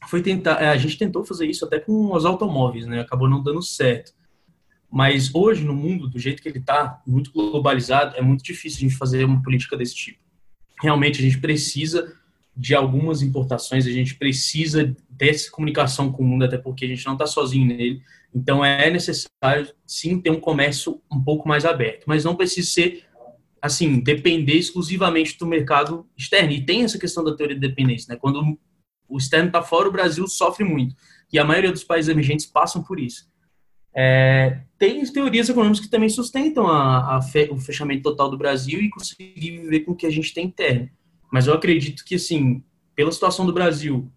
foi 0.07 0.21
tentar, 0.21 0.61
é, 0.61 0.69
a 0.69 0.77
gente 0.77 0.97
tentou 0.97 1.25
fazer 1.25 1.47
isso 1.47 1.65
até 1.65 1.79
com 1.79 2.13
os 2.13 2.25
automóveis, 2.25 2.85
né? 2.85 3.01
Acabou 3.01 3.29
não 3.29 3.43
dando 3.43 3.61
certo. 3.61 4.13
Mas 4.91 5.33
hoje, 5.33 5.63
no 5.63 5.75
mundo, 5.75 6.07
do 6.07 6.17
jeito 6.17 6.41
que 6.41 6.49
ele 6.49 6.59
está, 6.59 7.01
muito 7.05 7.31
globalizado, 7.31 8.15
é 8.15 8.21
muito 8.21 8.43
difícil 8.43 8.77
a 8.77 8.81
gente 8.81 8.95
fazer 8.95 9.23
uma 9.23 9.41
política 9.41 9.77
desse 9.77 9.95
tipo. 9.95 10.19
Realmente, 10.81 11.19
a 11.19 11.21
gente 11.21 11.39
precisa 11.39 12.15
de 12.55 12.73
algumas 12.73 13.21
importações, 13.21 13.85
a 13.85 13.91
gente 13.91 14.15
precisa 14.15 14.95
dessa 15.09 15.49
comunicação 15.51 16.11
com 16.11 16.23
o 16.23 16.25
mundo, 16.25 16.43
até 16.43 16.57
porque 16.57 16.85
a 16.85 16.87
gente 16.87 17.05
não 17.05 17.13
está 17.13 17.27
sozinho 17.27 17.67
nele. 17.67 18.01
Então, 18.33 18.65
é 18.65 18.89
necessário, 18.89 19.71
sim, 19.85 20.19
ter 20.19 20.31
um 20.31 20.39
comércio 20.39 21.01
um 21.11 21.23
pouco 21.23 21.47
mais 21.47 21.65
aberto. 21.65 22.05
Mas 22.07 22.23
não 22.23 22.35
precisa 22.35 22.67
ser, 22.67 23.05
assim, 23.61 23.99
depender 23.99 24.55
exclusivamente 24.55 25.37
do 25.37 25.45
mercado 25.45 26.07
externo. 26.17 26.51
E 26.51 26.65
tem 26.65 26.83
essa 26.83 26.97
questão 26.97 27.23
da 27.23 27.35
teoria 27.35 27.55
de 27.55 27.67
dependência, 27.67 28.11
né? 28.11 28.19
Quando 28.19 28.57
o 29.07 29.17
externo 29.17 29.47
está 29.47 29.61
fora, 29.61 29.87
o 29.87 29.91
Brasil 29.91 30.27
sofre 30.27 30.63
muito. 30.63 30.95
E 31.31 31.37
a 31.37 31.45
maioria 31.45 31.71
dos 31.71 31.83
países 31.83 32.09
emergentes 32.09 32.45
passam 32.45 32.83
por 32.83 32.99
isso. 32.99 33.29
É, 33.95 34.61
tem 34.79 35.03
teorias 35.11 35.49
econômicas 35.49 35.81
que 35.81 35.91
também 35.91 36.07
sustentam 36.07 36.65
a, 36.65 37.17
a 37.17 37.21
fe, 37.21 37.49
o 37.51 37.57
fechamento 37.57 38.01
total 38.01 38.31
do 38.31 38.37
Brasil 38.37 38.81
e 38.81 38.89
conseguir 38.89 39.33
viver 39.35 39.81
com 39.81 39.91
o 39.91 39.95
que 39.95 40.05
a 40.05 40.09
gente 40.09 40.33
tem 40.33 40.45
interno. 40.45 40.89
Mas 41.29 41.45
eu 41.45 41.53
acredito 41.53 42.03
que, 42.05 42.15
assim, 42.15 42.63
pela 42.95 43.11
situação 43.11 43.45
do 43.45 43.53
Brasil, 43.53 44.09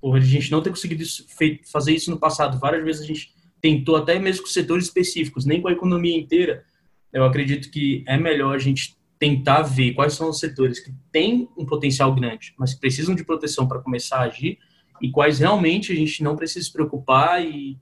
por 0.00 0.16
a 0.16 0.20
gente 0.20 0.50
não 0.50 0.60
ter 0.60 0.70
conseguido 0.70 1.02
isso, 1.02 1.24
feito, 1.28 1.70
fazer 1.70 1.94
isso 1.94 2.10
no 2.10 2.18
passado, 2.18 2.58
várias 2.58 2.84
vezes 2.84 3.02
a 3.02 3.06
gente 3.06 3.32
tentou, 3.60 3.94
até 3.94 4.18
mesmo 4.18 4.42
com 4.42 4.48
setores 4.48 4.86
específicos, 4.86 5.46
nem 5.46 5.62
com 5.62 5.68
a 5.68 5.72
economia 5.72 6.16
inteira, 6.16 6.64
eu 7.12 7.24
acredito 7.24 7.70
que 7.70 8.04
é 8.06 8.16
melhor 8.16 8.54
a 8.54 8.58
gente 8.58 8.98
tentar 9.20 9.62
ver 9.62 9.94
quais 9.94 10.14
são 10.14 10.30
os 10.30 10.38
setores 10.40 10.80
que 10.80 10.92
têm 11.12 11.48
um 11.56 11.64
potencial 11.64 12.12
grande, 12.14 12.54
mas 12.58 12.74
que 12.74 12.80
precisam 12.80 13.14
de 13.14 13.24
proteção 13.24 13.66
para 13.66 13.80
começar 13.80 14.18
a 14.18 14.22
agir, 14.22 14.58
e 15.00 15.10
quais 15.10 15.38
realmente 15.38 15.92
a 15.92 15.94
gente 15.94 16.24
não 16.24 16.34
precisa 16.34 16.64
se 16.64 16.72
preocupar 16.72 17.44
e 17.44 17.78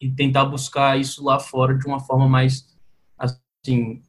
e 0.00 0.10
tentar 0.10 0.44
buscar 0.44 0.98
isso 0.98 1.24
lá 1.24 1.38
fora 1.38 1.76
de 1.76 1.86
uma 1.86 2.00
forma 2.00 2.28
mais 2.28 2.66
assim 3.18 4.02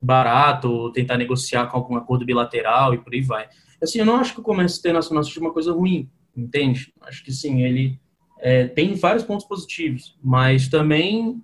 barato, 0.00 0.70
ou 0.70 0.92
tentar 0.92 1.16
negociar 1.16 1.66
com 1.66 1.76
algum 1.76 1.96
acordo 1.96 2.24
bilateral 2.24 2.94
e 2.94 2.98
por 2.98 3.12
aí 3.12 3.20
vai. 3.20 3.48
Assim, 3.82 3.98
eu 3.98 4.06
não 4.06 4.16
acho 4.16 4.34
que 4.34 4.40
o 4.40 4.44
comércio 4.44 4.78
internacional 4.78 5.22
seja 5.22 5.40
uma 5.40 5.52
coisa 5.52 5.72
ruim, 5.72 6.08
entende? 6.36 6.92
Acho 7.02 7.24
que 7.24 7.32
sim, 7.32 7.62
ele 7.62 8.00
é, 8.40 8.66
tem 8.66 8.94
vários 8.94 9.24
pontos 9.24 9.46
positivos, 9.46 10.16
mas 10.22 10.68
também 10.68 11.42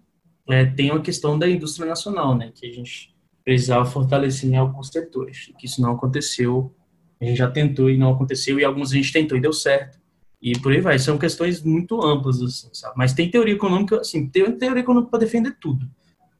é, 0.48 0.64
tem 0.64 0.90
a 0.90 1.00
questão 1.00 1.38
da 1.38 1.48
indústria 1.48 1.86
nacional, 1.86 2.36
né, 2.36 2.52
que 2.54 2.66
a 2.66 2.72
gente 2.72 3.14
precisava 3.44 3.84
fortalecer 3.84 4.50
em 4.50 4.56
alguns 4.56 4.88
setores, 4.88 5.52
que 5.58 5.66
isso 5.66 5.82
não 5.82 5.92
aconteceu, 5.92 6.74
a 7.20 7.24
gente 7.24 7.36
já 7.36 7.50
tentou 7.50 7.90
e 7.90 7.96
não 7.96 8.12
aconteceu, 8.12 8.58
e 8.58 8.64
alguns 8.64 8.92
a 8.92 8.96
gente 8.96 9.12
tentou 9.12 9.36
e 9.36 9.40
deu 9.40 9.52
certo, 9.52 9.98
e 10.44 10.58
por 10.58 10.72
aí 10.72 10.80
vai. 10.82 10.98
São 10.98 11.16
questões 11.16 11.62
muito 11.62 12.04
amplas, 12.04 12.42
assim, 12.42 12.68
sabe? 12.74 12.92
Mas 12.98 13.14
tem 13.14 13.30
teoria 13.30 13.54
econômica, 13.54 14.00
assim, 14.00 14.28
tem 14.28 14.52
teoria 14.58 14.82
econômica 14.82 15.10
para 15.10 15.20
defender 15.20 15.56
tudo. 15.58 15.88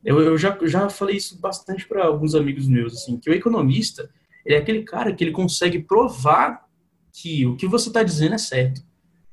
Eu, 0.05 0.21
eu 0.21 0.37
já, 0.37 0.59
já 0.65 0.91
falei 0.91 1.17
isso 1.17 1.41
bastante 1.41 1.89
para 1.89 2.05
alguns 2.05 2.35
amigos 2.35 2.69
meus, 2.69 2.93
assim, 2.93 3.17
que 3.17 3.31
o 3.31 3.33
economista, 3.33 4.11
ele 4.45 4.57
é 4.57 4.59
aquele 4.59 4.83
cara 4.83 5.15
que 5.15 5.25
ele 5.25 5.31
consegue 5.31 5.79
provar 5.79 6.67
que 7.15 7.47
o 7.47 7.57
que 7.57 7.67
você 7.67 7.89
está 7.89 8.03
dizendo 8.03 8.35
é 8.35 8.39
certo. 8.39 8.83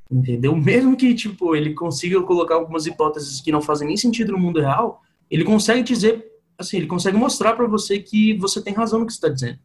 Entendeu? 0.09 0.55
Mesmo 0.55 0.95
que, 0.95 1.13
tipo, 1.13 1.53
ele 1.53 1.73
consiga 1.73 2.21
colocar 2.21 2.55
algumas 2.55 2.85
hipóteses 2.85 3.41
que 3.41 3.51
não 3.51 3.61
fazem 3.61 3.89
nem 3.89 3.97
sentido 3.97 4.31
no 4.31 4.39
mundo 4.39 4.61
real, 4.61 5.01
ele 5.29 5.43
consegue 5.43 5.83
dizer, 5.83 6.25
assim, 6.57 6.77
ele 6.77 6.87
consegue 6.87 7.17
mostrar 7.17 7.57
para 7.57 7.67
você 7.67 7.99
que 7.99 8.37
você 8.37 8.61
tem 8.61 8.73
razão 8.73 9.01
no 9.01 9.05
que 9.05 9.11
está 9.11 9.27
dizendo. 9.27 9.59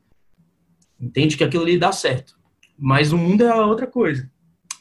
Entende? 1.00 1.36
Que 1.36 1.44
aquilo 1.44 1.62
ali 1.62 1.78
dá 1.78 1.92
certo. 1.92 2.36
Mas 2.76 3.12
o 3.12 3.16
mundo 3.16 3.44
é 3.44 3.54
outra 3.54 3.86
coisa 3.86 4.28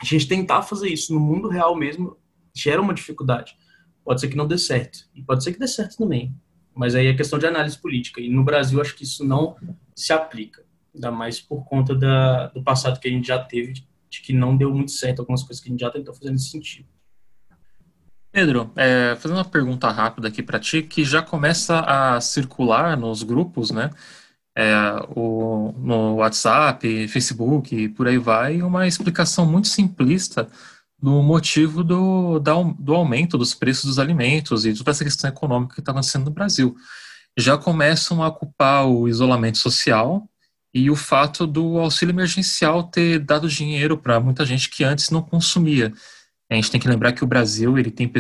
a 0.08 0.20
gente 0.20 0.28
tentar 0.28 0.62
fazer 0.62 0.89
isso 0.89 1.14
no 1.14 1.20
mundo 1.20 1.47
real 1.47 1.76
mesmo 1.76 2.18
gera 2.53 2.82
uma 2.82 2.93
dificuldade. 2.93 3.56
Pode 4.03 4.22
ser 4.22 4.28
que 4.28 4.38
não 4.38 4.47
dê 4.47 4.58
certo, 4.58 4.99
e 5.16 5.24
pode 5.24 5.43
ser 5.43 5.53
que 5.53 5.60
dê 5.60 5.68
certo 5.68 5.97
também. 5.97 6.36
Mas 6.76 6.93
aí 6.93 7.08
é 7.08 7.14
questão 7.14 7.39
de 7.39 7.47
análise 7.47 7.78
política. 7.78 8.20
E 8.20 8.30
no 8.30 8.43
Brasil, 8.43 8.82
acho 8.82 8.95
que 8.95 9.03
isso 9.03 9.24
não 9.24 9.56
se 9.95 10.12
aplica. 10.12 10.64
Ainda 10.93 11.10
mais 11.10 11.39
por 11.39 11.64
conta 11.64 11.95
da, 11.95 12.47
do 12.47 12.62
passado 12.62 12.99
que 12.99 13.08
a 13.08 13.12
gente 13.12 13.28
já 13.28 13.39
teve, 13.39 13.74
de, 13.74 13.88
que 14.22 14.34
não 14.34 14.56
deu 14.56 14.74
muito 14.74 14.91
certo 14.91 15.20
algumas 15.20 15.41
coisas 15.41 15.64
que 15.64 15.70
a 15.70 15.72
gente 15.72 15.82
já 15.82 15.89
tentou 15.89 16.14
fazer 16.14 16.32
nesse 16.32 16.49
sentido. 16.49 16.88
Pedro, 18.32 18.70
é, 18.76 19.16
fazendo 19.16 19.38
uma 19.38 19.45
pergunta 19.45 19.89
rápida 19.89 20.28
aqui 20.28 20.43
para 20.43 20.60
ti, 20.60 20.82
que 20.82 21.06
já 21.06 21.22
começa 21.22 21.80
a 21.80 22.20
circular 22.20 22.97
nos 22.97 23.24
grupos, 23.24 23.72
né? 23.72 23.89
É, 24.58 24.74
o, 25.16 25.74
no 25.78 26.16
WhatsApp, 26.16 27.08
Facebook 27.08 27.76
e 27.76 27.89
por 27.89 28.08
aí 28.08 28.18
vai, 28.18 28.62
uma 28.62 28.88
explicação 28.88 29.45
muito 29.45 29.68
simplista 29.68 30.47
do 30.97 31.22
motivo 31.22 31.84
do, 31.84 32.39
do 32.39 32.95
aumento 32.95 33.38
dos 33.38 33.53
preços 33.53 33.86
dos 33.86 33.99
alimentos 33.99 34.66
e 34.66 34.74
toda 34.74 34.91
essa 34.91 35.03
questão 35.03 35.30
econômica 35.30 35.76
que 35.76 35.82
está 35.82 35.91
acontecendo 35.91 36.26
no 36.26 36.32
Brasil. 36.32 36.76
Já 37.38 37.58
começam 37.58 38.24
a 38.24 38.32
culpar 38.32 38.88
o 38.88 39.08
isolamento 39.08 39.58
social 39.58 40.28
e 40.74 40.89
o 40.89 40.95
fato 40.95 41.45
do 41.45 41.78
auxílio 41.78 42.14
emergencial 42.14 42.84
ter 42.84 43.20
dado 43.20 43.47
dinheiro 43.47 43.97
para 43.97 44.20
muita 44.20 44.45
gente 44.45 44.70
que 44.70 44.84
antes 44.84 45.10
não 45.10 45.22
consumia. 45.22 45.93
A 46.50 46.56
gente 46.56 46.70
tem 46.70 46.80
que 46.80 46.88
lembrar 46.88 47.12
que 47.14 47.24
o 47.24 47.28
Brasil 47.28 47.78
ele 47.78 47.89
tem, 47.89 48.12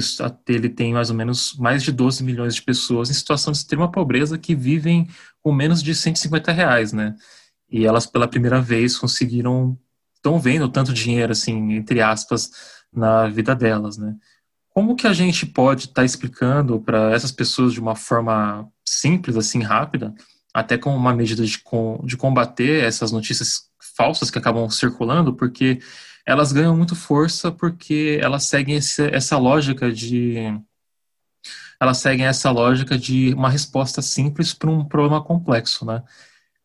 ele 0.47 0.69
tem 0.69 0.93
mais 0.93 1.09
ou 1.11 1.15
menos 1.15 1.55
mais 1.57 1.83
de 1.83 1.91
12 1.91 2.23
milhões 2.23 2.55
de 2.55 2.61
pessoas 2.61 3.09
em 3.09 3.13
situação 3.13 3.51
de 3.51 3.59
extrema 3.59 3.91
pobreza 3.91 4.37
que 4.37 4.55
vivem 4.55 5.07
com 5.43 5.53
menos 5.53 5.83
de 5.83 5.93
150 5.93 6.51
reais, 6.51 6.91
né? 6.91 7.15
E 7.69 7.85
elas 7.85 8.07
pela 8.07 8.27
primeira 8.27 8.59
vez 8.59 8.97
conseguiram, 8.97 9.77
estão 10.15 10.39
vendo 10.39 10.67
tanto 10.69 10.91
dinheiro, 10.91 11.31
assim, 11.31 11.73
entre 11.73 12.01
aspas, 12.01 12.49
na 12.91 13.27
vida 13.27 13.55
delas, 13.55 13.97
né? 13.97 14.15
Como 14.69 14.95
que 14.95 15.07
a 15.07 15.13
gente 15.13 15.45
pode 15.45 15.81
estar 15.81 16.01
tá 16.01 16.05
explicando 16.05 16.81
para 16.81 17.11
essas 17.13 17.31
pessoas 17.31 17.73
de 17.73 17.79
uma 17.79 17.95
forma 17.95 18.67
simples, 18.83 19.37
assim, 19.37 19.61
rápida, 19.61 20.13
até 20.53 20.77
com 20.77 20.95
uma 20.95 21.13
medida 21.13 21.45
de, 21.45 21.61
de 22.03 22.17
combater 22.17 22.83
essas 22.83 23.11
notícias 23.11 23.69
falsas 23.95 24.31
que 24.31 24.37
acabam 24.37 24.69
circulando, 24.69 25.33
porque 25.33 25.79
elas 26.25 26.51
ganham 26.51 26.75
muito 26.75 26.95
força 26.95 27.51
porque 27.51 28.19
elas 28.21 28.45
seguem 28.45 28.75
esse, 28.75 29.03
essa 29.07 29.37
lógica 29.37 29.91
de 29.91 30.35
elas 31.79 31.97
seguem 31.97 32.25
essa 32.25 32.49
lógica 32.51 32.97
de 32.97 33.33
uma 33.33 33.49
resposta 33.49 34.01
simples 34.01 34.53
para 34.53 34.69
um 34.69 34.83
problema 34.83 35.21
complexo, 35.21 35.85
né? 35.85 36.03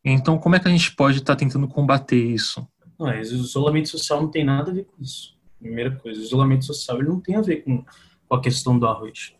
Então, 0.04 0.38
como 0.38 0.56
é 0.56 0.60
que 0.60 0.68
a 0.68 0.70
gente 0.70 0.94
pode 0.94 1.18
estar 1.18 1.34
tá 1.34 1.38
tentando 1.38 1.68
combater 1.68 2.16
isso? 2.16 2.66
Não, 2.98 3.08
o 3.08 3.20
isolamento 3.20 3.88
social 3.88 4.22
não 4.22 4.30
tem 4.30 4.44
nada 4.44 4.70
a 4.70 4.74
ver 4.74 4.84
com 4.84 5.02
isso. 5.02 5.36
Primeira 5.58 5.90
coisa, 5.96 6.20
o 6.20 6.22
isolamento 6.22 6.64
social 6.64 6.98
ele 6.98 7.08
não 7.08 7.20
tem 7.20 7.36
a 7.36 7.42
ver 7.42 7.56
com, 7.56 7.84
com 8.28 8.34
a 8.34 8.40
questão 8.40 8.78
do 8.78 8.86
arroz. 8.86 9.34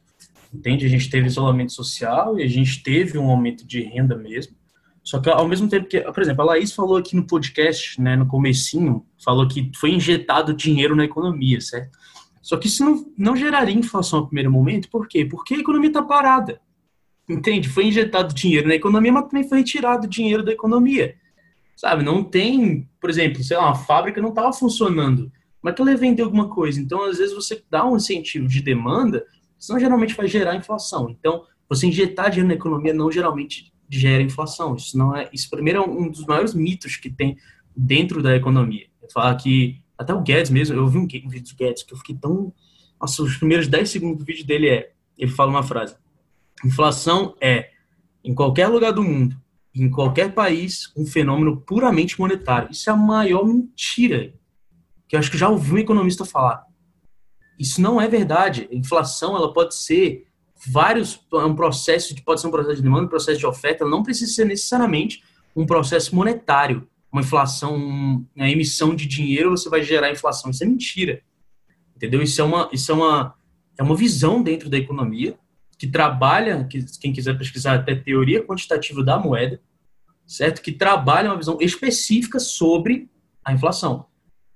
Entende? 0.53 0.85
A 0.85 0.89
gente 0.89 1.09
teve 1.09 1.29
isolamento 1.29 1.73
social 1.73 2.39
e 2.39 2.43
a 2.43 2.49
gente 2.49 2.83
teve 2.83 3.17
um 3.17 3.31
aumento 3.31 3.67
de 3.67 3.81
renda 3.81 4.17
mesmo. 4.17 4.55
Só 5.11 5.19
que 5.19 5.29
ao 5.29 5.49
mesmo 5.49 5.69
tempo 5.69 5.89
que, 5.89 6.01
por 6.01 6.23
exemplo, 6.23 6.43
a 6.43 6.45
Laís 6.45 6.73
falou 6.73 6.97
aqui 6.97 7.17
no 7.17 7.27
podcast, 7.27 8.01
né, 8.01 8.15
no 8.15 8.29
comecinho, 8.29 9.05
falou 9.25 9.49
que 9.49 9.69
foi 9.75 9.91
injetado 9.91 10.55
dinheiro 10.55 10.95
na 10.95 11.05
economia, 11.05 11.61
certo? 11.61 11.99
Só 12.41 12.57
que 12.57 12.69
isso 12.69 12.85
não, 12.85 13.13
não 13.19 13.35
geraria 13.35 13.75
inflação 13.75 14.21
no 14.21 14.27
primeiro 14.29 14.53
momento, 14.53 14.89
por 14.89 15.09
quê? 15.09 15.25
Porque 15.25 15.55
a 15.55 15.59
economia 15.59 15.89
está 15.89 16.01
parada. 16.01 16.61
Entende? 17.29 17.69
Foi 17.69 17.87
injetado 17.87 18.33
dinheiro 18.33 18.69
na 18.69 18.77
economia, 18.77 19.13
mas 19.13 19.25
também 19.25 19.49
foi 19.49 19.59
retirado 19.59 20.07
dinheiro 20.07 20.45
da 20.45 20.53
economia. 20.53 21.17
Sabe? 21.75 22.05
Não 22.05 22.23
tem, 22.23 22.89
por 23.01 23.11
exemplo, 23.11 23.43
sei 23.43 23.57
lá, 23.57 23.65
uma 23.65 23.75
fábrica 23.75 24.23
não 24.23 24.29
estava 24.29 24.53
funcionando, 24.53 25.33
mas 25.61 25.75
ela 25.77 25.97
vender 25.97 26.23
alguma 26.23 26.49
coisa. 26.49 26.81
Então, 26.81 27.03
às 27.03 27.19
vezes, 27.19 27.35
você 27.35 27.61
dá 27.69 27.85
um 27.85 27.97
incentivo 27.97 28.47
de 28.47 28.63
demanda, 28.63 29.27
senão 29.59 29.81
geralmente 29.81 30.15
vai 30.15 30.29
gerar 30.29 30.55
inflação. 30.55 31.11
Então, 31.11 31.47
você 31.69 31.89
injetar 31.89 32.31
dinheiro 32.31 32.47
na 32.47 32.55
economia 32.55 32.95
não 32.95 33.11
geralmente 33.11 33.73
gera 33.91 34.23
inflação. 34.23 34.77
Isso 34.77 34.97
não 34.97 35.15
é. 35.15 35.29
Isso 35.33 35.51
primeiro 35.51 35.81
é 35.81 35.87
um 35.87 36.11
dos 36.11 36.25
maiores 36.25 36.55
mitos 36.55 36.97
que 36.97 37.11
tem 37.11 37.37
dentro 37.77 38.23
da 38.23 38.37
economia. 38.37 38.87
É 39.03 39.11
falar 39.11 39.35
que 39.37 39.83
até 39.99 40.15
o 40.15 40.23
Guedes 40.23 40.51
mesmo, 40.51 40.77
eu 40.77 40.87
vi 40.89 40.99
um, 40.99 41.07
vídeo 41.07 41.55
do 41.55 41.57
Guedes 41.57 41.83
que 41.83 41.93
eu 41.93 41.99
fiquei 41.99 42.17
tão. 42.17 42.53
Nossa, 43.01 43.23
os 43.23 43.37
primeiros 43.37 43.67
10 43.67 43.91
segundos 43.91 44.19
do 44.19 44.25
vídeo 44.25 44.47
dele 44.47 44.69
é. 44.69 44.93
Ele 45.19 45.31
fala 45.31 45.51
uma 45.51 45.63
frase: 45.63 45.97
Inflação 46.65 47.35
é, 47.41 47.71
em 48.25 48.35
qualquer 48.35 48.69
lugar 48.69 48.93
do 48.93 49.03
mundo, 49.03 49.37
em 49.75 49.91
qualquer 49.91 50.33
país, 50.33 50.93
um 50.97 51.05
fenômeno 51.05 51.61
puramente 51.61 52.19
monetário. 52.19 52.71
Isso 52.71 52.89
é 52.89 52.93
a 52.93 52.97
maior 52.97 53.45
mentira 53.45 54.35
que 55.07 55.17
eu 55.17 55.21
acho 55.21 55.31
que 55.31 55.37
já 55.37 55.49
ouvi 55.49 55.75
um 55.75 55.79
economista 55.79 56.25
falar. 56.25 56.65
Isso 57.59 57.83
não 57.83 58.01
é 58.01 58.09
verdade. 58.09 58.69
A 58.71 58.75
inflação 58.75 59.37
ela 59.37 59.53
pode 59.53 59.75
ser 59.75 60.25
vários 60.67 61.21
um 61.33 61.55
processo 61.55 62.15
pode 62.25 62.41
ser 62.41 62.47
um 62.47 62.51
processo 62.51 62.77
de 62.77 62.83
demanda, 62.83 63.07
um 63.07 63.09
processo 63.09 63.39
de 63.39 63.47
oferta, 63.47 63.85
não 63.85 64.03
precisa 64.03 64.33
ser 64.33 64.45
necessariamente 64.45 65.23
um 65.57 65.67
processo 65.67 66.15
monetário 66.15 66.87
uma 67.13 67.23
inflação, 67.23 67.75
uma 68.35 68.49
emissão 68.49 68.95
de 68.95 69.07
dinheiro, 69.07 69.51
você 69.51 69.69
vai 69.69 69.83
gerar 69.83 70.11
inflação. 70.11 70.51
Isso 70.51 70.63
é 70.63 70.67
mentira. 70.67 71.23
Entendeu? 71.97 72.23
Isso 72.23 72.41
é 72.41 72.45
uma, 72.45 72.71
isso 72.73 72.91
é 72.93 72.95
uma, 72.95 73.35
é 73.77 73.83
uma 73.83 73.97
visão 73.97 74.43
dentro 74.43 74.71
da 74.71 74.79
economia 74.79 75.37
que 75.77 75.87
trabalha, 75.87 76.65
que, 76.65 76.85
quem 77.01 77.13
quiser 77.13 77.37
pesquisar 77.37 77.75
até 77.75 77.95
teoria 77.95 78.45
quantitativa 78.45 79.03
da 79.03 79.19
moeda, 79.19 79.61
certo? 80.27 80.63
Que 80.63 80.73
trabalha 80.73 81.31
uma 81.31 81.37
visão 81.37 81.59
específica 81.61 82.39
sobre 82.39 83.11
a 83.45 83.53
inflação. 83.53 84.07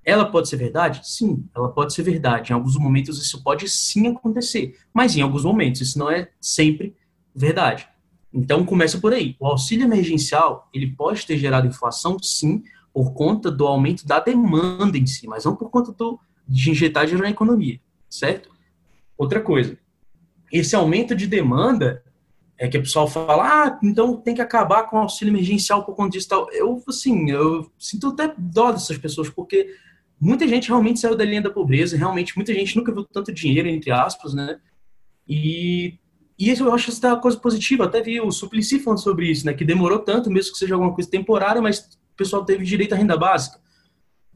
Ela 0.05 0.27
pode 0.27 0.49
ser 0.49 0.57
verdade? 0.57 1.01
Sim, 1.05 1.49
ela 1.55 1.69
pode 1.69 1.95
ser 1.95 2.03
verdade. 2.03 2.53
Em 2.53 2.55
alguns 2.55 2.77
momentos 2.77 3.19
isso 3.19 3.43
pode 3.43 3.69
sim 3.69 4.09
acontecer, 4.09 4.79
mas 4.93 5.17
em 5.17 5.23
alguns 5.23 5.45
momentos 5.45 5.81
isso 5.81 5.99
não 5.99 6.11
é 6.11 6.29
sempre 6.41 6.95
verdade. 7.35 7.89
Então 8.33 8.65
começa 8.65 8.99
por 8.99 9.15
aí. 9.15 9.37
O 9.39 9.47
auxílio 9.47 9.85
emergencial, 9.85 10.69
ele 10.75 10.89
pode 10.89 11.25
ter 11.25 11.39
gerado 11.39 11.67
inflação, 11.67 12.19
sim, 12.21 12.63
por 12.93 13.13
conta 13.13 13.51
do 13.51 13.67
aumento 13.67 14.07
da 14.07 14.21
demanda 14.21 14.99
em 14.99 15.07
si, 15.07 15.27
mas 15.27 15.45
não 15.45 15.57
por 15.57 15.71
conta 15.71 15.93
do, 15.93 16.19
de 16.47 16.71
injetar 16.71 17.05
dinheiro 17.05 17.25
na 17.25 17.31
economia, 17.31 17.81
certo? 18.11 18.51
Outra 19.17 19.41
coisa, 19.41 19.79
esse 20.53 20.77
aumento 20.77 21.15
de 21.15 21.27
demanda 21.27 22.03
é 22.57 22.69
que 22.69 22.79
o 22.79 22.83
pessoal 22.83 23.09
fala, 23.09 23.45
ah, 23.45 23.79
então 23.83 24.17
tem 24.17 24.35
que 24.35 24.41
acabar 24.41 24.85
com 24.85 24.97
o 24.97 25.01
auxílio 25.01 25.33
emergencial 25.33 25.85
por 25.85 25.97
conta 25.97 26.11
disso 26.11 26.29
tal. 26.29 26.49
Eu, 26.53 26.83
assim, 26.89 27.31
eu 27.31 27.71
sinto 27.79 28.09
até 28.09 28.33
dó 28.39 28.71
dessas 28.71 28.97
pessoas, 28.97 29.29
porque 29.29 29.75
muita 30.21 30.47
gente 30.47 30.69
realmente 30.69 31.01
saiu 31.01 31.17
da 31.17 31.25
linha 31.25 31.43
da 31.43 31.51
pobreza, 31.51 31.97
realmente 31.97 32.37
muita 32.37 32.53
gente 32.55 32.77
nunca 32.77 32.93
viu 32.93 33.05
tanto 33.05 33.33
dinheiro, 33.33 33.69
entre 33.69 33.91
aspas, 33.91 34.35
né? 34.35 34.59
E, 35.29 35.99
e 36.39 36.51
isso 36.51 36.65
eu 36.65 36.75
acho 36.75 36.91
que 36.91 37.07
é 37.07 37.09
uma 37.09 37.21
coisa 37.21 37.39
positiva. 37.39 37.85
Até 37.85 38.03
vi 38.03 38.21
o 38.21 38.31
Suplicy 38.31 38.79
falando 38.79 39.01
sobre 39.01 39.31
isso, 39.31 39.47
né? 39.47 39.53
Que 39.53 39.65
demorou 39.65 39.99
tanto, 39.99 40.31
mesmo 40.31 40.53
que 40.53 40.59
seja 40.59 40.75
alguma 40.75 40.95
coisa 40.95 41.11
temporária, 41.11 41.61
mas 41.61 41.81
o 41.81 42.17
pessoal 42.17 42.45
teve 42.45 42.65
direito 42.65 42.95
à 42.95 42.97
renda 42.97 43.17
básica. 43.17 43.59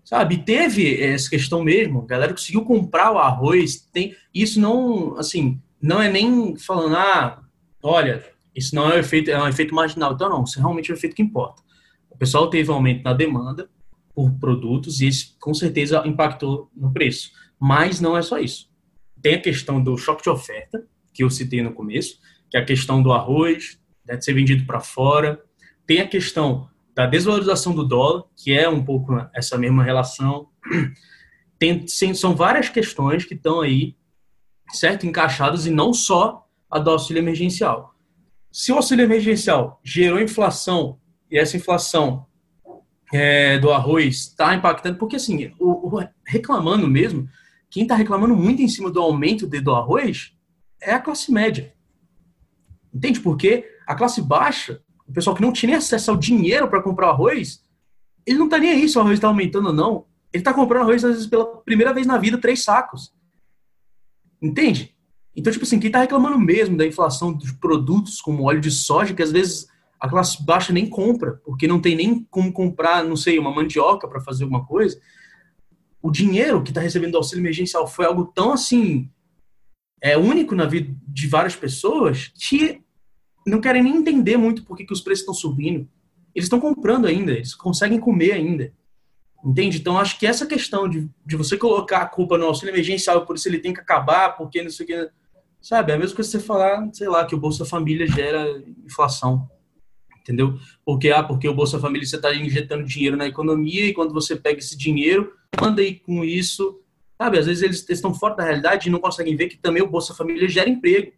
Sabe? 0.04 0.38
Teve 0.38 1.02
essa 1.02 1.28
questão 1.28 1.62
mesmo, 1.62 2.02
a 2.02 2.06
galera 2.06 2.32
conseguiu 2.32 2.64
comprar 2.64 3.12
o 3.12 3.18
arroz, 3.18 3.76
tem 3.92 4.16
isso 4.32 4.58
não, 4.58 5.18
assim, 5.18 5.60
não 5.82 6.00
é 6.00 6.10
nem 6.10 6.56
falando, 6.56 6.96
ah, 6.96 7.42
olha, 7.82 8.24
isso 8.54 8.74
não 8.74 8.90
é 8.90 8.96
um 8.96 8.98
efeito, 8.98 9.30
é 9.30 9.42
um 9.42 9.48
efeito 9.48 9.74
marginal. 9.74 10.12
Então, 10.12 10.28
não, 10.28 10.44
isso 10.44 10.58
realmente 10.58 10.90
é 10.90 10.94
um 10.94 10.96
efeito 10.96 11.14
que 11.14 11.22
importa. 11.22 11.62
O 12.10 12.16
pessoal 12.16 12.48
teve 12.48 12.70
um 12.70 12.74
aumento 12.74 13.04
na 13.04 13.12
demanda 13.12 13.68
por 14.18 14.32
produtos 14.32 15.00
e 15.00 15.06
isso, 15.06 15.36
com 15.38 15.54
certeza, 15.54 16.02
impactou 16.04 16.68
no 16.74 16.92
preço. 16.92 17.30
Mas 17.56 18.00
não 18.00 18.16
é 18.16 18.22
só 18.22 18.40
isso. 18.40 18.68
Tem 19.22 19.34
a 19.34 19.40
questão 19.40 19.80
do 19.80 19.96
choque 19.96 20.24
de 20.24 20.28
oferta, 20.28 20.84
que 21.14 21.22
eu 21.22 21.30
citei 21.30 21.62
no 21.62 21.72
começo, 21.72 22.18
que 22.50 22.56
é 22.56 22.60
a 22.60 22.64
questão 22.64 23.00
do 23.00 23.12
arroz, 23.12 23.78
deve 24.04 24.20
ser 24.22 24.32
vendido 24.32 24.66
para 24.66 24.80
fora. 24.80 25.40
Tem 25.86 26.00
a 26.00 26.08
questão 26.08 26.68
da 26.96 27.06
desvalorização 27.06 27.72
do 27.72 27.86
dólar, 27.86 28.24
que 28.36 28.52
é 28.52 28.68
um 28.68 28.84
pouco 28.84 29.14
essa 29.32 29.56
mesma 29.56 29.84
relação. 29.84 30.48
Tem, 31.60 31.86
são 31.86 32.34
várias 32.34 32.68
questões 32.68 33.24
que 33.24 33.34
estão 33.34 33.60
aí, 33.60 33.94
certo, 34.72 35.06
encaixadas 35.06 35.64
e 35.64 35.70
não 35.70 35.94
só 35.94 36.44
a 36.68 36.80
do 36.80 36.90
auxílio 36.90 37.20
emergencial. 37.20 37.94
Se 38.50 38.72
o 38.72 38.76
auxílio 38.76 39.04
emergencial 39.04 39.80
gerou 39.84 40.20
inflação 40.20 40.98
e 41.30 41.38
essa 41.38 41.56
inflação 41.56 42.26
é, 43.12 43.58
do 43.58 43.70
arroz 43.70 44.16
está 44.16 44.54
impactando, 44.54 44.98
porque 44.98 45.16
assim, 45.16 45.52
o, 45.58 45.96
o, 45.96 46.08
reclamando 46.26 46.86
mesmo, 46.86 47.28
quem 47.70 47.82
está 47.82 47.94
reclamando 47.94 48.36
muito 48.36 48.62
em 48.62 48.68
cima 48.68 48.90
do 48.90 49.00
aumento 49.00 49.46
de, 49.46 49.60
do 49.60 49.74
arroz 49.74 50.32
é 50.80 50.92
a 50.92 51.00
classe 51.00 51.32
média. 51.32 51.74
Entende? 52.92 53.20
Porque 53.20 53.68
a 53.86 53.94
classe 53.94 54.22
baixa 54.22 54.82
o 55.08 55.12
pessoal 55.12 55.34
que 55.34 55.42
não 55.42 55.52
tinha 55.52 55.78
acesso 55.78 56.10
ao 56.10 56.16
dinheiro 56.18 56.68
para 56.68 56.82
comprar 56.82 57.08
arroz, 57.08 57.62
ele 58.26 58.38
não 58.38 58.48
tá 58.48 58.58
nem 58.58 58.70
aí 58.70 58.86
se 58.86 58.98
o 58.98 59.00
arroz 59.00 59.14
está 59.14 59.28
aumentando 59.28 59.68
ou 59.68 59.72
não. 59.72 60.04
Ele 60.30 60.42
está 60.42 60.52
comprando 60.52 60.82
arroz, 60.82 61.02
às 61.02 61.12
vezes, 61.12 61.26
pela 61.26 61.46
primeira 61.62 61.94
vez 61.94 62.06
na 62.06 62.18
vida, 62.18 62.36
três 62.36 62.62
sacos. 62.62 63.14
Entende? 64.40 64.94
Então, 65.34 65.50
tipo 65.50 65.64
assim, 65.64 65.80
quem 65.80 65.88
está 65.88 66.00
reclamando 66.00 66.38
mesmo 66.38 66.76
da 66.76 66.86
inflação 66.86 67.32
dos 67.32 67.52
produtos 67.52 68.20
como 68.20 68.44
óleo 68.44 68.60
de 68.60 68.70
soja, 68.70 69.14
que 69.14 69.22
às 69.22 69.32
vezes 69.32 69.66
a 70.00 70.08
classe 70.08 70.44
baixa 70.44 70.72
nem 70.72 70.88
compra, 70.88 71.40
porque 71.44 71.66
não 71.66 71.80
tem 71.80 71.96
nem 71.96 72.26
como 72.30 72.52
comprar, 72.52 73.04
não 73.04 73.16
sei, 73.16 73.38
uma 73.38 73.54
mandioca 73.54 74.06
para 74.08 74.20
fazer 74.20 74.44
alguma 74.44 74.64
coisa. 74.64 75.00
O 76.00 76.10
dinheiro 76.10 76.62
que 76.62 76.70
está 76.70 76.80
recebendo 76.80 77.12
do 77.12 77.18
auxílio 77.18 77.42
emergencial 77.42 77.86
foi 77.86 78.06
algo 78.06 78.26
tão 78.26 78.52
assim 78.52 79.10
é 80.00 80.16
único 80.16 80.54
na 80.54 80.64
vida 80.64 80.94
de 81.06 81.26
várias 81.26 81.56
pessoas 81.56 82.28
que 82.28 82.82
não 83.46 83.60
querem 83.60 83.82
nem 83.82 83.96
entender 83.96 84.36
muito 84.36 84.64
por 84.64 84.76
que, 84.76 84.84
que 84.84 84.92
os 84.92 85.00
preços 85.00 85.22
estão 85.22 85.34
subindo. 85.34 85.88
Eles 86.34 86.46
estão 86.46 86.60
comprando 86.60 87.06
ainda, 87.06 87.32
eles 87.32 87.54
conseguem 87.54 87.98
comer 87.98 88.32
ainda. 88.32 88.72
Entende? 89.44 89.78
Então, 89.78 89.98
acho 89.98 90.18
que 90.18 90.26
essa 90.26 90.46
questão 90.46 90.88
de, 90.88 91.08
de 91.24 91.36
você 91.36 91.56
colocar 91.56 91.98
a 91.98 92.06
culpa 92.06 92.36
no 92.36 92.46
auxílio 92.46 92.72
emergencial, 92.72 93.24
por 93.24 93.36
isso 93.36 93.48
ele 93.48 93.58
tem 93.58 93.72
que 93.72 93.80
acabar, 93.80 94.36
porque 94.36 94.62
não 94.62 94.70
sei 94.70 94.84
o 94.84 94.86
que. 94.86 95.10
Sabe? 95.60 95.92
É 95.92 95.94
a 95.94 95.98
mesma 95.98 96.14
coisa 96.14 96.30
que 96.30 96.38
você 96.38 96.44
falar, 96.44 96.88
sei 96.92 97.08
lá, 97.08 97.24
que 97.24 97.34
o 97.34 97.38
Bolsa 97.38 97.64
Família 97.64 98.06
gera 98.06 98.62
inflação. 98.84 99.48
Entendeu? 100.28 100.58
Porque, 100.84 101.10
ah, 101.10 101.22
porque 101.22 101.48
o 101.48 101.54
Bolsa 101.54 101.78
Família 101.78 102.06
você 102.06 102.16
está 102.16 102.34
injetando 102.34 102.84
dinheiro 102.84 103.16
na 103.16 103.26
economia 103.26 103.86
e 103.86 103.94
quando 103.94 104.12
você 104.12 104.36
pega 104.36 104.58
esse 104.58 104.76
dinheiro, 104.76 105.32
manda 105.58 105.80
aí 105.80 105.94
com 105.94 106.22
isso. 106.22 106.80
Sabe? 107.16 107.38
Às 107.38 107.46
vezes 107.46 107.62
eles, 107.62 107.78
eles 107.88 107.98
estão 107.98 108.12
fora 108.12 108.36
da 108.36 108.44
realidade 108.44 108.88
e 108.88 108.92
não 108.92 109.00
conseguem 109.00 109.34
ver 109.34 109.48
que 109.48 109.56
também 109.56 109.82
o 109.82 109.88
Bolsa 109.88 110.14
Família 110.14 110.46
gera 110.48 110.68
emprego 110.68 111.12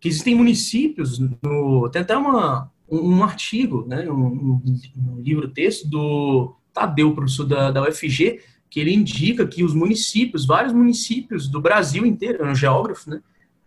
que 0.00 0.08
existem 0.08 0.34
municípios, 0.34 1.18
no, 1.42 1.88
tem 1.90 2.00
até 2.00 2.16
uma, 2.16 2.72
um, 2.90 3.16
um 3.16 3.22
artigo, 3.22 3.84
né, 3.86 4.10
um, 4.10 4.60
um 4.96 5.20
livro-texto 5.20 5.86
do 5.86 6.56
Tadeu, 6.72 7.14
professor 7.14 7.44
da, 7.44 7.70
da 7.70 7.82
UFG, 7.82 8.40
que 8.70 8.80
ele 8.80 8.94
indica 8.94 9.46
que 9.46 9.62
os 9.62 9.74
municípios, 9.74 10.46
vários 10.46 10.72
municípios 10.72 11.48
do 11.48 11.60
Brasil 11.60 12.06
inteiro, 12.06 12.42
é 12.42 12.50
um 12.50 12.54
geógrafo, 12.54 13.10
né, 13.10 13.20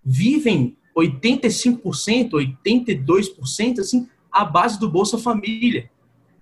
vivem 0.04 0.76
85%, 0.98 2.32
82%, 2.66 3.80
assim, 3.80 4.08
à 4.34 4.44
base 4.44 4.80
do 4.80 4.90
Bolsa 4.90 5.18
Família. 5.18 5.90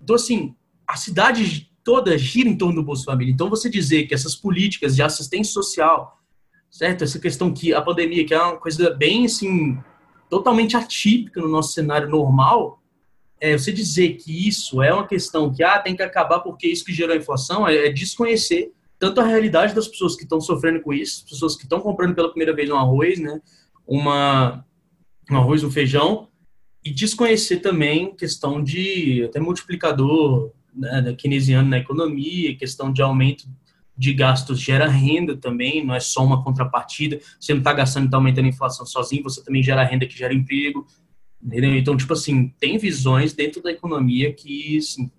Então, 0.02 0.16
assim, 0.16 0.56
a 0.88 0.96
cidade 0.96 1.70
toda 1.84 2.18
gira 2.18 2.48
em 2.48 2.58
torno 2.58 2.76
do 2.76 2.84
Bolsa 2.84 3.04
Família. 3.04 3.34
Então, 3.34 3.50
você 3.50 3.70
dizer 3.70 4.06
que 4.06 4.14
essas 4.14 4.36
políticas 4.36 4.96
de 4.96 5.04
assistência 5.04 5.52
social, 5.52 6.20
certo? 6.70 7.04
Essa 7.04 7.20
questão 7.20 7.54
que 7.54 7.74
a 7.74 7.82
pandemia, 7.82 8.26
que 8.26 8.34
é 8.34 8.42
uma 8.42 8.58
coisa 8.58 8.92
bem, 8.92 9.26
assim, 9.26 9.78
totalmente 10.30 10.78
atípica 10.78 11.42
no 11.42 11.50
nosso 11.50 11.74
cenário 11.74 12.10
normal, 12.10 12.82
é, 13.40 13.58
você 13.58 13.74
dizer 13.74 14.14
que 14.18 14.48
isso 14.48 14.82
é 14.82 14.94
uma 14.94 15.08
questão 15.08 15.52
que, 15.52 15.64
ah, 15.64 15.80
tem 15.80 15.96
que 15.96 16.04
acabar 16.04 16.40
porque 16.40 16.68
isso 16.68 16.86
que 16.86 16.94
gerou 16.94 17.14
a 17.14 17.18
inflação, 17.18 17.68
é, 17.68 17.88
é 17.88 17.92
desconhecer 17.92 18.72
tanto 19.00 19.20
a 19.20 19.26
realidade 19.26 19.74
das 19.74 19.88
pessoas 19.88 20.16
que 20.16 20.22
estão 20.22 20.40
sofrendo 20.40 20.80
com 20.80 20.94
isso, 20.94 21.26
pessoas 21.28 21.56
que 21.56 21.64
estão 21.64 21.82
comprando 21.82 22.14
pela 22.14 22.30
primeira 22.30 22.56
vez 22.56 22.70
um 22.70 22.78
arroz, 22.78 23.20
né, 23.20 23.42
uma, 23.88 24.64
um 25.30 25.38
arroz, 25.38 25.64
um 25.64 25.72
feijão, 25.72 26.28
e 26.84 26.92
desconhecer 26.92 27.58
também 27.58 28.16
questão 28.16 28.64
de 28.64 29.24
até 29.26 29.40
multiplicador 29.40 30.52
né, 30.74 31.14
keynesiano 31.18 31.70
na 31.70 31.78
economia, 31.78 32.56
questão 32.56 32.92
de 32.92 33.02
aumento 33.02 33.48
de 33.96 34.14
gastos 34.14 34.60
gera 34.60 34.88
renda 34.88 35.38
também, 35.38 35.86
não 35.86 35.94
é 35.94 36.00
só 36.00 36.24
uma 36.24 36.44
contrapartida. 36.44 37.20
Você 37.40 37.54
não 37.54 37.60
está 37.60 37.72
gastando 37.72 38.06
e 38.06 38.08
está 38.08 38.18
aumentando 38.18 38.46
a 38.46 38.50
inflação 38.50 38.86
sozinho, 38.86 39.22
você 39.22 39.44
também 39.44 39.62
gera 39.62 39.84
renda 39.84 40.08
que 40.08 40.18
gera 40.18 40.34
emprego. 40.34 40.88
Entendeu? 41.44 41.76
Então, 41.76 41.96
tipo 41.96 42.14
assim, 42.14 42.50
tem 42.60 42.78
visões 42.78 43.34
dentro 43.34 43.62
da 43.62 43.72
economia 43.72 44.34
que 44.34 44.78
assim, 44.78 45.12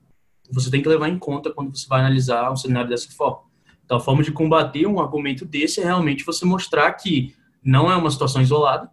você 0.51 0.71
tem 0.71 0.83
que 0.83 0.89
levar 0.89 1.09
em 1.09 1.19
conta 1.19 1.53
quando 1.53 1.77
você 1.77 1.87
vai 1.87 2.01
analisar 2.01 2.51
um 2.51 2.57
cenário 2.57 2.91
dessa 2.91 3.11
forma. 3.13 3.43
Então, 3.85 3.99
a 3.99 4.01
forma 4.01 4.23
de 4.23 4.33
combater 4.33 4.87
um 4.87 5.01
argumento 5.01 5.45
desse 5.45 5.81
é 5.81 5.85
realmente 5.85 6.25
você 6.25 6.45
mostrar 6.45 6.93
que 6.93 7.35
não 7.63 7.91
é 7.91 7.97
uma 7.97 8.11
situação 8.11 8.43
isolada, 8.43 8.91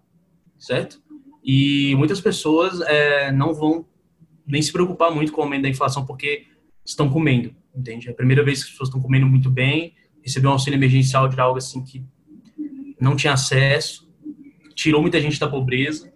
certo? 0.58 1.02
E 1.50 1.96
muitas 1.96 2.22
pessoas 2.22 2.80
é, 2.82 3.32
não 3.32 3.54
vão 3.54 3.86
nem 4.46 4.62
se 4.62 4.72
preocupar 4.72 5.12
muito 5.12 5.32
com 5.32 5.42
o 5.42 5.44
aumento 5.44 5.64
da 5.64 5.70
inflação 5.70 6.06
porque 6.06 6.46
estão 6.86 7.10
comendo 7.10 7.56
entende? 7.76 8.08
É 8.08 8.12
a 8.12 8.16
primeira 8.16 8.44
vez 8.44 8.60
que 8.60 8.66
as 8.66 8.72
pessoas 8.72 8.90
estão 8.90 9.02
comendo 9.02 9.26
muito 9.26 9.50
bem, 9.50 9.94
receber 10.22 10.48
um 10.48 10.52
auxílio 10.52 10.78
emergencial 10.78 11.28
de 11.28 11.40
algo 11.40 11.58
assim 11.58 11.84
que 11.84 12.04
não 13.00 13.16
tinha 13.16 13.34
acesso, 13.34 14.08
tirou 14.76 15.02
muita 15.02 15.22
gente 15.22 15.40
da 15.40 15.48
pobreza 15.48 16.12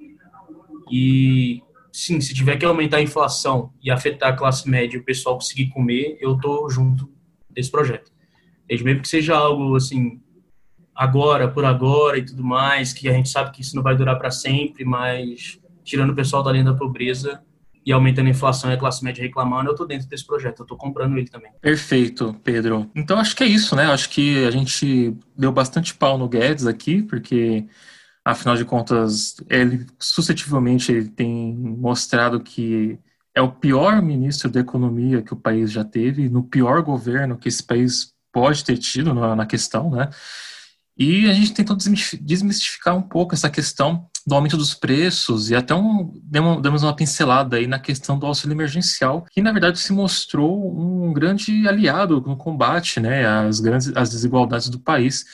e 0.92 1.62
sim, 1.92 2.20
se 2.20 2.34
tiver 2.34 2.58
que 2.58 2.66
aumentar 2.66 2.98
a 2.98 3.02
inflação 3.02 3.74
e 3.82 3.90
afetar 3.90 4.34
a 4.34 4.36
classe 4.36 4.70
média 4.70 4.98
e 4.98 5.00
o 5.00 5.04
pessoal 5.04 5.36
conseguir 5.36 5.70
comer, 5.70 6.18
eu 6.20 6.38
tô 6.38 6.70
junto 6.70 7.10
desse 7.50 7.72
projeto. 7.72 8.12
Desde 8.68 8.84
mesmo 8.84 9.02
que 9.02 9.08
seja 9.08 9.36
algo 9.36 9.76
assim 9.76 10.22
agora, 10.96 11.48
por 11.48 11.66
agora 11.66 12.18
e 12.18 12.26
tudo 12.26 12.44
mais, 12.44 12.94
que 12.94 13.10
a 13.10 13.14
gente 13.14 13.30
sabe 13.30 13.52
que 13.52 13.62
isso 13.62 13.76
não 13.76 13.84
vai 13.84 13.96
durar 13.96 14.18
para 14.18 14.32
sempre, 14.32 14.86
mas 14.86 15.60
tirando 15.84 16.12
o 16.12 16.16
pessoal 16.16 16.44
da 16.44 16.52
linha 16.52 16.66
da 16.66 16.74
pobreza, 16.74 17.42
e 17.86 17.92
aumentando 17.92 18.28
a 18.28 18.30
inflação 18.30 18.72
e 18.72 18.74
a 18.74 18.78
classe 18.78 19.04
média 19.04 19.22
reclamando, 19.22 19.68
eu 19.68 19.74
estou 19.74 19.86
dentro 19.86 20.08
desse 20.08 20.26
projeto, 20.26 20.60
eu 20.60 20.64
estou 20.64 20.78
comprando 20.78 21.18
ele 21.18 21.28
também. 21.28 21.52
Perfeito, 21.60 22.34
Pedro. 22.42 22.90
Então 22.96 23.20
acho 23.20 23.36
que 23.36 23.44
é 23.44 23.48
isso, 23.48 23.76
né? 23.76 23.92
Acho 23.92 24.10
que 24.10 24.46
a 24.46 24.52
gente 24.52 25.14
deu 25.38 25.52
bastante 25.52 25.94
pau 25.94 26.18
no 26.18 26.30
Guedes 26.30 26.66
aqui, 26.66 27.04
porque 27.04 27.66
afinal 28.24 28.56
de 28.56 28.64
contas, 28.64 29.36
ele 29.50 29.86
suscetivelmente 30.00 30.94
ele 30.94 31.10
tem 31.10 31.54
mostrado 31.54 32.40
que 32.40 32.98
é 33.36 33.42
o 33.42 33.52
pior 33.52 34.02
ministro 34.02 34.50
da 34.50 34.62
economia 34.62 35.22
que 35.22 35.34
o 35.34 35.38
país 35.38 35.70
já 35.70 35.84
teve, 35.84 36.30
no 36.30 36.42
pior 36.42 36.82
governo 36.84 37.38
que 37.38 37.50
esse 37.50 37.64
país 37.64 38.14
pode 38.32 38.64
ter 38.64 38.78
tido 38.78 39.14
na 39.14 39.46
questão, 39.46 39.90
né? 39.90 40.10
E 40.98 41.30
a 41.30 41.34
gente 41.34 41.54
tentou 41.54 41.76
desmistificar 41.76 42.96
um 42.96 43.02
pouco 43.02 43.34
essa 43.34 43.50
questão 43.50 44.08
do 44.26 44.36
aumento 44.36 44.56
dos 44.56 44.74
preços 44.74 45.50
e 45.50 45.56
até 45.56 45.74
um, 45.74 46.14
demos 46.24 46.84
uma 46.84 46.96
pincelada 46.96 47.58
aí 47.58 47.68
na 47.68 47.80
questão 47.80 48.18
do 48.18 48.26
auxílio 48.26 48.54
emergencial, 48.54 49.26
que 49.30 49.42
na 49.42 49.52
verdade 49.52 49.80
se 49.80 49.92
mostrou 49.92 50.80
um 50.80 51.12
grande 51.12 51.68
aliado 51.68 52.22
no 52.22 52.38
combate 52.38 53.00
né, 53.00 53.26
às 53.26 53.60
grandes 53.60 53.92
às 53.96 54.12
desigualdades 54.12 54.70
do 54.70 54.80
país 54.80 55.26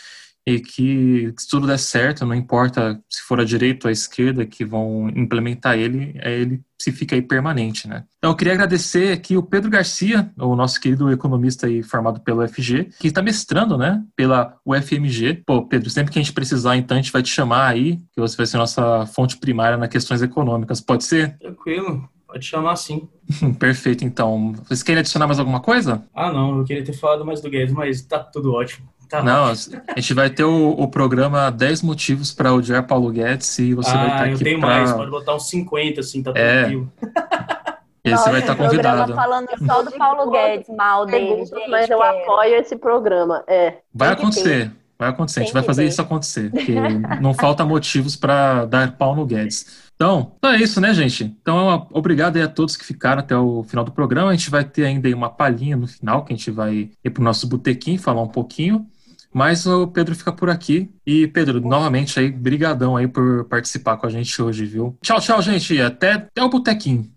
e 0.46 0.60
que 0.60 1.34
se 1.38 1.48
tudo 1.48 1.68
der 1.68 1.78
certo, 1.78 2.26
não 2.26 2.34
importa 2.34 3.00
se 3.10 3.22
for 3.22 3.40
a 3.40 3.46
direita 3.46 3.88
ou 3.88 3.90
a 3.90 3.92
esquerda 3.92 4.46
que 4.46 4.66
vão 4.66 5.10
implementar 5.10 5.78
ele, 5.78 6.14
é 6.16 6.40
ele 6.40 6.62
se 6.82 6.92
fica 6.92 7.16
aí 7.16 7.22
permanente, 7.22 7.88
né? 7.88 8.06
Então 8.18 8.32
eu 8.32 8.36
queria 8.36 8.54
agradecer 8.54 9.12
aqui 9.12 9.36
o 9.36 9.44
Pedro 9.44 9.70
Garcia, 9.70 10.32
o 10.38 10.56
nosso 10.56 10.80
querido 10.80 11.12
economista 11.12 11.68
aí 11.68 11.84
formado 11.84 12.22
pelo 12.22 12.44
UFG, 12.44 12.90
que 13.00 13.10
está 13.10 13.22
mestrando, 13.22 13.78
né, 13.78 14.02
pela 14.16 14.56
UFMG. 14.66 15.44
Pô, 15.46 15.66
Pedro, 15.66 15.90
sempre 15.90 16.12
que 16.12 16.20
a 16.20 16.22
gente 16.22 16.34
precisar, 16.34 16.78
então 16.78 16.98
a 16.98 17.02
gente 17.02 17.12
vai 17.12 17.22
te 17.22 17.30
chamar 17.30 17.68
aí, 17.68 17.98
que 18.14 18.22
você 18.22 18.38
vai 18.38 18.46
ser 18.46 18.58
nossa 18.58 19.06
fonte 19.08 19.38
primária 19.38 19.78
nas 19.78 19.90
questões 19.90 20.22
econômicas, 20.22 20.80
pode 20.80 21.04
ser? 21.04 21.38
Tranquilo. 21.38 22.10
Pode 22.30 22.46
chamar 22.46 22.76
sim. 22.76 23.10
Perfeito, 23.58 24.06
então. 24.06 24.54
Vocês 24.54 24.84
querem 24.84 25.00
adicionar 25.00 25.26
mais 25.26 25.40
alguma 25.40 25.60
coisa? 25.60 26.06
Ah, 26.14 26.32
não, 26.32 26.60
eu 26.60 26.64
queria 26.64 26.84
ter 26.84 26.94
falado 26.94 27.26
mais 27.26 27.42
do 27.42 27.50
Guedes, 27.50 27.74
mas 27.74 28.04
tá 28.04 28.20
tudo 28.20 28.54
ótimo. 28.54 28.88
Tá 29.10 29.24
não, 29.24 29.52
ótimo. 29.52 29.82
a 29.88 30.00
gente 30.00 30.14
vai 30.14 30.30
ter 30.30 30.44
o, 30.44 30.70
o 30.70 30.88
programa 30.88 31.50
10 31.50 31.82
motivos 31.82 32.32
para 32.32 32.54
odiar 32.54 32.86
Paulo 32.86 33.12
Guedes 33.12 33.58
e 33.58 33.74
você 33.74 33.90
ah, 33.90 33.94
vai 33.94 34.06
estar 34.06 34.18
tá 34.18 34.24
aqui. 34.26 34.34
Eu 34.34 34.40
tenho 34.40 34.60
pra... 34.60 34.68
mais, 34.68 34.94
pode 34.94 35.10
botar 35.10 35.36
uns 35.36 35.50
50, 35.50 36.00
assim, 36.00 36.22
tá 36.22 36.32
é. 36.36 36.62
tranquilo. 36.62 36.92
E 38.02 38.12
você 38.12 38.32
vai 38.32 38.40
estar 38.40 38.56
tá 38.56 38.64
convidado. 38.64 39.14
falando 39.14 39.48
só 39.68 39.84
do 39.84 39.92
Paulo 39.92 40.32
Guedes, 40.32 40.70
mal 40.70 41.06
dele. 41.06 41.44
mas 41.70 41.90
eu 41.90 42.02
apoio 42.02 42.56
esse 42.56 42.78
programa. 42.78 43.44
É. 43.46 43.80
Vai 43.94 44.14
acontecer. 44.14 44.72
Vai 44.98 45.10
acontecer, 45.10 45.40
a 45.40 45.44
gente 45.44 45.54
vai 45.54 45.64
fazer 45.64 45.86
isso 45.86 46.02
acontecer, 46.02 46.52
porque 46.52 46.76
não 47.22 47.34
falta 47.34 47.66
motivos 47.66 48.18
para 48.18 48.66
dar 48.66 48.98
pau 48.98 49.16
no 49.16 49.26
Guedes. 49.26 49.90
Então, 49.96 50.34
então, 50.38 50.52
é 50.52 50.58
isso, 50.58 50.80
né, 50.82 50.94
gente? 50.94 51.24
Então, 51.24 51.88
obrigado 51.92 52.38
aí 52.38 52.42
a 52.42 52.48
todos 52.48 52.76
que 52.76 52.86
ficaram 52.86 53.20
até 53.20 53.36
o 53.36 53.64
final 53.64 53.84
do 53.84 53.92
programa. 53.92 54.30
A 54.30 54.36
gente 54.36 54.50
vai 54.50 54.64
ter 54.64 54.86
ainda 54.86 55.14
uma 55.16 55.30
palhinha 55.30 55.76
no 55.76 55.88
final, 55.88 56.24
que 56.24 56.34
a 56.34 56.36
gente 56.36 56.52
vai 56.52 56.90
ir 57.04 57.10
para 57.10 57.22
o 57.22 57.24
nosso 57.24 57.48
botequim, 57.48 57.98
falar 57.98 58.22
um 58.22 58.28
pouquinho. 58.28 58.86
Mas 59.34 59.66
o 59.66 59.88
Pedro 59.88 60.16
fica 60.16 60.32
por 60.32 60.50
aqui. 60.50 60.92
E, 61.06 61.28
Pedro, 61.28 61.62
novamente 61.62 62.20
aí, 62.20 62.32
brigadão 62.32 62.98
aí 62.98 63.08
por 63.08 63.46
participar 63.46 63.98
com 63.98 64.08
a 64.08 64.10
gente 64.10 64.42
hoje, 64.42 64.66
viu? 64.66 64.98
Tchau, 65.02 65.20
tchau, 65.20 65.42
gente. 65.42 65.80
Até, 65.82 66.14
até 66.14 66.44
o 66.44 66.50
botequim. 66.50 67.12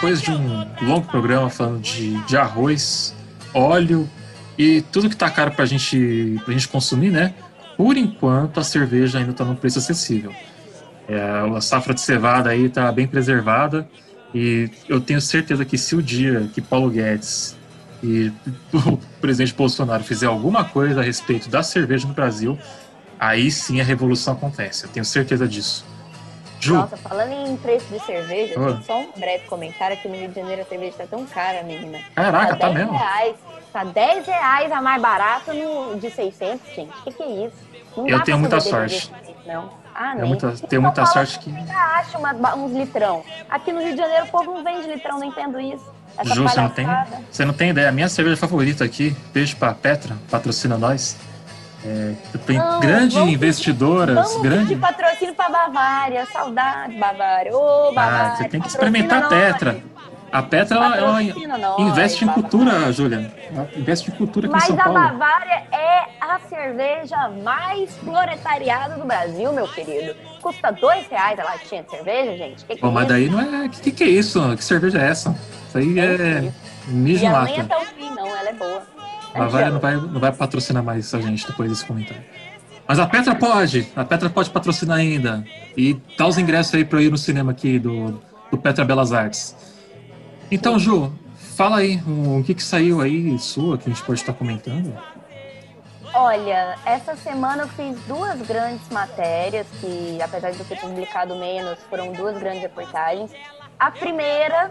Depois 0.00 0.22
de 0.22 0.30
um 0.30 0.66
longo 0.80 1.06
programa 1.08 1.50
falando 1.50 1.82
de, 1.82 2.18
de 2.24 2.34
arroz, 2.34 3.14
óleo 3.52 4.08
e 4.56 4.80
tudo 4.80 5.10
que 5.10 5.16
tá 5.16 5.28
caro 5.28 5.50
pra 5.50 5.66
gente, 5.66 6.40
pra 6.42 6.54
gente 6.54 6.68
consumir, 6.68 7.10
né? 7.10 7.34
Por 7.76 7.98
enquanto 7.98 8.58
a 8.58 8.64
cerveja 8.64 9.18
ainda 9.18 9.34
tá 9.34 9.44
num 9.44 9.54
preço 9.54 9.78
acessível. 9.78 10.32
É, 11.06 11.20
a 11.54 11.60
safra 11.60 11.92
de 11.92 12.00
cevada 12.00 12.48
aí 12.48 12.70
tá 12.70 12.90
bem 12.90 13.06
preservada 13.06 13.86
e 14.34 14.70
eu 14.88 15.02
tenho 15.02 15.20
certeza 15.20 15.66
que 15.66 15.76
se 15.76 15.94
o 15.94 16.02
dia 16.02 16.48
que 16.54 16.62
Paulo 16.62 16.88
Guedes 16.88 17.54
e 18.02 18.32
o 18.72 18.96
presidente 19.20 19.52
Bolsonaro 19.52 20.02
fizer 20.02 20.28
alguma 20.28 20.64
coisa 20.64 21.00
a 21.00 21.04
respeito 21.04 21.50
da 21.50 21.62
cerveja 21.62 22.08
no 22.08 22.14
Brasil, 22.14 22.58
aí 23.18 23.50
sim 23.50 23.82
a 23.82 23.84
revolução 23.84 24.32
acontece. 24.32 24.84
Eu 24.84 24.88
tenho 24.88 25.04
certeza 25.04 25.46
disso. 25.46 25.84
Ju. 26.60 26.74
Nossa, 26.74 26.96
falando 26.96 27.32
em 27.32 27.56
preço 27.56 27.86
de 27.86 27.98
cerveja, 28.04 28.54
oh. 28.60 28.82
só 28.82 29.00
um 29.00 29.10
breve 29.16 29.44
comentário 29.46 29.96
aqui 29.96 30.06
no 30.08 30.14
Rio 30.14 30.28
de 30.28 30.34
Janeiro 30.34 30.62
a 30.62 30.64
cerveja 30.64 30.96
tá 30.98 31.06
tão 31.06 31.24
cara, 31.24 31.62
menina. 31.62 31.98
Caraca, 32.14 32.56
tá, 32.56 32.68
tá 32.68 32.72
mesmo? 32.72 32.92
Reais, 32.92 33.36
tá 33.72 33.84
10 33.84 34.26
reais 34.26 34.70
a 34.70 34.80
mais 34.82 35.00
barata 35.00 35.54
no, 35.54 35.98
de 35.98 36.10
600, 36.10 36.74
gente. 36.74 36.90
O 36.90 37.02
que, 37.04 37.12
que 37.12 37.22
é 37.22 37.46
isso? 37.46 37.56
Não 37.96 38.08
eu 38.08 38.20
tenho 38.22 38.38
muita 38.38 38.60
sorte. 38.60 39.10
não. 39.46 39.80
Ah, 39.94 40.14
nem. 40.14 40.26
Muita, 40.26 40.52
tenho 40.68 40.82
muita 40.82 41.04
sorte 41.06 41.38
que. 41.38 41.52
acha 41.70 42.18
uma, 42.18 42.54
uns 42.54 42.72
litrão. 42.72 43.24
Aqui 43.48 43.72
no 43.72 43.80
Rio 43.80 43.92
de 43.92 43.98
Janeiro 43.98 44.26
o 44.26 44.28
povo 44.28 44.54
não 44.54 44.62
vende 44.62 44.86
litrão, 44.86 45.18
não 45.18 45.26
entendo 45.26 45.58
isso. 45.60 45.84
Essa 46.16 46.34
Ju, 46.34 46.42
você 46.42 46.60
não, 46.60 46.68
tem, 46.68 46.86
você 47.30 47.44
não 47.44 47.54
tem 47.54 47.70
ideia. 47.70 47.88
A 47.88 47.92
minha 47.92 48.08
cerveja 48.08 48.36
favorita 48.36 48.84
aqui, 48.84 49.16
beijo 49.32 49.56
pra 49.56 49.74
Petra, 49.74 50.16
patrocina 50.30 50.76
nós. 50.76 51.16
É, 51.84 52.14
tem 52.46 52.58
não, 52.58 52.80
grandes 52.80 53.16
investidoras. 53.16 54.14
Vamos 54.14 54.42
grande... 54.42 54.68
pedir 54.68 54.80
patrocínio 54.80 55.34
para 55.34 55.48
Bavária. 55.48 56.26
Saudade, 56.26 56.94
Bavária. 56.96 57.56
Ô, 57.56 57.92
Bavária. 57.92 58.32
Ah, 58.32 58.36
você 58.36 58.48
tem 58.48 58.60
que 58.60 58.68
experimentar 58.68 59.24
a 59.24 59.28
Petra. 59.28 59.82
A 60.32 60.42
Petra, 60.42 60.76
ela, 60.76 60.96
ela 60.96 61.22
investe 61.80 62.24
nós, 62.24 62.36
em 62.36 62.40
cultura, 62.40 62.92
Júlia. 62.92 63.32
investe 63.76 64.10
em 64.10 64.14
cultura 64.14 64.46
aqui 64.46 64.54
Mas 64.54 64.64
em 64.64 64.66
São 64.68 64.76
Paulo. 64.76 64.94
Mas 64.94 65.08
a 65.08 65.12
Bavária 65.12 65.62
é 65.72 66.04
a 66.20 66.38
cerveja 66.48 67.28
mais 67.42 67.90
proletariada 67.94 68.94
do 68.96 69.04
Brasil, 69.04 69.52
meu 69.52 69.66
querido. 69.66 70.14
Custa 70.40 70.70
dois 70.70 71.08
reais 71.08 71.38
a 71.38 71.44
latinha 71.44 71.82
de 71.82 71.90
cerveja, 71.90 72.36
gente. 72.36 72.64
Que 72.64 72.76
que 72.76 72.80
Bom, 72.80 72.90
é 72.90 72.92
mas 72.92 73.08
daí 73.08 73.28
não 73.28 73.40
é... 73.40 73.66
O 73.66 73.70
que, 73.70 73.90
que, 73.90 74.04
é 74.04 74.08
isso? 74.08 74.56
Que 74.56 74.62
cerveja 74.62 75.00
é 75.00 75.08
essa? 75.08 75.36
Isso 75.68 75.78
aí 75.78 75.98
é... 75.98 76.04
é 76.04 76.52
mijo 76.86 77.24
E 77.24 77.28
nem 77.28 77.58
é 77.58 77.64
tão 77.64 77.80
fim, 77.86 78.10
não. 78.14 78.26
Ela 78.26 78.50
é 78.50 78.52
boa. 78.52 78.99
A 79.34 79.38
Bavária 79.38 79.70
não 79.70 79.80
vai, 79.80 79.96
não 79.96 80.20
vai 80.20 80.32
patrocinar 80.32 80.82
mais 80.82 81.14
a 81.14 81.20
gente 81.20 81.46
depois 81.46 81.70
desse 81.70 81.84
comentário. 81.84 82.22
Mas 82.86 82.98
a 82.98 83.06
Petra 83.06 83.34
pode, 83.34 83.88
a 83.94 84.04
Petra 84.04 84.28
pode 84.28 84.50
patrocinar 84.50 84.98
ainda. 84.98 85.44
E 85.76 85.94
dá 86.18 86.26
os 86.26 86.38
ingressos 86.38 86.74
aí 86.74 86.84
para 86.84 87.00
ir 87.00 87.10
no 87.10 87.16
cinema 87.16 87.52
aqui 87.52 87.78
do, 87.78 88.20
do 88.50 88.58
Petra 88.58 88.84
Belas 88.84 89.12
Artes. 89.12 89.54
Então, 90.50 90.78
Ju, 90.78 91.12
fala 91.36 91.78
aí, 91.78 92.02
o 92.06 92.42
que, 92.42 92.54
que 92.54 92.62
saiu 92.62 93.00
aí 93.00 93.38
sua 93.38 93.78
que 93.78 93.88
a 93.88 93.92
gente 93.92 94.04
pode 94.04 94.18
estar 94.18 94.32
comentando? 94.32 94.92
Olha, 96.12 96.76
essa 96.84 97.14
semana 97.14 97.62
eu 97.62 97.68
fiz 97.68 97.96
duas 98.08 98.40
grandes 98.42 98.88
matérias 98.88 99.66
que, 99.80 100.20
apesar 100.20 100.50
de 100.50 100.58
eu 100.58 100.64
ter 100.66 100.80
publicado 100.80 101.36
menos, 101.36 101.78
foram 101.88 102.12
duas 102.12 102.36
grandes 102.36 102.62
reportagens. 102.62 103.30
A 103.80 103.90
primeira 103.90 104.68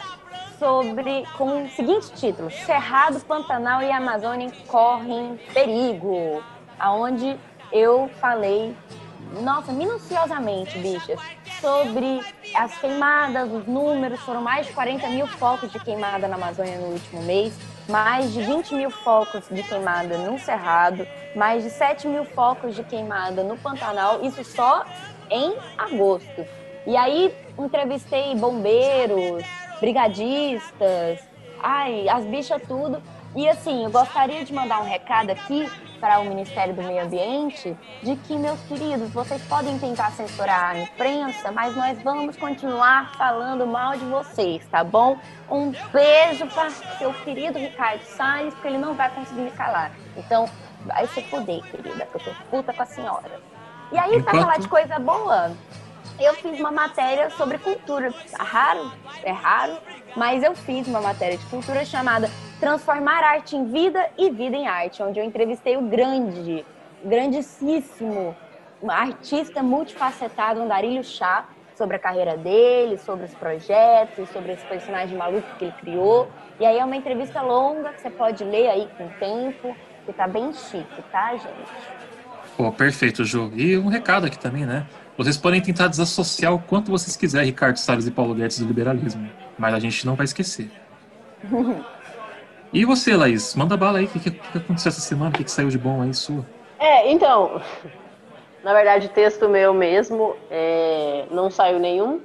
sobre 0.60 1.26
com 1.36 1.64
o 1.64 1.70
seguinte 1.72 2.12
título: 2.12 2.52
Cerrado, 2.52 3.20
Pantanal 3.22 3.82
e 3.82 3.92
Amazônia 3.92 4.52
correm 4.68 5.36
perigo, 5.52 6.44
aonde 6.78 7.36
eu 7.72 8.08
falei, 8.22 8.78
nossa, 9.42 9.72
minuciosamente, 9.72 10.78
bichas, 10.78 11.20
sobre 11.60 12.24
as 12.56 12.78
queimadas, 12.78 13.52
os 13.52 13.66
números, 13.66 14.20
foram 14.20 14.44
mais 14.44 14.68
de 14.68 14.74
40 14.74 15.08
mil 15.08 15.26
focos 15.26 15.72
de 15.72 15.80
queimada 15.80 16.28
na 16.28 16.36
Amazônia 16.36 16.78
no 16.78 16.90
último 16.90 17.24
mês, 17.24 17.58
mais 17.90 18.32
de 18.32 18.44
20 18.44 18.76
mil 18.76 18.92
focos 18.92 19.50
de 19.50 19.64
queimada 19.64 20.20
no 20.20 20.38
Cerrado, 20.38 21.08
mais 21.36 21.64
de 21.64 21.72
7 21.72 22.08
mil 22.08 22.26
focos 22.26 22.76
de 22.76 22.84
queimada 22.84 23.44
no 23.44 23.58
Pantanal, 23.58 24.24
isso 24.24 24.44
só 24.44 24.86
em 25.32 25.58
agosto. 25.80 26.59
E 26.86 26.96
aí 26.96 27.34
entrevistei 27.58 28.36
bombeiros, 28.36 29.44
brigadistas, 29.80 31.20
ai, 31.62 32.08
as 32.10 32.26
bichas 32.26 32.62
tudo. 32.68 33.02
E 33.36 33.48
assim, 33.48 33.84
eu 33.84 33.92
gostaria 33.92 34.44
de 34.44 34.54
mandar 34.54 34.82
um 34.82 34.86
recado 34.86 35.30
aqui 35.30 35.70
para 36.00 36.20
o 36.20 36.26
Ministério 36.26 36.74
do 36.74 36.82
Meio 36.82 37.04
Ambiente 37.04 37.78
de 38.02 38.16
que, 38.16 38.36
meus 38.38 38.60
queridos, 38.62 39.10
vocês 39.12 39.42
podem 39.44 39.78
tentar 39.78 40.12
censurar 40.12 40.72
a 40.72 40.80
imprensa, 40.80 41.52
mas 41.52 41.76
nós 41.76 42.02
vamos 42.02 42.38
continuar 42.38 43.12
falando 43.18 43.68
mal 43.68 43.98
de 43.98 44.06
vocês, 44.06 44.66
tá 44.68 44.84
bom? 44.84 45.18
Um 45.50 45.72
beijo 45.92 46.48
para 46.48 46.70
seu 46.70 47.14
querido 47.14 47.60
Ricardo 47.60 48.02
Salles, 48.04 48.54
porque 48.54 48.70
ele 48.70 48.78
não 48.78 48.94
vai 48.94 49.10
conseguir 49.14 49.42
me 49.42 49.52
calar. 49.52 49.92
Então, 50.18 50.50
vai 50.86 51.06
se 51.08 51.22
foder, 51.24 51.62
querida, 51.64 52.06
que 52.06 52.16
eu 52.16 52.22
tô 52.22 52.32
puta 52.50 52.74
com 52.74 52.82
a 52.82 52.86
senhora. 52.86 53.42
E 53.92 53.98
aí, 53.98 54.16
Enquanto... 54.16 54.24
pra 54.24 54.42
falar 54.42 54.60
de 54.60 54.68
coisa 54.68 54.98
boa, 55.00 55.52
eu 56.20 56.34
fiz 56.36 56.60
uma 56.60 56.72
matéria 56.72 57.30
sobre 57.32 57.58
cultura. 57.58 58.14
É 58.38 58.44
raro, 58.44 58.92
é 59.24 59.32
raro, 59.32 59.78
mas 60.16 60.44
eu 60.44 60.56
fiz 60.56 60.88
uma 60.88 61.02
matéria 61.02 61.38
de 61.38 61.46
cultura 61.46 61.86
chamada 61.86 62.30
Transformar 62.60 63.24
Arte 63.24 63.56
em 63.56 63.66
Vida 63.72 64.10
e 64.18 64.30
Vida 64.30 64.56
em 64.56 64.68
Arte, 64.68 65.02
onde 65.02 65.20
eu 65.20 65.24
entrevistei 65.24 65.78
o 65.78 65.82
grande, 65.82 66.66
grandíssimo 67.04 68.36
artista 68.88 69.62
multifacetado 69.62 70.62
Andarilho 70.62 71.04
Chá 71.04 71.46
sobre 71.76 71.96
a 71.96 72.00
carreira 72.00 72.36
dele, 72.36 72.98
sobre 72.98 73.26
os 73.26 73.34
projetos, 73.34 74.30
sobre 74.30 74.52
esse 74.52 74.66
personagem 74.66 75.18
maluco 75.18 75.48
que 75.58 75.66
ele 75.66 75.74
criou. 75.80 76.30
E 76.60 76.66
aí 76.66 76.78
é 76.78 76.84
uma 76.84 76.98
entrevista 76.98 77.42
longa 77.42 77.94
que 77.94 78.02
você 78.02 78.10
pode 78.10 78.44
ler 78.44 78.68
aí 78.68 78.90
com 78.98 79.08
tempo, 79.20 79.76
que 80.06 80.12
tá 80.12 80.28
bem 80.28 80.52
chique, 80.54 81.02
tá, 81.10 81.32
gente? 81.32 82.00
Pô, 82.58 82.70
perfeito, 82.74 83.24
Ju. 83.24 83.52
E 83.56 83.78
um 83.78 83.88
recado 83.88 84.28
aqui 84.28 84.38
também, 84.38 84.66
né? 84.66 84.86
Vocês 85.20 85.36
podem 85.36 85.62
tentar 85.62 85.90
desassociar 85.90 86.54
o 86.54 86.60
quanto 86.60 86.90
vocês 86.90 87.18
quiserem 87.18 87.48
Ricardo 87.48 87.76
Salles 87.76 88.08
e 88.08 88.12
Paulo 88.12 88.34
Guedes 88.34 88.58
do 88.60 88.66
liberalismo, 88.66 89.30
mas 89.58 89.74
a 89.74 89.78
gente 89.80 90.06
não 90.06 90.16
vai 90.16 90.24
esquecer. 90.24 90.72
e 92.72 92.86
você, 92.86 93.18
Laís? 93.18 93.54
Manda 93.54 93.76
bala 93.76 94.00
aí. 94.00 94.06
O 94.06 94.08
que, 94.08 94.18
que, 94.18 94.32
que, 94.32 94.58
aconteceu 94.58 94.88
essa 94.88 95.02
semana? 95.02 95.32
O 95.32 95.34
que, 95.34 95.44
que 95.44 95.52
saiu 95.52 95.68
de 95.68 95.78
bom 95.78 96.02
aí 96.02 96.14
sua? 96.14 96.46
É, 96.80 97.12
então, 97.12 97.62
na 98.64 98.74
verdade, 98.74 99.10
texto 99.10 99.50
meu 99.50 99.74
mesmo, 99.74 100.38
é, 100.50 101.26
não 101.30 101.52
saiu 101.52 101.80
nenhum. 101.80 102.22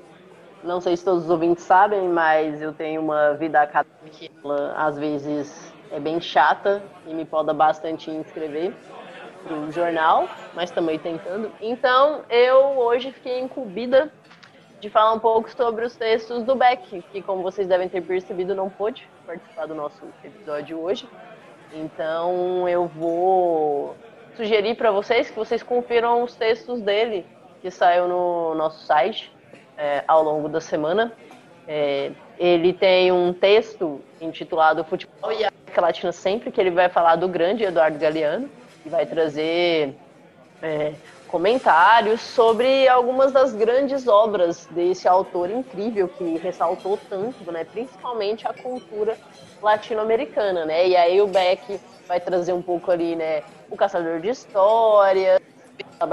Não 0.62 0.80
sei 0.80 0.96
se 0.96 1.04
todos 1.04 1.24
os 1.24 1.30
ouvintes 1.30 1.64
sabem, 1.64 2.08
mas 2.08 2.62
eu 2.62 2.72
tenho 2.72 3.00
uma 3.00 3.32
vida 3.34 3.60
acadêmica 3.60 4.30
às 4.76 4.96
vezes 4.96 5.74
é 5.90 5.98
bem 5.98 6.20
chata 6.20 6.80
e 7.08 7.12
me 7.12 7.24
poda 7.24 7.52
bastante 7.52 8.08
em 8.08 8.20
escrever 8.20 8.72
para 9.44 9.54
o 9.54 9.70
jornal, 9.70 10.28
mas 10.54 10.70
também 10.70 10.98
tentando. 10.98 11.52
Então, 11.60 12.22
eu 12.30 12.78
hoje 12.78 13.12
fiquei 13.12 13.38
incumbida 13.38 14.10
de 14.80 14.90
falar 14.90 15.12
um 15.12 15.18
pouco 15.18 15.50
sobre 15.50 15.84
os 15.84 15.94
textos 15.96 16.42
do 16.42 16.54
Beck, 16.54 17.02
que, 17.12 17.22
como 17.22 17.42
vocês 17.42 17.68
devem 17.68 17.88
ter 17.88 18.02
percebido, 18.02 18.54
não 18.54 18.68
pôde 18.68 19.08
participar 19.26 19.66
do 19.66 19.74
nosso 19.74 20.02
episódio 20.22 20.78
hoje. 20.80 21.08
Então, 21.72 22.68
eu 22.68 22.86
vou 22.86 23.96
sugerir 24.36 24.74
para 24.74 24.90
vocês 24.90 25.30
que 25.30 25.36
vocês 25.36 25.62
confiram 25.62 26.22
os 26.22 26.34
textos 26.34 26.80
dele, 26.80 27.26
que 27.62 27.70
saiu 27.70 28.08
no 28.08 28.54
nosso 28.54 28.84
site 28.84 29.32
é, 29.76 30.04
ao 30.06 30.22
longo 30.22 30.48
da 30.48 30.60
semana. 30.60 31.12
É, 31.66 32.12
ele 32.38 32.72
tem 32.72 33.10
um 33.10 33.32
texto 33.32 34.00
intitulado 34.20 34.84
Futebol 34.84 35.32
e 35.32 35.44
América 35.44 35.80
Latina 35.80 36.12
Sempre, 36.12 36.50
que 36.50 36.60
ele 36.60 36.70
vai 36.70 36.88
falar 36.88 37.16
do 37.16 37.28
grande 37.28 37.64
Eduardo 37.64 37.98
Galeano 37.98 38.50
e 38.84 38.88
vai 38.88 39.06
trazer 39.06 39.94
é, 40.62 40.92
comentários 41.28 42.20
sobre 42.20 42.86
algumas 42.88 43.32
das 43.32 43.52
grandes 43.52 44.06
obras 44.06 44.66
desse 44.70 45.08
autor 45.08 45.50
incrível 45.50 46.08
que 46.08 46.38
ressaltou 46.38 46.98
tanto, 47.08 47.50
né, 47.50 47.64
principalmente 47.64 48.46
a 48.46 48.52
cultura 48.52 49.16
latino-americana, 49.60 50.64
né? 50.64 50.88
E 50.88 50.96
aí 50.96 51.20
o 51.20 51.26
Beck 51.26 51.80
vai 52.06 52.20
trazer 52.20 52.52
um 52.52 52.62
pouco 52.62 52.90
ali, 52.90 53.16
né, 53.16 53.42
o 53.70 53.76
Caçador 53.76 54.20
de 54.20 54.28
Histórias, 54.28 55.40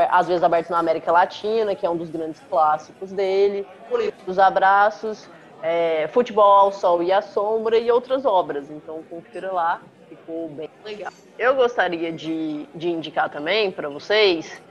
às 0.10 0.28
vezes 0.28 0.44
aberto 0.44 0.70
na 0.70 0.80
América 0.80 1.12
Latina, 1.12 1.76
que 1.76 1.86
é 1.86 1.90
um 1.90 1.98
dos 1.98 2.10
grandes 2.10 2.42
clássicos 2.50 3.12
dele, 3.12 3.68
O 3.90 3.98
Livro 3.98 4.26
dos 4.26 4.40
Abraços, 4.40 5.30
é, 5.62 6.08
Futebol 6.08 6.72
Sol 6.72 7.04
e 7.04 7.12
à 7.12 7.22
Sombra 7.22 7.78
e 7.78 7.92
outras 7.92 8.26
obras. 8.26 8.70
Então 8.70 9.04
confira 9.10 9.52
lá, 9.52 9.82
ficou 10.22 10.48
bem 10.50 10.70
legal. 10.86 11.12
Eu 11.38 11.56
gostaria 11.56 12.12
de, 12.12 12.66
de 12.74 12.90
indicar 12.90 13.30
também 13.30 13.72
para 13.72 13.90
vocês 13.90 14.62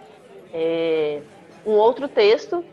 é, 0.52 1.20
um 1.66 1.72
outro 1.72 2.08
texto. 2.08 2.64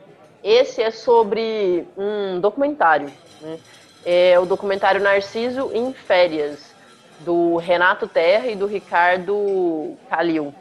Esse 0.44 0.82
é 0.82 0.92
sobre 0.92 1.88
um 1.98 2.40
documentário. 2.40 3.12
Né? 3.42 3.60
É 4.06 4.40
o 4.40 4.46
documentário 4.46 5.02
Narciso 5.02 5.72
em 5.74 5.92
Férias 5.92 6.76
do 7.20 7.58
Renato 7.58 8.08
Terra 8.08 8.48
e 8.48 8.56
do 8.56 8.68
Ricardo 8.68 9.98
Calil, 10.10 10.54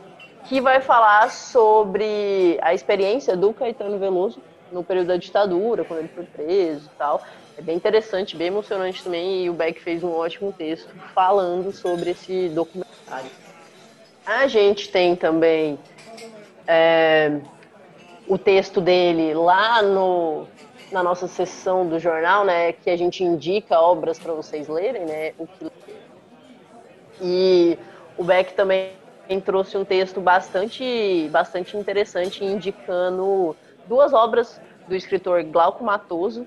que 0.48 0.60
vai 0.60 0.80
falar 0.80 1.30
sobre 1.30 2.58
a 2.62 2.72
experiência 2.72 3.36
do 3.36 3.52
Caetano 3.52 3.98
Veloso 3.98 4.40
no 4.70 4.82
período 4.82 5.08
da 5.08 5.16
ditadura, 5.16 5.84
quando 5.84 6.00
ele 6.00 6.08
foi 6.08 6.24
preso 6.24 6.86
e 6.86 6.98
tal. 6.98 7.22
É 7.58 7.62
bem 7.62 7.76
interessante, 7.76 8.36
bem 8.36 8.48
emocionante 8.48 9.02
também, 9.02 9.44
e 9.44 9.50
o 9.50 9.54
Beck 9.54 9.80
fez 9.80 10.04
um 10.04 10.10
ótimo 10.10 10.52
texto 10.52 10.94
falando 11.14 11.72
sobre 11.72 12.10
esse 12.10 12.48
documentário. 12.50 13.30
A 14.26 14.46
gente 14.46 14.90
tem 14.90 15.16
também 15.16 15.78
é, 16.66 17.40
o 18.26 18.36
texto 18.36 18.80
dele 18.80 19.32
lá 19.34 19.82
no, 19.82 20.46
na 20.90 21.02
nossa 21.02 21.26
sessão 21.26 21.88
do 21.88 21.98
jornal, 21.98 22.44
né, 22.44 22.72
que 22.72 22.90
a 22.90 22.96
gente 22.96 23.22
indica 23.24 23.80
obras 23.80 24.18
para 24.18 24.32
vocês 24.32 24.68
lerem, 24.68 25.04
né, 25.06 25.32
o 25.38 25.46
que 25.46 25.66
e 27.20 27.78
o 28.16 28.24
Beck 28.24 28.52
também 28.54 28.92
trouxe 29.44 29.76
um 29.76 29.84
texto 29.84 30.20
bastante, 30.20 31.28
bastante 31.30 31.76
interessante, 31.76 32.44
indicando 32.44 33.56
duas 33.88 34.12
obras 34.12 34.60
do 34.88 34.94
escritor 34.94 35.42
Glauco 35.44 35.82
Matoso, 35.82 36.46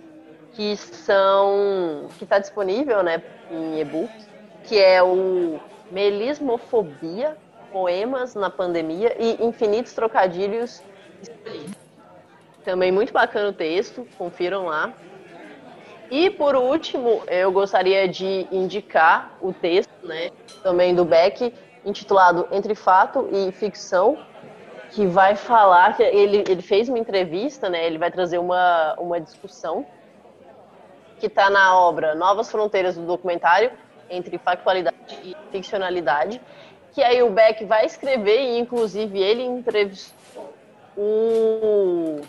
que 0.53 0.75
são 0.75 2.07
que 2.17 2.23
está 2.23 2.39
disponível, 2.39 3.03
né, 3.03 3.21
em 3.51 3.79
e-book, 3.79 4.11
que 4.63 4.77
é 4.79 5.01
o 5.01 5.59
Melismofobia, 5.91 7.37
Poemas 7.71 8.33
na 8.33 8.49
Pandemia 8.49 9.15
e 9.19 9.43
Infinitos 9.45 9.93
Trocadilhos 9.93 10.81
Também 12.63 12.91
muito 12.91 13.13
bacana 13.13 13.49
o 13.49 13.53
texto, 13.53 14.07
confiram 14.17 14.65
lá. 14.65 14.93
E 16.09 16.29
por 16.31 16.55
último, 16.55 17.21
eu 17.27 17.51
gostaria 17.51 18.07
de 18.07 18.47
indicar 18.51 19.37
o 19.39 19.53
texto, 19.53 19.91
né, 20.03 20.31
também 20.63 20.95
do 20.95 21.05
Beck, 21.05 21.53
intitulado 21.85 22.47
Entre 22.51 22.73
Fato 22.73 23.29
e 23.31 23.51
Ficção, 23.51 24.17
que 24.91 25.05
vai 25.05 25.35
falar 25.35 25.95
que 25.95 26.03
ele, 26.03 26.43
ele 26.47 26.61
fez 26.61 26.89
uma 26.89 26.97
entrevista, 26.97 27.69
né, 27.69 27.85
ele 27.85 27.97
vai 27.97 28.11
trazer 28.11 28.37
uma, 28.37 28.95
uma 28.99 29.19
discussão 29.19 29.85
que 31.19 31.27
está 31.27 31.49
na 31.49 31.77
obra 31.77 32.15
Novas 32.15 32.49
Fronteiras 32.49 32.95
do 32.95 33.05
Documentário 33.05 33.71
entre 34.09 34.37
factualidade 34.37 34.97
e 35.23 35.35
ficcionalidade, 35.51 36.41
que 36.93 37.03
aí 37.03 37.21
o 37.21 37.29
Beck 37.29 37.63
vai 37.65 37.85
escrever 37.85 38.39
e 38.39 38.57
inclusive 38.57 39.19
ele 39.19 39.43
entrevistou 39.43 40.53
o, 40.97 42.21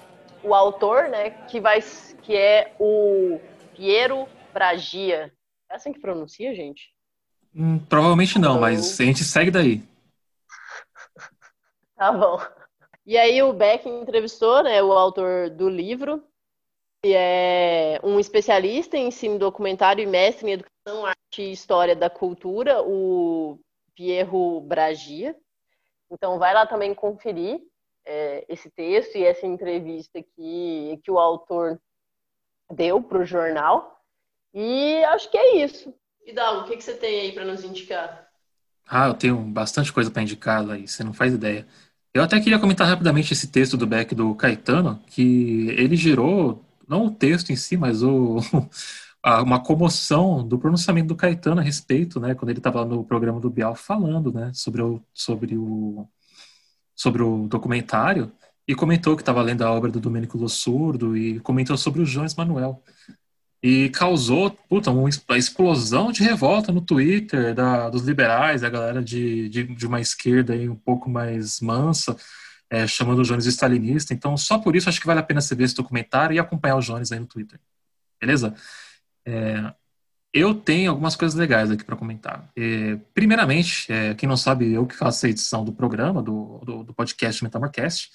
o 0.43 0.55
autor, 0.55 1.09
né, 1.09 1.31
que 1.49 1.61
vai 1.61 1.83
que 2.23 2.37
é 2.37 2.73
o 2.79 3.41
Piero 3.75 4.29
Bragia. 4.53 5.33
É 5.71 5.77
assim 5.77 5.93
que 5.93 6.01
pronuncia, 6.01 6.55
gente? 6.55 6.93
Hum, 7.55 7.79
provavelmente 7.79 8.39
não, 8.39 8.51
então... 8.51 8.61
mas 8.61 9.01
a 9.01 9.05
gente 9.05 9.25
segue 9.25 9.51
daí. 9.51 9.83
Tá 12.01 12.11
bom. 12.11 12.39
E 13.05 13.19
aí 13.19 13.43
o 13.43 13.53
Beck 13.53 13.87
entrevistou, 13.87 14.63
né, 14.63 14.83
o 14.83 14.93
autor 14.93 15.51
do 15.51 15.69
livro, 15.69 16.25
que 17.03 17.13
é 17.15 18.01
um 18.03 18.19
especialista 18.19 18.97
em 18.97 19.09
ensino 19.09 19.39
documentário 19.39 20.03
e 20.03 20.07
mestre 20.07 20.49
em 20.49 20.53
educação, 20.55 21.05
arte 21.05 21.43
e 21.43 21.53
história 21.53 21.95
da 21.95 22.09
cultura, 22.09 22.83
o 22.83 23.61
Piero 23.95 24.63
Bragia. 24.63 25.37
Então 26.11 26.39
vai 26.39 26.55
lá 26.55 26.67
também 26.67 26.95
conferir 26.95 27.61
é, 28.07 28.47
esse 28.49 28.71
texto 28.71 29.17
e 29.17 29.25
essa 29.25 29.47
entrevista 29.47 30.23
que, 30.23 30.99
que 31.05 31.11
o 31.11 31.19
autor 31.19 31.79
deu 32.73 33.03
para 33.03 33.19
o 33.19 33.27
jornal. 33.27 34.03
E 34.55 35.05
acho 35.05 35.31
que 35.31 35.37
é 35.37 35.57
isso. 35.57 35.95
E 36.25 36.33
Dalo, 36.33 36.63
o 36.63 36.65
que, 36.65 36.79
que 36.79 36.83
você 36.83 36.95
tem 36.95 37.21
aí 37.21 37.33
para 37.33 37.45
nos 37.45 37.63
indicar? 37.63 38.31
Ah, 38.89 39.07
eu 39.07 39.15
tenho 39.15 39.37
bastante 39.37 39.93
coisa 39.93 40.11
para 40.11 40.23
indicar, 40.23 40.69
aí 40.69 40.89
você 40.89 41.05
não 41.05 41.13
faz 41.13 41.33
ideia. 41.33 41.67
Eu 42.13 42.23
até 42.25 42.41
queria 42.41 42.59
comentar 42.59 42.89
rapidamente 42.89 43.33
esse 43.33 43.47
texto 43.49 43.77
do 43.77 43.87
Beck 43.87 44.15
do 44.15 44.35
Caetano, 44.35 45.01
que 45.07 45.69
ele 45.71 45.95
gerou, 45.95 46.65
não 46.89 47.07
o 47.07 47.11
texto 47.11 47.51
em 47.51 47.57
si, 47.57 47.77
mas 47.77 48.03
o, 48.03 48.39
uma 49.45 49.63
comoção 49.63 50.47
do 50.47 50.59
pronunciamento 50.59 51.09
do 51.09 51.17
Caetano 51.17 51.61
a 51.61 51.65
respeito, 51.65 52.19
né, 52.19 52.35
quando 52.35 52.51
ele 52.51 52.59
estava 52.59 52.85
no 52.85 53.05
programa 53.05 53.39
do 53.39 53.49
Bial 53.49 53.77
falando, 53.77 54.33
né, 54.33 54.51
sobre 54.53 54.83
o, 54.83 55.01
sobre 55.15 55.57
o, 55.57 56.05
sobre 56.97 57.23
o 57.23 57.47
documentário, 57.47 58.33
e 58.67 58.75
comentou 58.75 59.17
que 59.17 59.23
estava 59.23 59.43
lendo 59.43 59.63
a 59.63 59.71
obra 59.71 59.91
do 59.91 60.01
Domênico 60.01 60.37
Lossurdo 60.39 61.17
e 61.17 61.39
comentou 61.41 61.77
sobre 61.77 62.03
o 62.03 62.05
Jones 62.05 62.35
Manuel. 62.35 62.83
E 63.63 63.91
causou, 63.91 64.51
puta, 64.51 64.91
uma 64.91 65.09
explosão 65.37 66.11
de 66.11 66.23
revolta 66.23 66.73
no 66.73 66.81
Twitter 66.81 67.55
da, 67.55 67.91
dos 67.91 68.03
liberais, 68.03 68.63
da 68.63 68.71
galera 68.71 69.03
de, 69.03 69.51
de, 69.51 69.65
de, 69.65 69.87
uma 69.87 70.01
esquerda 70.01 70.55
aí 70.55 70.67
um 70.67 70.77
pouco 70.77 71.11
mais 71.11 71.61
mansa, 71.61 72.17
é, 72.71 72.87
chamando 72.87 73.19
o 73.19 73.23
Jones 73.23 73.45
de 73.45 73.51
stalinista. 73.51 74.15
Então, 74.15 74.35
só 74.37 74.59
por 74.59 74.75
isso 74.75 74.89
acho 74.89 74.99
que 75.01 75.07
vale 75.07 75.21
a 75.21 75.23
pena 75.23 75.43
você 75.43 75.55
ver 75.55 75.65
esse 75.65 75.75
documentário 75.75 76.35
e 76.35 76.39
acompanhar 76.39 76.77
o 76.77 76.81
Jones 76.81 77.13
aí 77.13 77.21
no 77.21 77.27
Twitter. 77.27 77.61
Beleza? 78.19 78.55
É, 79.27 79.75
eu 80.33 80.55
tenho 80.55 80.91
algumas 80.91 81.17
coisas 81.17 81.37
legais 81.39 81.71
aqui 81.71 81.85
para 81.85 81.97
comentar. 81.97 82.49
É, 82.57 82.97
primeiramente, 83.13 83.93
é, 83.93 84.15
quem 84.15 84.29
não 84.29 84.37
sabe, 84.37 84.73
eu 84.73 84.87
que 84.87 84.97
faço 84.97 85.27
a 85.27 85.29
edição 85.29 85.65
do 85.65 85.73
programa, 85.73 86.23
do, 86.23 86.59
do, 86.65 86.85
do 86.85 86.95
podcast 86.95 87.43
Metamorcast. 87.43 88.11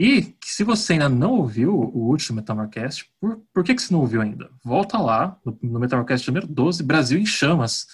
E 0.00 0.36
se 0.44 0.62
você 0.62 0.92
ainda 0.92 1.08
não 1.08 1.32
ouviu 1.32 1.74
o 1.74 2.08
último 2.08 2.36
Metamorcast, 2.36 3.10
por, 3.20 3.42
por 3.52 3.64
que, 3.64 3.74
que 3.74 3.82
você 3.82 3.92
não 3.92 4.00
ouviu 4.00 4.22
ainda? 4.22 4.48
Volta 4.64 4.96
lá 4.96 5.36
no, 5.44 5.58
no 5.60 5.80
Metamorcast 5.80 6.28
número 6.28 6.46
12, 6.46 6.84
Brasil 6.84 7.18
em 7.18 7.26
Chamas, 7.26 7.86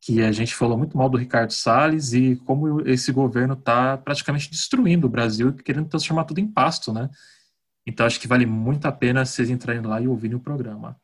que 0.00 0.20
a 0.20 0.30
gente 0.30 0.54
falou 0.54 0.76
muito 0.76 0.96
mal 0.96 1.08
do 1.08 1.16
Ricardo 1.16 1.52
Salles 1.52 2.12
e 2.12 2.36
como 2.44 2.86
esse 2.86 3.10
governo 3.12 3.54
está 3.54 3.96
praticamente 3.96 4.50
destruindo 4.50 5.06
o 5.06 5.10
Brasil, 5.10 5.52
querendo 5.54 5.88
transformar 5.88 6.24
tudo 6.24 6.38
em 6.38 6.46
pasto, 6.46 6.92
né? 6.92 7.08
Então 7.86 8.04
acho 8.04 8.20
que 8.20 8.28
vale 8.28 8.44
muito 8.44 8.84
a 8.84 8.92
pena 8.92 9.24
vocês 9.24 9.48
entrarem 9.48 9.80
lá 9.80 10.00
e 10.00 10.06
ouvirem 10.06 10.36
o 10.36 10.40
programa. 10.40 11.00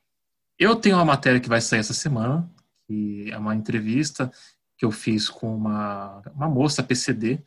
Eu 0.58 0.76
tenho 0.76 0.96
uma 0.96 1.04
matéria 1.06 1.40
que 1.40 1.48
vai 1.48 1.60
sair 1.60 1.80
essa 1.80 1.94
semana, 1.94 2.48
que 2.86 3.30
é 3.30 3.38
uma 3.38 3.54
entrevista 3.56 4.30
que 4.76 4.84
eu 4.84 4.90
fiz 4.90 5.30
com 5.30 5.56
uma, 5.56 6.22
uma 6.34 6.48
moça 6.48 6.82
PCD 6.82 7.42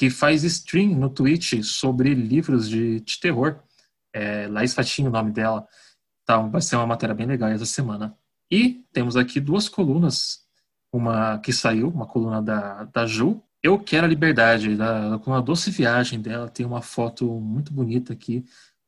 que 0.00 0.08
faz 0.08 0.44
stream 0.44 0.94
no 0.94 1.10
Twitch 1.10 1.62
sobre 1.62 2.14
livros 2.14 2.70
de, 2.70 3.00
de 3.00 3.20
terror. 3.20 3.60
É, 4.14 4.48
Laís 4.48 4.72
Fatinho, 4.72 5.10
o 5.10 5.12
nome 5.12 5.30
dela. 5.30 5.68
Então, 6.22 6.50
vai 6.50 6.62
ser 6.62 6.76
uma 6.76 6.86
matéria 6.86 7.14
bem 7.14 7.26
legal 7.26 7.50
essa 7.50 7.66
semana. 7.66 8.16
E 8.50 8.82
temos 8.94 9.14
aqui 9.14 9.38
duas 9.38 9.68
colunas. 9.68 10.38
Uma 10.90 11.38
que 11.40 11.52
saiu, 11.52 11.90
uma 11.90 12.06
coluna 12.06 12.40
da, 12.40 12.84
da 12.84 13.04
Ju. 13.04 13.42
Eu 13.62 13.78
Quero 13.78 14.06
a 14.06 14.08
Liberdade, 14.08 14.74
da, 14.74 15.10
da 15.10 15.18
coluna 15.18 15.42
Doce 15.42 15.70
Viagem 15.70 16.18
dela. 16.18 16.48
Tem 16.48 16.64
uma 16.64 16.80
foto 16.80 17.26
muito 17.38 17.70
bonita 17.70 18.14
aqui, 18.14 18.42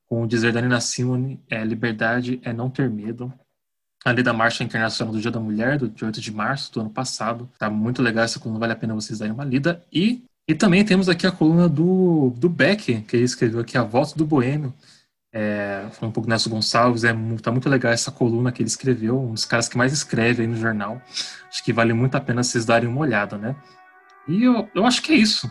com 0.06 0.22
o 0.22 0.26
dizer 0.26 0.50
da 0.50 0.62
Nina 0.62 0.80
Simone, 0.80 1.38
é, 1.50 1.62
Liberdade 1.62 2.40
é 2.42 2.54
não 2.54 2.70
ter 2.70 2.88
medo 2.88 3.30
ali 4.02 4.22
da 4.22 4.32
Marcha 4.32 4.64
Internacional 4.64 5.12
do 5.12 5.20
Dia 5.20 5.30
da 5.30 5.38
Mulher, 5.38 5.78
do 5.78 5.90
dia 5.90 6.06
8 6.06 6.22
de 6.22 6.32
março 6.32 6.72
do 6.72 6.80
ano 6.80 6.90
passado. 6.90 7.50
Tá 7.58 7.68
muito 7.68 8.00
legal 8.00 8.24
essa 8.24 8.40
coluna, 8.40 8.58
vale 8.58 8.72
a 8.72 8.76
pena 8.76 8.94
vocês 8.94 9.18
darem 9.18 9.34
uma 9.34 9.44
lida. 9.44 9.84
E, 9.92 10.24
e 10.52 10.54
também 10.54 10.84
temos 10.84 11.08
aqui 11.08 11.26
a 11.26 11.32
coluna 11.32 11.66
do, 11.66 12.30
do 12.36 12.46
Beck, 12.46 13.00
que 13.00 13.16
ele 13.16 13.24
escreveu 13.24 13.60
aqui 13.60 13.78
A 13.78 13.82
Volta 13.82 14.14
do 14.14 14.26
Boêmio. 14.26 14.70
É, 15.32 15.86
falando 15.92 16.10
um 16.10 16.12
pouco 16.12 16.26
do 16.26 16.28
Nelson 16.28 16.50
Gonçalves, 16.50 17.04
é, 17.04 17.14
tá 17.42 17.50
muito 17.50 17.70
legal 17.70 17.90
essa 17.90 18.12
coluna 18.12 18.52
que 18.52 18.60
ele 18.60 18.68
escreveu, 18.68 19.18
um 19.18 19.32
dos 19.32 19.46
caras 19.46 19.66
que 19.66 19.78
mais 19.78 19.94
escreve 19.94 20.42
aí 20.42 20.46
no 20.46 20.56
jornal. 20.56 21.00
Acho 21.48 21.64
que 21.64 21.72
vale 21.72 21.94
muito 21.94 22.16
a 22.16 22.20
pena 22.20 22.42
vocês 22.42 22.66
darem 22.66 22.86
uma 22.86 23.00
olhada, 23.00 23.38
né? 23.38 23.56
E 24.28 24.44
eu, 24.44 24.68
eu 24.74 24.84
acho 24.84 25.00
que 25.00 25.14
é 25.14 25.16
isso. 25.16 25.50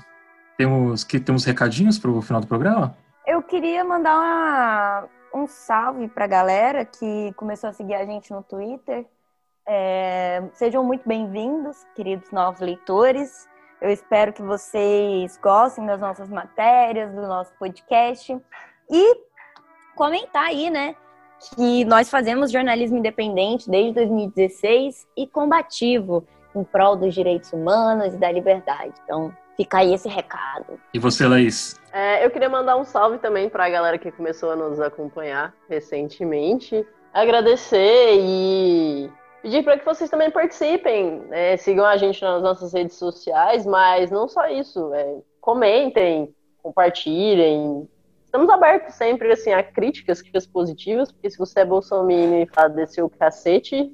Temos, 0.55 1.03
que, 1.03 1.19
temos 1.19 1.45
recadinhos 1.45 1.97
para 1.97 2.11
o 2.11 2.21
final 2.21 2.39
do 2.39 2.45
programa? 2.45 2.95
Eu 3.25 3.41
queria 3.41 3.83
mandar 3.83 4.19
uma, 4.19 5.07
um 5.33 5.47
salve 5.47 6.09
para 6.09 6.25
a 6.25 6.27
galera 6.27 6.85
que 6.85 7.33
começou 7.35 7.71
a 7.71 7.73
seguir 7.73 7.95
a 7.95 8.05
gente 8.05 8.29
no 8.29 8.43
Twitter. 8.43 9.07
É, 9.67 10.43
sejam 10.53 10.83
muito 10.83 11.09
bem-vindos, 11.09 11.87
queridos 11.95 12.29
novos 12.29 12.59
leitores. 12.59 13.49
Eu 13.81 13.89
espero 13.89 14.31
que 14.31 14.41
vocês 14.41 15.37
gostem 15.37 15.85
das 15.85 15.99
nossas 15.99 16.29
matérias, 16.29 17.13
do 17.13 17.21
nosso 17.21 17.51
podcast. 17.57 18.37
E 18.89 19.17
comentar 19.95 20.45
aí, 20.45 20.69
né, 20.69 20.95
que 21.55 21.83
nós 21.85 22.09
fazemos 22.09 22.51
jornalismo 22.51 22.97
independente 22.97 23.69
desde 23.69 23.93
2016 23.93 25.07
e 25.17 25.27
combativo 25.27 26.25
em 26.55 26.63
prol 26.63 26.95
dos 26.95 27.13
direitos 27.13 27.51
humanos 27.51 28.13
e 28.13 28.17
da 28.17 28.31
liberdade. 28.31 28.93
Então, 29.03 29.33
Fica 29.61 29.77
aí 29.77 29.93
esse 29.93 30.09
recado. 30.09 30.79
E 30.91 30.97
você, 30.97 31.27
Laís? 31.27 31.79
É, 31.93 32.25
eu 32.25 32.31
queria 32.31 32.49
mandar 32.49 32.77
um 32.77 32.83
salve 32.83 33.19
também 33.19 33.47
para 33.47 33.65
a 33.65 33.69
galera 33.69 33.97
que 33.97 34.11
começou 34.11 34.49
a 34.49 34.55
nos 34.55 34.79
acompanhar 34.79 35.53
recentemente. 35.69 36.83
Agradecer 37.13 38.15
e 38.19 39.07
pedir 39.41 39.63
para 39.63 39.77
que 39.77 39.85
vocês 39.85 40.09
também 40.09 40.29
participem, 40.29 41.21
né? 41.29 41.57
sigam 41.57 41.85
a 41.85 41.97
gente 41.97 42.21
nas 42.21 42.41
nossas 42.41 42.73
redes 42.73 42.95
sociais, 42.95 43.65
mas 43.65 44.11
não 44.11 44.27
só 44.27 44.47
isso, 44.47 44.93
é, 44.93 45.17
comentem, 45.39 46.33
compartilhem. 46.61 47.87
Estamos 48.25 48.49
abertos 48.49 48.95
sempre 48.95 49.31
assim, 49.31 49.51
a 49.51 49.63
críticas, 49.63 50.21
críticas 50.21 50.47
positivas, 50.47 51.11
porque 51.11 51.29
se 51.29 51.37
você 51.37 51.61
é 51.61 51.65
bolsominion 51.65 52.43
e 52.43 52.47
fala 52.47 52.69
desse 52.69 53.01
o 53.01 53.09
cacete, 53.09 53.91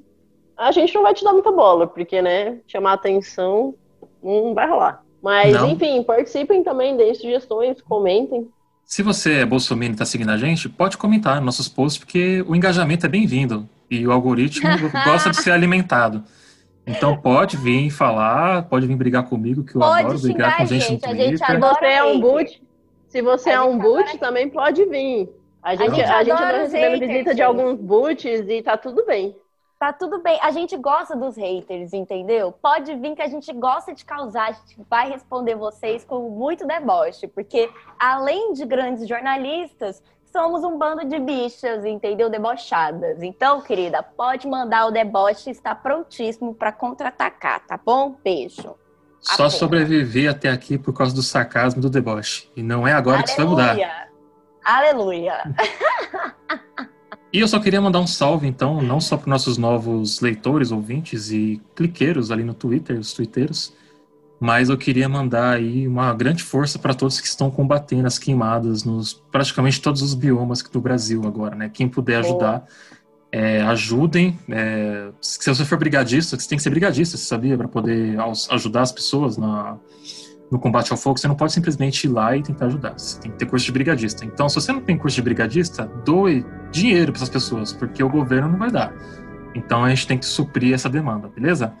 a 0.56 0.70
gente 0.72 0.94
não 0.94 1.02
vai 1.02 1.14
te 1.14 1.24
dar 1.24 1.32
muita 1.32 1.50
bola, 1.50 1.86
porque 1.86 2.20
né, 2.20 2.58
chamar 2.66 2.94
atenção 2.94 3.74
não 4.22 4.54
vai 4.54 4.68
rolar. 4.68 5.02
Mas, 5.22 5.54
Não. 5.54 5.70
enfim, 5.70 6.02
participem 6.02 6.62
também, 6.62 6.96
deem 6.96 7.14
sugestões, 7.14 7.80
comentem. 7.80 8.48
Se 8.84 9.02
você 9.02 9.40
é 9.40 9.46
Bolsonaro 9.46 9.90
e 9.90 9.92
está 9.92 10.04
seguindo 10.04 10.30
a 10.30 10.36
gente, 10.36 10.68
pode 10.68 10.96
comentar 10.96 11.36
nos 11.36 11.44
nossos 11.44 11.68
posts, 11.68 11.98
porque 11.98 12.44
o 12.46 12.54
engajamento 12.54 13.04
é 13.04 13.08
bem-vindo. 13.08 13.68
E 13.90 14.06
o 14.06 14.12
algoritmo 14.12 14.68
gosta 15.04 15.30
de 15.30 15.42
ser 15.42 15.50
alimentado. 15.50 16.24
Então 16.86 17.16
pode 17.16 17.56
vir 17.56 17.90
falar, 17.90 18.62
pode 18.62 18.86
vir 18.86 18.96
brigar 18.96 19.28
comigo, 19.28 19.62
que 19.62 19.76
eu 19.76 19.80
pode 19.80 20.04
adoro 20.06 20.18
brigar 20.20 20.56
com 20.56 20.66
gente, 20.66 20.88
gente 20.88 21.06
no 21.06 21.14
Twitter. 21.14 21.38
Se 21.46 21.56
você 21.58 21.86
é 21.86 22.04
um 22.04 22.20
boot, 22.20 22.62
se 23.08 23.22
você 23.22 23.50
é 23.50 23.60
um 23.60 23.78
boot, 23.78 24.18
também 24.18 24.48
pode 24.48 24.84
vir. 24.86 25.28
A 25.62 25.74
gente, 25.74 26.00
a 26.00 26.22
gente, 26.24 26.30
a 26.32 26.46
gente 26.46 26.58
recebendo 26.58 27.06
visita 27.06 27.34
de 27.34 27.42
alguns 27.42 27.78
boots 27.78 28.48
e 28.48 28.62
tá 28.62 28.76
tudo 28.76 29.04
bem. 29.04 29.36
Tá 29.78 29.92
tudo 29.92 30.20
bem. 30.20 30.38
A 30.42 30.50
gente 30.50 30.76
gosta 30.76 31.14
dos 31.14 31.36
haters, 31.36 31.92
entendeu? 31.92 32.50
Pode 32.50 32.94
vir 32.96 33.14
que 33.14 33.22
a 33.22 33.28
gente 33.28 33.52
gosta 33.52 33.94
de 33.94 34.04
causar, 34.04 34.48
a 34.48 34.52
gente 34.52 34.76
vai 34.90 35.08
responder 35.08 35.54
vocês 35.54 36.04
com 36.04 36.30
muito 36.30 36.66
deboche, 36.66 37.28
porque 37.28 37.70
além 37.98 38.54
de 38.54 38.64
grandes 38.64 39.06
jornalistas, 39.06 40.02
somos 40.32 40.64
um 40.64 40.78
bando 40.78 41.04
de 41.04 41.18
bichas, 41.18 41.84
entendeu? 41.84 42.30
Debochadas. 42.30 43.22
Então, 43.22 43.60
querida, 43.60 44.02
pode 44.02 44.46
mandar 44.46 44.86
o 44.86 44.90
deboche, 44.90 45.50
está 45.50 45.74
prontíssimo 45.74 46.54
para 46.54 46.72
contra-atacar, 46.72 47.60
tá 47.66 47.78
bom? 47.82 48.16
Beijo. 48.22 48.74
Só 49.20 49.48
sobreviver 49.48 50.30
até 50.30 50.48
aqui 50.48 50.78
por 50.78 50.92
causa 50.92 51.14
do 51.14 51.22
sarcasmo 51.22 51.80
do 51.80 51.90
deboche. 51.90 52.50
E 52.56 52.62
não 52.62 52.86
é 52.86 52.92
agora 52.92 53.18
Aleluia. 53.18 53.24
que 53.24 53.30
isso 53.30 53.36
vai 53.36 53.46
mudar. 53.46 54.08
Aleluia! 54.64 55.54
E 57.30 57.40
eu 57.40 57.48
só 57.48 57.60
queria 57.60 57.80
mandar 57.80 58.00
um 58.00 58.06
salve, 58.06 58.46
então, 58.46 58.80
não 58.80 59.00
só 59.00 59.14
para 59.14 59.28
nossos 59.28 59.58
novos 59.58 60.20
leitores, 60.22 60.72
ouvintes 60.72 61.30
e 61.30 61.60
cliqueiros 61.76 62.30
ali 62.30 62.42
no 62.42 62.54
Twitter, 62.54 62.98
os 62.98 63.12
twitteiros, 63.12 63.74
mas 64.40 64.68
eu 64.68 64.78
queria 64.78 65.08
mandar 65.08 65.56
aí 65.56 65.86
uma 65.88 66.12
grande 66.14 66.42
força 66.42 66.78
para 66.78 66.94
todos 66.94 67.20
que 67.20 67.26
estão 67.26 67.50
combatendo 67.50 68.06
as 68.06 68.18
queimadas 68.18 68.84
nos 68.84 69.12
praticamente 69.12 69.80
todos 69.80 70.00
os 70.00 70.14
biomas 70.14 70.62
do 70.62 70.80
Brasil 70.80 71.22
agora, 71.26 71.56
né? 71.56 71.68
Quem 71.68 71.88
puder 71.88 72.18
ajudar, 72.18 72.64
é, 73.32 73.62
ajudem. 73.62 74.38
É, 74.48 75.10
se 75.20 75.46
você 75.46 75.64
for 75.64 75.78
brigadista, 75.78 76.38
você 76.38 76.48
tem 76.48 76.56
que 76.56 76.62
ser 76.62 76.70
brigadista, 76.70 77.16
você 77.16 77.24
sabia, 77.24 77.56
para 77.56 77.68
poder 77.68 78.16
ajudar 78.50 78.82
as 78.82 78.92
pessoas 78.92 79.36
na 79.36 79.76
no 80.50 80.58
combate 80.58 80.90
ao 80.90 80.96
fogo, 80.96 81.18
você 81.18 81.28
não 81.28 81.34
pode 81.34 81.52
simplesmente 81.52 82.04
ir 82.04 82.08
lá 82.08 82.34
e 82.36 82.42
tentar 82.42 82.66
ajudar. 82.66 82.98
Você 82.98 83.20
tem 83.20 83.30
que 83.30 83.36
ter 83.36 83.46
curso 83.46 83.66
de 83.66 83.72
brigadista. 83.72 84.24
Então, 84.24 84.48
se 84.48 84.54
você 84.54 84.72
não 84.72 84.80
tem 84.80 84.96
curso 84.96 85.16
de 85.16 85.22
brigadista, 85.22 85.84
doe 86.04 86.44
dinheiro 86.72 87.12
para 87.12 87.18
essas 87.18 87.28
pessoas, 87.28 87.72
porque 87.72 88.02
o 88.02 88.08
governo 88.08 88.48
não 88.48 88.58
vai 88.58 88.70
dar. 88.70 88.94
Então, 89.54 89.84
a 89.84 89.90
gente 89.90 90.06
tem 90.06 90.16
que 90.16 90.24
suprir 90.24 90.72
essa 90.72 90.88
demanda, 90.88 91.28
beleza? 91.28 91.74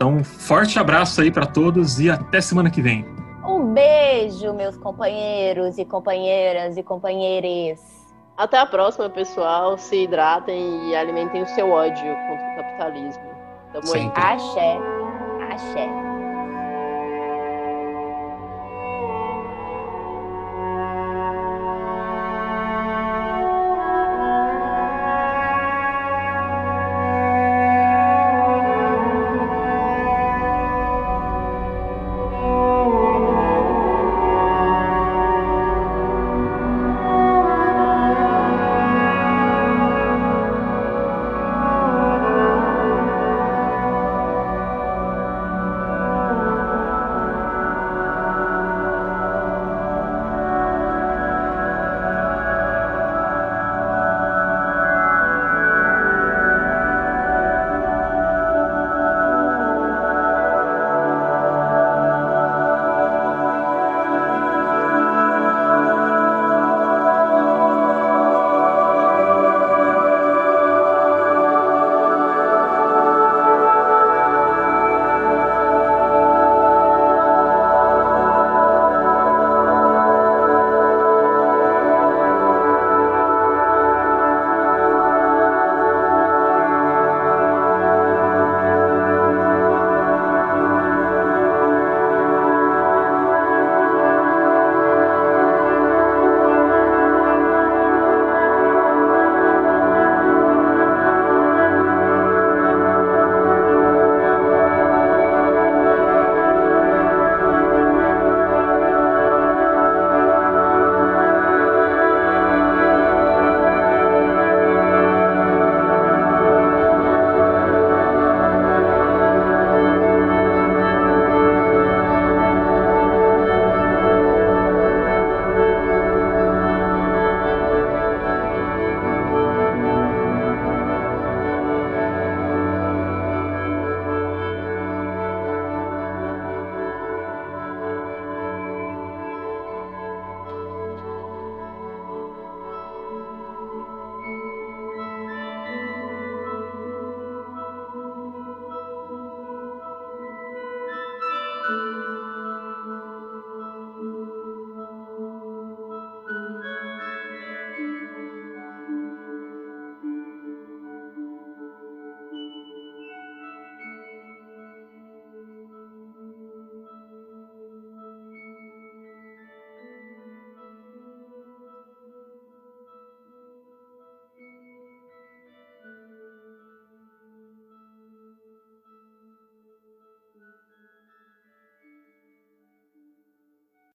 Então, 0.00 0.24
forte 0.24 0.78
abraço 0.78 1.20
aí 1.20 1.30
para 1.30 1.44
todos 1.44 2.00
e 2.00 2.08
até 2.08 2.40
semana 2.40 2.70
que 2.70 2.80
vem. 2.80 3.04
Um 3.46 3.74
beijo, 3.74 4.50
meus 4.54 4.74
companheiros 4.78 5.76
e 5.76 5.84
companheiras 5.84 6.78
e 6.78 6.82
companheiros. 6.82 7.78
Até 8.34 8.58
a 8.58 8.64
próxima, 8.64 9.10
pessoal. 9.10 9.76
Se 9.76 10.04
hidratem 10.04 10.88
e 10.88 10.96
alimentem 10.96 11.42
o 11.42 11.46
seu 11.48 11.70
ódio 11.70 12.16
contra 12.28 12.46
o 12.46 12.56
capitalismo. 12.56 13.24
Tamo 13.74 13.92
aí. 13.92 14.10
Axé. 14.14 14.78
Axé. 15.50 16.09